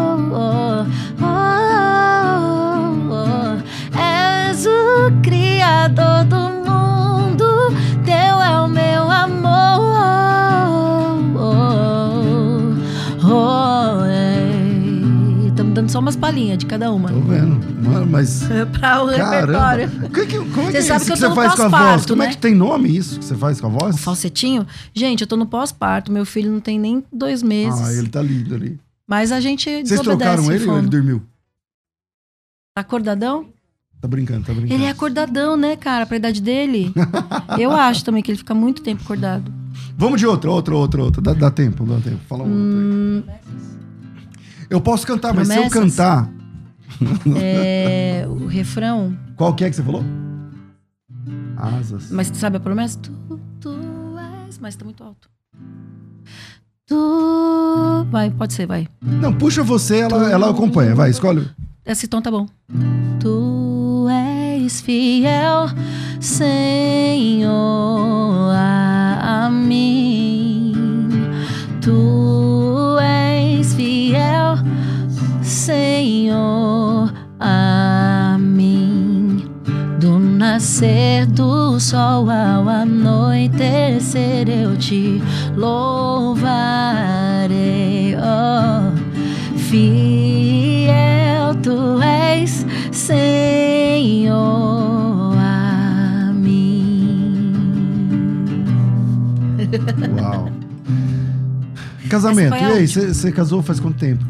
Dando 15.89 15.91
só 15.91 15.99
umas 15.99 16.15
palhinhas 16.15 16.57
de 16.59 16.65
cada 16.65 16.91
uma. 16.91 17.09
Tô 17.09 17.19
vendo. 17.19 17.59
Mano, 17.83 18.05
mas. 18.05 18.43
pra 18.79 19.03
o 19.03 19.07
repertório. 19.07 19.89
Que, 20.13 20.25
que, 20.25 20.37
como 20.37 20.69
é 20.69 20.71
que 20.71 20.81
Você 20.81 20.81
sabe 20.83 21.05
que 21.05 21.11
que 21.11 21.17
você 21.17 21.33
faz 21.33 21.55
com 21.55 21.61
a 21.63 21.67
voz? 21.67 21.71
pós-parto, 21.71 22.07
Como 22.13 22.23
é 22.23 22.27
né? 22.27 22.31
que 22.31 22.37
tem 22.37 22.55
nome 22.55 22.95
isso 22.95 23.19
que 23.19 23.25
você 23.25 23.35
faz 23.35 23.59
com 23.59 23.67
a 23.67 23.69
voz? 23.69 23.95
O 23.95 23.97
falsetinho? 23.97 24.65
Gente, 24.93 25.21
eu 25.21 25.27
tô 25.27 25.35
no 25.35 25.45
pós-parto. 25.45 26.11
Meu 26.11 26.25
filho 26.25 26.51
não 26.51 26.59
tem 26.59 26.79
nem 26.79 27.03
dois 27.11 27.41
meses. 27.43 27.81
Ah, 27.81 27.93
ele 27.93 28.07
tá 28.07 28.21
lindo 28.21 28.53
ali. 28.55 28.79
Mas 29.07 29.31
a 29.31 29.39
gente 29.39 29.69
Vocês 29.69 29.89
desobedece 29.89 30.17
trocaram 30.17 30.51
ele 30.51 30.65
ou 30.69 30.77
ele 30.77 30.87
dormiu? 30.87 31.21
Tá 32.75 32.81
acordadão? 32.81 33.47
Tá 33.99 34.07
brincando, 34.07 34.45
tá 34.45 34.53
brincando. 34.53 34.73
Ele 34.73 34.85
é 34.85 34.89
acordadão, 34.89 35.57
né, 35.57 35.75
cara? 35.75 36.05
Pra 36.05 36.15
idade 36.15 36.41
dele. 36.41 36.93
eu 37.59 37.71
acho 37.71 38.05
também 38.05 38.21
que 38.23 38.31
ele 38.31 38.37
fica 38.37 38.53
muito 38.53 38.81
tempo 38.81 39.01
acordado. 39.03 39.51
Vamos 39.97 40.19
de 40.19 40.27
outra, 40.27 40.49
outra, 40.49 40.75
outra, 40.75 41.03
outra. 41.03 41.21
Dá, 41.21 41.33
dá 41.33 41.51
tempo, 41.51 41.83
dá 41.85 41.99
tempo. 41.99 42.19
Fala 42.29 42.43
uma 42.43 42.55
Hum, 42.55 43.17
outra 43.17 43.33
aí. 43.33 43.78
Eu 44.69 44.79
posso 44.79 45.05
cantar, 45.05 45.33
mas 45.33 45.47
se 45.47 45.57
eu 45.57 45.69
cantar. 45.69 46.29
é, 47.35 48.25
o 48.27 48.45
refrão. 48.45 49.17
Qual 49.35 49.53
que 49.55 49.63
é 49.63 49.69
que 49.69 49.75
você 49.75 49.83
falou? 49.83 50.03
Asas. 51.57 52.11
Mas 52.11 52.29
tu 52.29 52.37
sabe 52.37 52.57
a 52.57 52.59
promessa? 52.59 52.99
Tu, 52.99 53.11
tu 53.59 53.75
és. 54.45 54.59
Mas 54.59 54.75
tá 54.75 54.85
muito 54.85 55.03
alto. 55.03 55.29
Tu. 56.85 58.05
Vai, 58.11 58.29
pode 58.29 58.53
ser, 58.53 58.65
vai. 58.65 58.87
Não, 59.01 59.33
puxa 59.33 59.63
você, 59.63 59.99
ela, 60.01 60.31
ela 60.31 60.49
acompanha. 60.49 60.93
Vai, 60.95 61.09
escolhe. 61.09 61.49
Esse 61.85 62.07
tom 62.07 62.21
tá 62.21 62.29
bom. 62.29 62.47
Tu 63.19 64.07
és 64.09 64.81
fiel, 64.81 65.67
Senhor, 66.19 67.49
a 68.53 69.49
mim. 69.51 70.73
Tu 71.81 72.28
Senhor, 75.69 77.13
a 77.39 78.35
mim. 78.39 79.45
Do 79.99 80.17
nascer 80.17 81.27
do 81.27 81.79
sol 81.79 82.27
ao 82.27 82.67
anoitecer 82.67 84.49
eu 84.49 84.75
te 84.75 85.21
louvarei. 85.55 86.47
Oh, 88.17 88.93
fiel 89.57 91.53
tu 91.61 92.01
és, 92.01 92.65
Senhor, 92.91 94.35
a 95.37 96.33
mim. 96.33 97.53
Casamento. 102.09 102.55
E 102.55 102.57
aí, 102.57 102.87
você 102.87 103.31
casou 103.31 103.61
faz 103.61 103.79
quanto 103.79 103.97
tempo? 103.97 104.23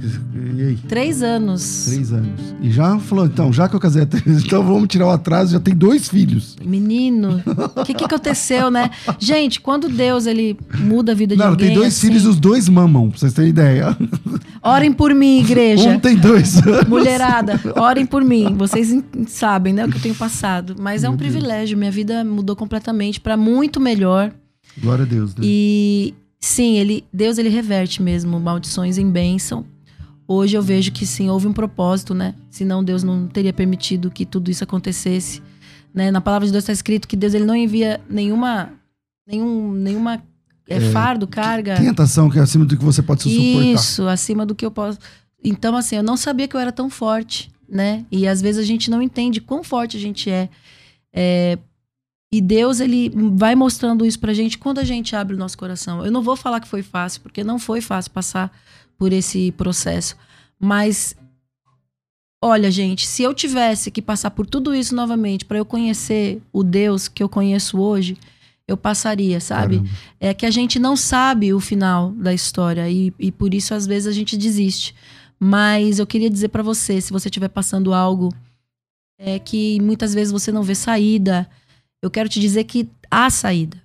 E 0.58 0.62
aí? 0.62 0.76
Três 0.88 1.24
anos. 1.24 1.86
Três 1.88 2.12
anos. 2.12 2.40
E 2.62 2.70
já 2.70 3.00
falou, 3.00 3.26
então, 3.26 3.52
já 3.52 3.68
que 3.70 3.76
eu 3.76 3.80
casei 3.80 4.04
há 4.04 4.06
três, 4.06 4.26
então 4.44 4.64
vamos 4.64 4.88
tirar 4.88 5.08
o 5.08 5.10
atraso, 5.10 5.54
já 5.54 5.60
tem 5.60 5.76
dois 5.76 6.08
filhos. 6.08 6.58
Menino, 6.64 7.42
o 7.76 7.84
que, 7.84 7.94
que 7.94 8.04
aconteceu, 8.04 8.70
né? 8.70 8.92
Gente, 9.18 9.62
quando 9.62 9.88
Deus 9.90 10.26
ele 10.26 10.58
muda 10.80 11.14
a 11.14 11.16
vida 11.16 11.36
de 11.36 11.40
Não, 11.42 11.50
alguém. 11.50 11.68
tem 11.68 11.76
dois 11.76 11.96
assim, 11.96 12.08
filhos, 12.08 12.26
os 12.26 12.40
dois 12.40 12.68
mamam, 12.68 13.10
pra 13.10 13.20
vocês 13.20 13.34
terem 13.34 13.50
ideia. 13.50 13.98
Orem 14.62 14.92
por 14.92 15.14
mim, 15.14 15.40
igreja. 15.40 15.90
Um 15.90 16.00
tem 16.00 16.18
dois 16.18 16.58
anos. 16.68 16.88
Mulherada, 16.88 17.60
orem 17.76 18.06
por 18.06 18.24
mim. 18.24 18.56
Vocês 18.58 18.94
sabem, 19.28 19.74
né, 19.74 19.86
o 19.86 19.90
que 19.90 19.98
eu 19.98 20.02
tenho 20.02 20.16
passado. 20.16 20.76
Mas 20.78 21.04
é 21.04 21.08
um 21.08 21.14
Meu 21.14 21.20
Deus. 21.20 21.32
privilégio. 21.32 21.78
Minha 21.78 21.92
vida 21.92 22.24
mudou 22.24 22.56
completamente 22.56 23.20
para 23.20 23.38
muito 23.38 23.80
melhor. 23.80 24.32
Glória 24.82 25.04
a 25.04 25.08
Deus, 25.08 25.36
né? 25.36 25.42
E 25.44 26.14
sim, 26.40 26.78
ele, 26.78 27.06
Deus 27.12 27.38
ele 27.38 27.50
reverte 27.50 28.02
mesmo 28.02 28.40
maldições 28.40 28.98
em 28.98 29.10
bênção. 29.10 29.66
Hoje 30.28 30.56
eu 30.56 30.62
vejo 30.62 30.92
que 30.92 31.06
sim, 31.06 31.30
houve 31.30 31.48
um 31.48 31.54
propósito, 31.54 32.14
né? 32.14 32.36
Senão 32.52 32.84
Deus 32.84 33.04
não 33.04 33.28
teria 33.28 33.52
permitido 33.52 34.12
que 34.12 34.26
tudo 34.26 34.52
isso 34.52 34.64
acontecesse. 34.64 35.42
Né? 35.94 36.12
Na 36.12 36.22
palavra 36.22 36.46
de 36.46 36.52
Deus 36.52 36.64
está 36.64 36.74
escrito 36.74 37.08
que 37.08 37.16
Deus 37.16 37.34
ele 37.34 37.46
não 37.46 37.56
envia 37.56 38.00
nenhuma, 38.08 38.72
nenhum, 39.28 39.72
nenhuma 39.72 40.22
é, 40.68 40.80
fardo, 40.92 41.28
carga. 41.28 41.76
Tentação 41.78 42.30
que 42.30 42.38
é 42.38 42.42
acima 42.42 42.64
do 42.64 42.78
que 42.78 42.86
você 42.86 43.02
pode 43.02 43.24
se 43.24 43.30
suportar. 43.30 43.66
Isso, 43.66 44.08
acima 44.08 44.46
do 44.46 44.54
que 44.54 44.66
eu 44.66 44.72
posso. 44.72 45.00
Então, 45.44 45.76
assim, 45.76 45.96
eu 45.96 46.04
não 46.04 46.16
sabia 46.16 46.48
que 46.48 46.56
eu 46.56 46.60
era 46.60 46.72
tão 46.72 46.90
forte, 46.90 47.52
né? 47.68 48.06
E 48.12 48.28
às 48.28 48.42
vezes 48.42 48.64
a 48.64 48.66
gente 48.66 48.92
não 48.92 49.02
entende 49.02 49.42
quão 49.42 49.64
forte 49.64 49.98
a 49.98 50.00
gente 50.00 50.30
é. 50.30 50.50
É, 51.12 51.58
E 52.32 52.40
Deus, 52.42 52.80
ele 52.80 53.12
vai 53.34 53.56
mostrando 53.56 54.06
isso 54.06 54.20
pra 54.20 54.34
gente 54.34 54.58
quando 54.58 54.78
a 54.80 54.84
gente 54.84 55.16
abre 55.16 55.36
o 55.36 55.40
nosso 55.40 55.58
coração. 55.58 56.06
Eu 56.06 56.12
não 56.12 56.22
vou 56.22 56.36
falar 56.36 56.60
que 56.60 56.68
foi 56.68 56.84
fácil, 56.84 57.22
porque 57.22 57.44
não 57.44 57.58
foi 57.58 57.82
fácil 57.82 58.12
passar 58.12 58.52
por 58.98 59.12
esse 59.12 59.52
processo. 59.54 60.16
Mas, 60.60 61.16
olha, 62.44 62.70
gente, 62.70 63.08
se 63.08 63.24
eu 63.24 63.34
tivesse 63.34 63.90
que 63.90 64.02
passar 64.02 64.30
por 64.32 64.46
tudo 64.46 64.76
isso 64.76 64.94
novamente 64.94 65.44
para 65.44 65.58
eu 65.58 65.66
conhecer 65.66 66.40
o 66.54 66.64
Deus 66.64 67.08
que 67.08 67.24
eu 67.24 67.30
conheço 67.30 67.80
hoje, 67.80 68.16
eu 68.68 68.78
passaria, 68.78 69.40
sabe? 69.40 69.78
Caramba. 69.78 69.98
é 70.20 70.34
que 70.34 70.46
a 70.46 70.52
gente 70.52 70.78
não 70.78 70.96
sabe 70.96 71.52
o 71.52 71.60
final 71.60 72.12
da 72.12 72.32
história 72.32 72.88
e, 72.88 73.12
e 73.18 73.32
por 73.32 73.56
isso 73.56 73.74
às 73.74 73.88
vezes 73.88 74.08
a 74.08 74.12
gente 74.12 74.38
desiste. 74.38 74.94
Mas 75.40 75.98
eu 75.98 76.06
queria 76.06 76.30
dizer 76.30 76.50
pra 76.50 76.62
você, 76.62 77.02
se 77.02 77.12
você 77.12 77.30
estiver 77.30 77.48
passando 77.48 77.94
algo 77.94 78.32
é 79.18 79.40
que 79.40 79.82
muitas 79.82 80.14
vezes 80.14 80.32
você 80.32 80.52
não 80.52 80.64
vê 80.64 80.76
saída, 80.76 81.50
eu 82.02 82.10
quero 82.10 82.30
te 82.30 82.40
dizer 82.40 82.64
que 82.66 82.88
há 83.10 83.30
saída. 83.30 83.78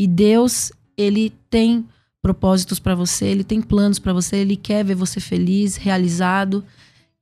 E 0.00 0.06
Deus, 0.06 0.72
ele 0.96 1.32
tem 1.50 1.84
propósitos 2.22 2.78
pra 2.78 2.94
você, 2.94 3.26
ele 3.26 3.44
tem 3.44 3.60
planos 3.60 3.98
pra 3.98 4.12
você, 4.12 4.36
ele 4.36 4.56
quer 4.56 4.84
ver 4.84 4.94
você 4.94 5.20
feliz, 5.20 5.76
realizado. 5.76 6.64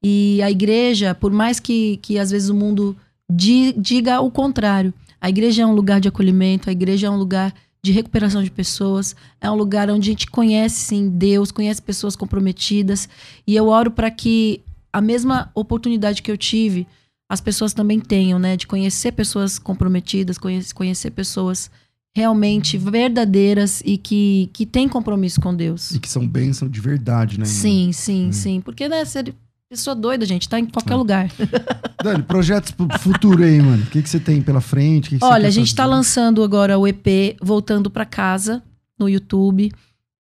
E 0.03 0.41
a 0.43 0.51
igreja, 0.51 1.15
por 1.15 1.33
mais 1.33 1.59
que, 1.61 1.99
que 1.99 2.19
às 2.19 2.31
vezes 2.31 2.49
o 2.49 2.55
mundo 2.55 2.97
di- 3.31 3.73
diga 3.77 4.21
o 4.21 4.31
contrário, 4.31 4.93
a 5.21 5.29
igreja 5.29 5.63
é 5.63 5.67
um 5.67 5.75
lugar 5.75 6.01
de 6.01 6.09
acolhimento, 6.09 6.69
a 6.69 6.73
igreja 6.73 7.07
é 7.07 7.11
um 7.11 7.17
lugar 7.17 7.55
de 7.83 7.93
recuperação 7.93 8.43
de 8.43 8.51
pessoas, 8.51 9.15
é 9.41 9.51
um 9.51 9.55
lugar 9.55 9.89
onde 9.91 10.11
a 10.11 10.13
gente 10.13 10.27
conhece 10.27 10.77
sim 10.77 11.09
Deus, 11.09 11.53
conhece 11.53 11.81
pessoas 11.81 12.17
comprometidas, 12.17 13.09
e 13.47 13.55
eu 13.55 13.69
oro 13.69 13.91
para 13.91 14.11
que 14.11 14.61
a 14.93 15.01
mesma 15.01 15.51
oportunidade 15.55 16.21
que 16.23 16.31
eu 16.31 16.37
tive, 16.37 16.87
as 17.29 17.41
pessoas 17.41 17.73
também 17.75 17.99
tenham, 18.01 18.39
né, 18.39 18.57
de 18.57 18.67
conhecer 18.67 19.13
pessoas 19.13 19.59
comprometidas, 19.59 20.39
conhecer, 20.39 20.73
conhecer 20.75 21.11
pessoas 21.11 21.71
realmente 22.15 22.79
verdadeiras 22.79 23.83
e 23.85 23.99
que, 23.99 24.49
que 24.53 24.65
têm 24.65 24.89
compromisso 24.89 25.41
com 25.41 25.55
Deus. 25.55 25.91
E 25.91 25.99
que 26.01 26.09
são 26.09 26.27
bênção 26.27 26.69
de 26.69 26.81
verdade, 26.81 27.39
né? 27.39 27.45
Sim, 27.45 27.93
sim, 27.93 28.33
sim. 28.33 28.61
Porque, 28.61 28.89
né, 28.89 29.05
ser 29.05 29.35
pessoa 29.69 29.95
doida, 29.95 30.25
gente, 30.25 30.49
tá 30.49 30.59
em 30.59 30.65
qualquer 30.65 30.95
É. 30.95 30.97
lugar. 30.97 31.31
Dani, 32.03 32.23
projetos 32.23 32.71
pro 32.71 32.87
futuro 33.01 33.43
aí, 33.43 33.61
mano. 33.61 33.83
O 33.83 33.87
que, 33.87 34.01
que 34.01 34.09
você 34.09 34.21
tem 34.21 34.41
pela 34.41 34.61
frente? 34.61 35.11
Que 35.11 35.19
que 35.19 35.25
Olha, 35.25 35.49
a 35.49 35.51
gente 35.51 35.75
tá 35.75 35.85
lançando 35.85 36.43
agora 36.43 36.79
o 36.79 36.87
EP 36.87 37.37
Voltando 37.43 37.91
pra 37.91 38.07
Casa 38.07 38.63
no 38.99 39.09
YouTube. 39.09 39.71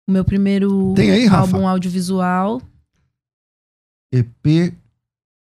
O 0.09 0.13
meu 0.13 0.25
primeiro 0.25 0.95
Tem 0.97 1.11
aí, 1.11 1.27
Rafa? 1.27 1.55
álbum 1.57 1.69
audiovisual. 1.69 2.61
EP. 4.13 4.75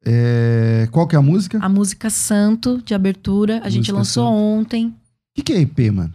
É, 0.06 0.88
Qual 0.92 1.06
que 1.06 1.16
é 1.16 1.18
a 1.18 1.22
música? 1.22 1.58
A 1.60 1.68
música 1.68 2.08
Santo, 2.08 2.80
de 2.84 2.94
abertura. 2.94 3.60
A 3.64 3.68
gente 3.68 3.90
Música 3.90 3.96
lançou 3.98 4.24
Santo. 4.26 4.36
ontem. 4.36 4.86
O 4.88 4.94
que, 5.36 5.42
que 5.42 5.52
é 5.52 5.60
EP, 5.60 5.90
mano? 5.92 6.14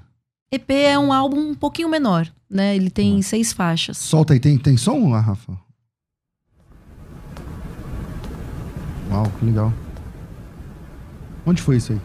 EP 0.54 0.70
é 0.72 0.98
um 0.98 1.14
álbum 1.14 1.52
um 1.52 1.56
pouquinho 1.56 1.88
menor, 1.90 2.28
né? 2.50 2.76
Ele 2.76 2.90
tem 2.90 3.18
Hum. 3.18 3.22
seis 3.22 3.54
faixas. 3.54 3.98
Solta 3.98 4.34
aí, 4.34 4.40
tem, 4.40 4.58
tem 4.58 4.76
som, 4.78 5.10
lá, 5.10 5.20
Rafa? 5.22 5.54
Uau, 9.12 9.30
que 9.40 9.46
legal. 9.46 9.74
Onde 11.46 11.62
foi 11.62 11.78
isso 11.78 11.92
aí? 11.94 12.02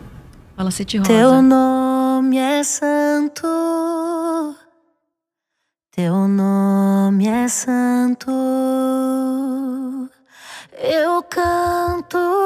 Fala 0.56 0.70
Sete 0.70 0.96
Rosa. 0.98 1.08
Teu 1.10 1.42
nome 1.42 2.36
é 2.38 2.62
santo, 2.64 3.46
teu 5.94 6.26
nome 6.26 7.26
é 7.26 7.46
santo. 7.48 8.30
Eu 10.78 11.22
canto 11.22 12.18
aleluia. 12.18 12.36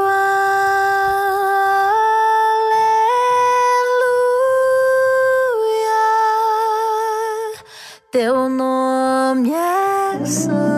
Teu 8.12 8.48
nome 8.48 9.50
é 9.52 10.24
santo, 10.24 10.69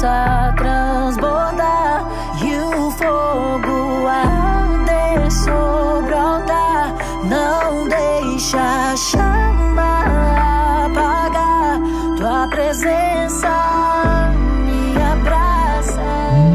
graça 0.00 0.54
transbordar 0.56 2.08
e 2.42 2.56
o 2.56 2.90
fogo 2.92 4.06
arder 4.06 5.30
sobre 5.30 6.14
o 6.14 6.18
altar. 6.18 6.96
Não 7.28 7.86
deixa 7.86 8.58
a 8.92 8.96
chama 8.96 10.86
apagar 10.86 11.80
tua 12.16 12.48
presença 12.48 13.50
me 14.64 14.96
abraça. 15.02 16.00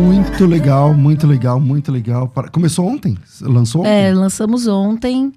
Muito 0.01 0.45
legal, 0.47 0.93
muito 0.95 1.27
legal, 1.27 1.59
muito 1.59 1.91
legal. 1.91 2.27
Para- 2.27 2.49
Começou 2.49 2.87
ontem? 2.87 3.15
Lançou 3.41 3.81
ontem? 3.81 3.91
É, 3.91 4.11
lançamos 4.13 4.65
ontem 4.67 5.31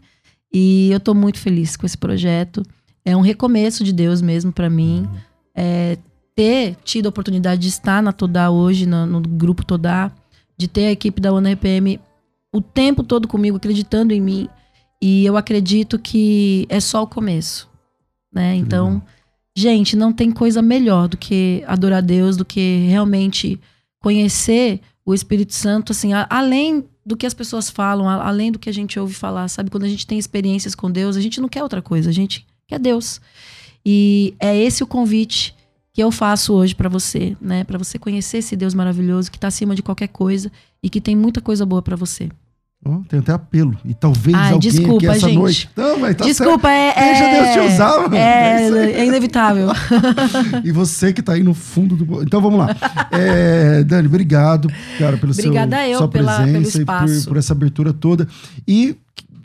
e 0.53 0.91
eu 0.91 0.99
tô 1.01 1.13
muito 1.13 1.39
feliz 1.39 1.77
com 1.77 1.85
esse 1.85 1.99
projeto. 1.99 2.63
É 3.05 3.15
um 3.15 3.21
recomeço 3.21 3.85
de 3.85 3.93
Deus 3.93 4.23
mesmo 4.23 4.51
pra 4.51 4.71
mim. 4.71 5.07
É, 5.55 5.99
ter 6.39 6.76
tido 6.84 7.07
a 7.07 7.09
oportunidade 7.09 7.61
de 7.62 7.66
estar 7.66 8.01
na 8.01 8.12
Todá 8.12 8.49
hoje, 8.49 8.86
no, 8.86 9.05
no 9.05 9.20
grupo 9.20 9.64
Todá, 9.64 10.12
de 10.57 10.68
ter 10.68 10.86
a 10.86 10.93
equipe 10.93 11.20
da 11.20 11.32
ONU 11.32 11.49
RPM 11.51 11.99
o 12.55 12.61
tempo 12.61 13.03
todo 13.03 13.26
comigo, 13.26 13.57
acreditando 13.57 14.14
em 14.14 14.20
mim. 14.20 14.49
E 15.03 15.26
eu 15.26 15.36
acredito 15.36 15.99
que 15.99 16.64
é 16.68 16.78
só 16.78 17.03
o 17.03 17.09
começo, 17.09 17.68
né? 18.32 18.55
Então, 18.55 19.03
gente, 19.57 19.97
não 19.97 20.12
tem 20.12 20.30
coisa 20.30 20.62
melhor 20.62 21.09
do 21.09 21.16
que 21.16 21.64
adorar 21.66 21.99
a 21.99 22.03
Deus, 22.03 22.36
do 22.36 22.45
que 22.45 22.86
realmente 22.89 23.59
conhecer 24.01 24.80
o 25.05 25.12
Espírito 25.12 25.53
Santo, 25.55 25.91
assim, 25.91 26.12
a- 26.12 26.28
além 26.30 26.84
do 27.05 27.16
que 27.16 27.26
as 27.26 27.34
pessoas 27.34 27.68
falam, 27.68 28.09
a- 28.09 28.24
além 28.28 28.53
do 28.53 28.61
que 28.61 28.70
a 28.70 28.72
gente 28.72 28.97
ouve 29.01 29.12
falar, 29.12 29.49
sabe? 29.49 29.70
Quando 29.70 29.82
a 29.84 29.89
gente 29.89 30.07
tem 30.07 30.20
experiências 30.20 30.76
com 30.76 30.89
Deus, 30.89 31.16
a 31.16 31.20
gente 31.20 31.41
não 31.41 31.49
quer 31.49 31.64
outra 31.64 31.82
coisa, 31.82 32.11
a 32.11 32.12
gente 32.12 32.47
quer 32.68 32.78
Deus. 32.78 33.20
E 33.84 34.34
é 34.39 34.57
esse 34.57 34.84
o 34.84 34.86
convite 34.86 35.58
que 35.99 36.03
eu 36.05 36.12
faço 36.12 36.53
hoje 36.53 36.76
pra 36.76 36.88
você, 36.88 37.36
né? 37.40 37.64
Pra 37.64 37.76
você 37.76 37.99
conhecer 37.99 38.38
esse 38.38 38.55
Deus 38.55 38.72
maravilhoso 38.72 39.32
que 39.32 39.36
tá 39.36 39.49
acima 39.49 39.74
de 39.74 39.82
qualquer 39.82 40.07
coisa 40.07 40.49
e 40.80 40.88
que 40.88 41.01
tem 41.01 41.16
muita 41.16 41.40
coisa 41.40 41.66
boa 41.66 41.82
pra 41.82 41.96
você. 41.96 42.28
Ó, 42.86 43.01
tem 43.09 43.18
até 43.18 43.32
apelo. 43.32 43.76
E 43.84 43.92
talvez 43.94 44.36
Ai, 44.36 44.53
alguém 44.53 44.70
aqui 44.70 44.78
desculpa, 44.78 45.07
essa 45.07 45.26
gente. 45.26 45.34
noite. 45.36 45.70
Não, 45.74 45.99
mas 45.99 46.14
tá 46.14 46.24
Desculpa, 46.24 46.70
é, 46.70 46.94
Deixa 46.94 47.24
é. 47.24 47.42
Deus 47.42 47.53
te 47.68 47.74
usar, 47.74 48.01
mano. 48.03 48.14
É. 48.14 48.68
É, 48.68 48.90
é 49.01 49.07
inevitável. 49.07 49.74
certo. 49.74 50.62
E 50.64 50.70
você 50.70 51.12
que 51.12 51.20
tá 51.20 51.32
aí 51.32 51.42
no 51.42 51.53
fundo 51.53 51.96
do. 51.96 52.22
Então 52.22 52.40
vamos 52.40 52.61
lá. 52.61 52.76
É, 53.11 53.82
Dani, 53.82 54.07
obrigado, 54.07 54.70
cara, 55.01 55.16
pelo 55.16 55.34
seu, 55.34 55.46
Obrigada 55.46 55.84
eu 55.88 55.99
sua 55.99 56.07
pela- 56.07 56.42
presença 56.42 56.80
e 56.80 56.84
por, 56.84 57.24
por 57.26 57.36
essa 57.38 57.53
abertura 57.53 57.92
toda. 57.92 58.28
E 58.68 58.96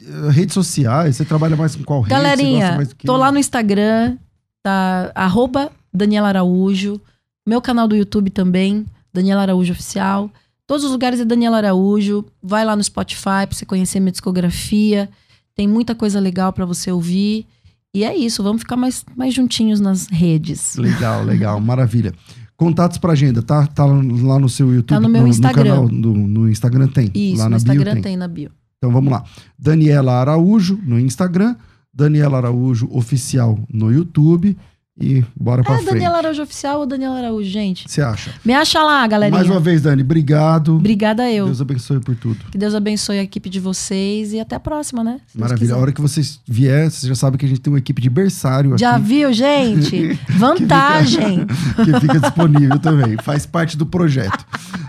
eh, 0.04 0.30
redes 0.30 0.54
sociais, 0.54 1.16
você 1.16 1.26
trabalha 1.26 1.56
mais 1.56 1.76
com 1.76 1.84
qual 1.84 2.02
rede? 2.02 2.12
Galerinha, 2.12 2.78
do 2.78 2.96
quê? 2.96 3.08
tô 3.08 3.18
lá 3.18 3.32
no 3.32 3.40
Instagram, 3.40 4.18
tá? 4.62 5.12
Arroba 5.16 5.72
Daniela 5.94 6.30
Araújo. 6.30 7.00
Meu 7.48 7.62
canal 7.62 7.88
do 7.88 7.96
YouTube 7.96 8.30
também, 8.30 8.86
Daniela 9.14 9.42
Araújo 9.42 9.74
Oficial. 9.74 10.32
Todos 10.66 10.86
os 10.86 10.92
lugares 10.92 11.20
é 11.20 11.26
Daniela 11.26 11.58
Araújo. 11.58 12.26
Vai 12.42 12.66
lá 12.66 12.76
no 12.76 12.84
Spotify 12.84 13.46
pra 13.46 13.52
você 13.52 13.66
conhecer 13.66 14.00
minha 14.00 14.12
discografia. 14.12 15.10
Tem 15.54 15.68
muita 15.68 15.94
coisa 15.94 16.20
legal 16.20 16.54
pra 16.54 16.66
você 16.66 16.92
ouvir. 16.92 17.46
E 17.94 18.04
é 18.04 18.16
isso, 18.16 18.42
vamos 18.42 18.62
ficar 18.62 18.76
mais, 18.76 19.06
mais 19.16 19.34
juntinhos 19.34 19.80
nas 19.80 20.08
redes. 20.08 20.76
Legal, 20.78 21.24
legal, 21.24 21.60
maravilha. 21.60 22.12
Contatos 22.56 22.98
pra 22.98 23.12
agenda, 23.12 23.44
tá? 23.44 23.68
Tá 23.68 23.86
lá 23.86 24.40
no 24.40 24.50
seu 24.50 24.74
YouTube. 24.74 24.88
Tá 24.88 25.00
no 25.00 25.10
meu 25.10 25.28
Instagram. 25.28 25.64
canal, 25.64 25.88
no, 25.90 26.14
no 26.14 26.50
Instagram 26.50 26.88
tem. 26.88 27.12
Isso, 27.14 27.38
lá 27.38 27.46
no 27.46 27.52
na 27.52 27.58
Instagram 27.58 27.84
bio 27.84 27.94
tem. 27.94 28.02
tem 28.02 28.18
na 28.18 28.28
bio. 28.28 28.52
Então 28.78 28.92
vamos 28.92 29.12
lá. 29.12 29.24
Daniela 29.60 30.14
Araújo 30.14 30.80
no 30.84 31.00
Instagram, 31.00 31.56
Daniela 31.94 32.38
Araújo 32.38 32.88
Oficial 32.92 33.60
no 33.72 33.92
YouTube 33.92 34.58
e 35.00 35.24
bora 35.36 35.64
pra 35.64 35.74
É 35.74 35.78
frente. 35.78 35.90
Daniela 35.92 36.18
Araújo 36.20 36.44
Oficial 36.44 36.80
ou 36.80 36.86
Daniela 36.86 37.18
Araújo, 37.18 37.50
gente? 37.50 37.90
Você 37.90 38.02
acha? 38.02 38.32
Me 38.46 38.54
acha 38.54 38.82
lá, 38.84 39.06
galerinha. 39.08 39.40
Mais 39.40 39.50
uma 39.50 39.60
vez, 39.60 39.82
Dani, 39.82 40.04
obrigado. 40.04 40.76
Obrigada 40.76 41.30
eu. 41.32 41.46
Deus 41.48 41.62
abençoe 41.62 42.00
por 42.00 42.16
tudo. 42.16 42.46
Que 42.52 42.58
Deus 42.58 42.76
abençoe 42.76 43.18
a 43.18 43.24
equipe 43.24 43.50
de 43.50 43.60
vocês 43.60 44.34
e 44.34 44.40
até 44.40 44.56
a 44.56 44.60
próxima, 44.60 45.04
né? 45.04 45.20
Se 45.26 45.40
Maravilha. 45.40 45.74
A 45.74 45.78
hora 45.78 45.92
que 45.92 46.00
vocês 46.00 46.40
vier, 46.48 46.92
vocês 46.92 47.08
já 47.10 47.16
sabem 47.16 47.40
que 47.40 47.46
a 47.46 47.50
gente 47.50 47.60
tem 47.60 47.74
uma 47.74 47.80
equipe 47.80 48.02
de 48.02 48.10
berçário 48.10 48.78
Já 48.78 48.96
aqui 48.96 49.06
viu, 49.06 49.34
gente? 49.34 50.14
Vantagem. 50.38 51.48
que 51.84 52.00
fica 52.00 52.20
disponível 52.20 52.78
também. 52.78 53.18
Faz 53.24 53.48
parte 53.48 53.76
do 53.76 53.88
projeto. 53.88 54.46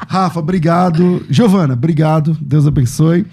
Rafa, 0.07 0.38
obrigado. 0.38 1.24
Giovana, 1.30 1.72
obrigado. 1.72 2.36
Deus 2.40 2.66
abençoe. 2.66 3.24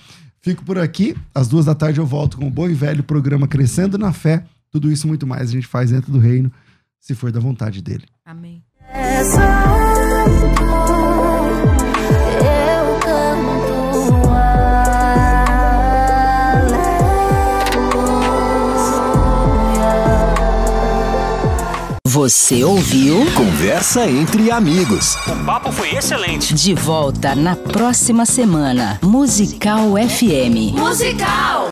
Fico 0.41 0.63
por 0.63 0.77
aqui. 0.77 1.15
Às 1.35 1.49
duas 1.49 1.65
da 1.65 1.75
tarde 1.75 1.99
eu 1.99 2.05
volto 2.05 2.37
com 2.37 2.47
o 2.47 2.49
bom 2.49 2.69
e 2.69 2.73
velho 2.73 3.03
programa 3.03 3.45
Crescendo 3.45 3.97
na 3.97 4.13
Fé. 4.13 4.45
Tudo 4.71 4.89
isso 4.89 5.05
e 5.05 5.09
muito 5.09 5.27
mais 5.27 5.49
a 5.49 5.51
gente 5.51 5.67
faz 5.67 5.91
dentro 5.91 6.11
do 6.13 6.17
reino, 6.17 6.49
se 7.01 7.15
for 7.15 7.31
da 7.31 7.39
vontade 7.39 7.81
dele. 7.81 8.05
Amém. 8.23 8.63
Eu 12.39 12.99
canto 12.99 14.29
aleluia. 14.29 15.11
Você 22.05 22.63
ouviu? 22.63 23.25
Conversa 23.33 24.07
entre 24.07 24.51
amigos. 24.51 25.15
O 25.27 25.45
papo 25.45 25.71
foi 25.71 25.95
excelente. 25.95 26.53
De 26.53 26.73
volta 26.75 27.33
na 27.33 27.55
próxima 27.55 28.25
semana. 28.25 28.99
Musical 29.01 29.93
FM. 29.95 30.77
Musical! 30.77 31.69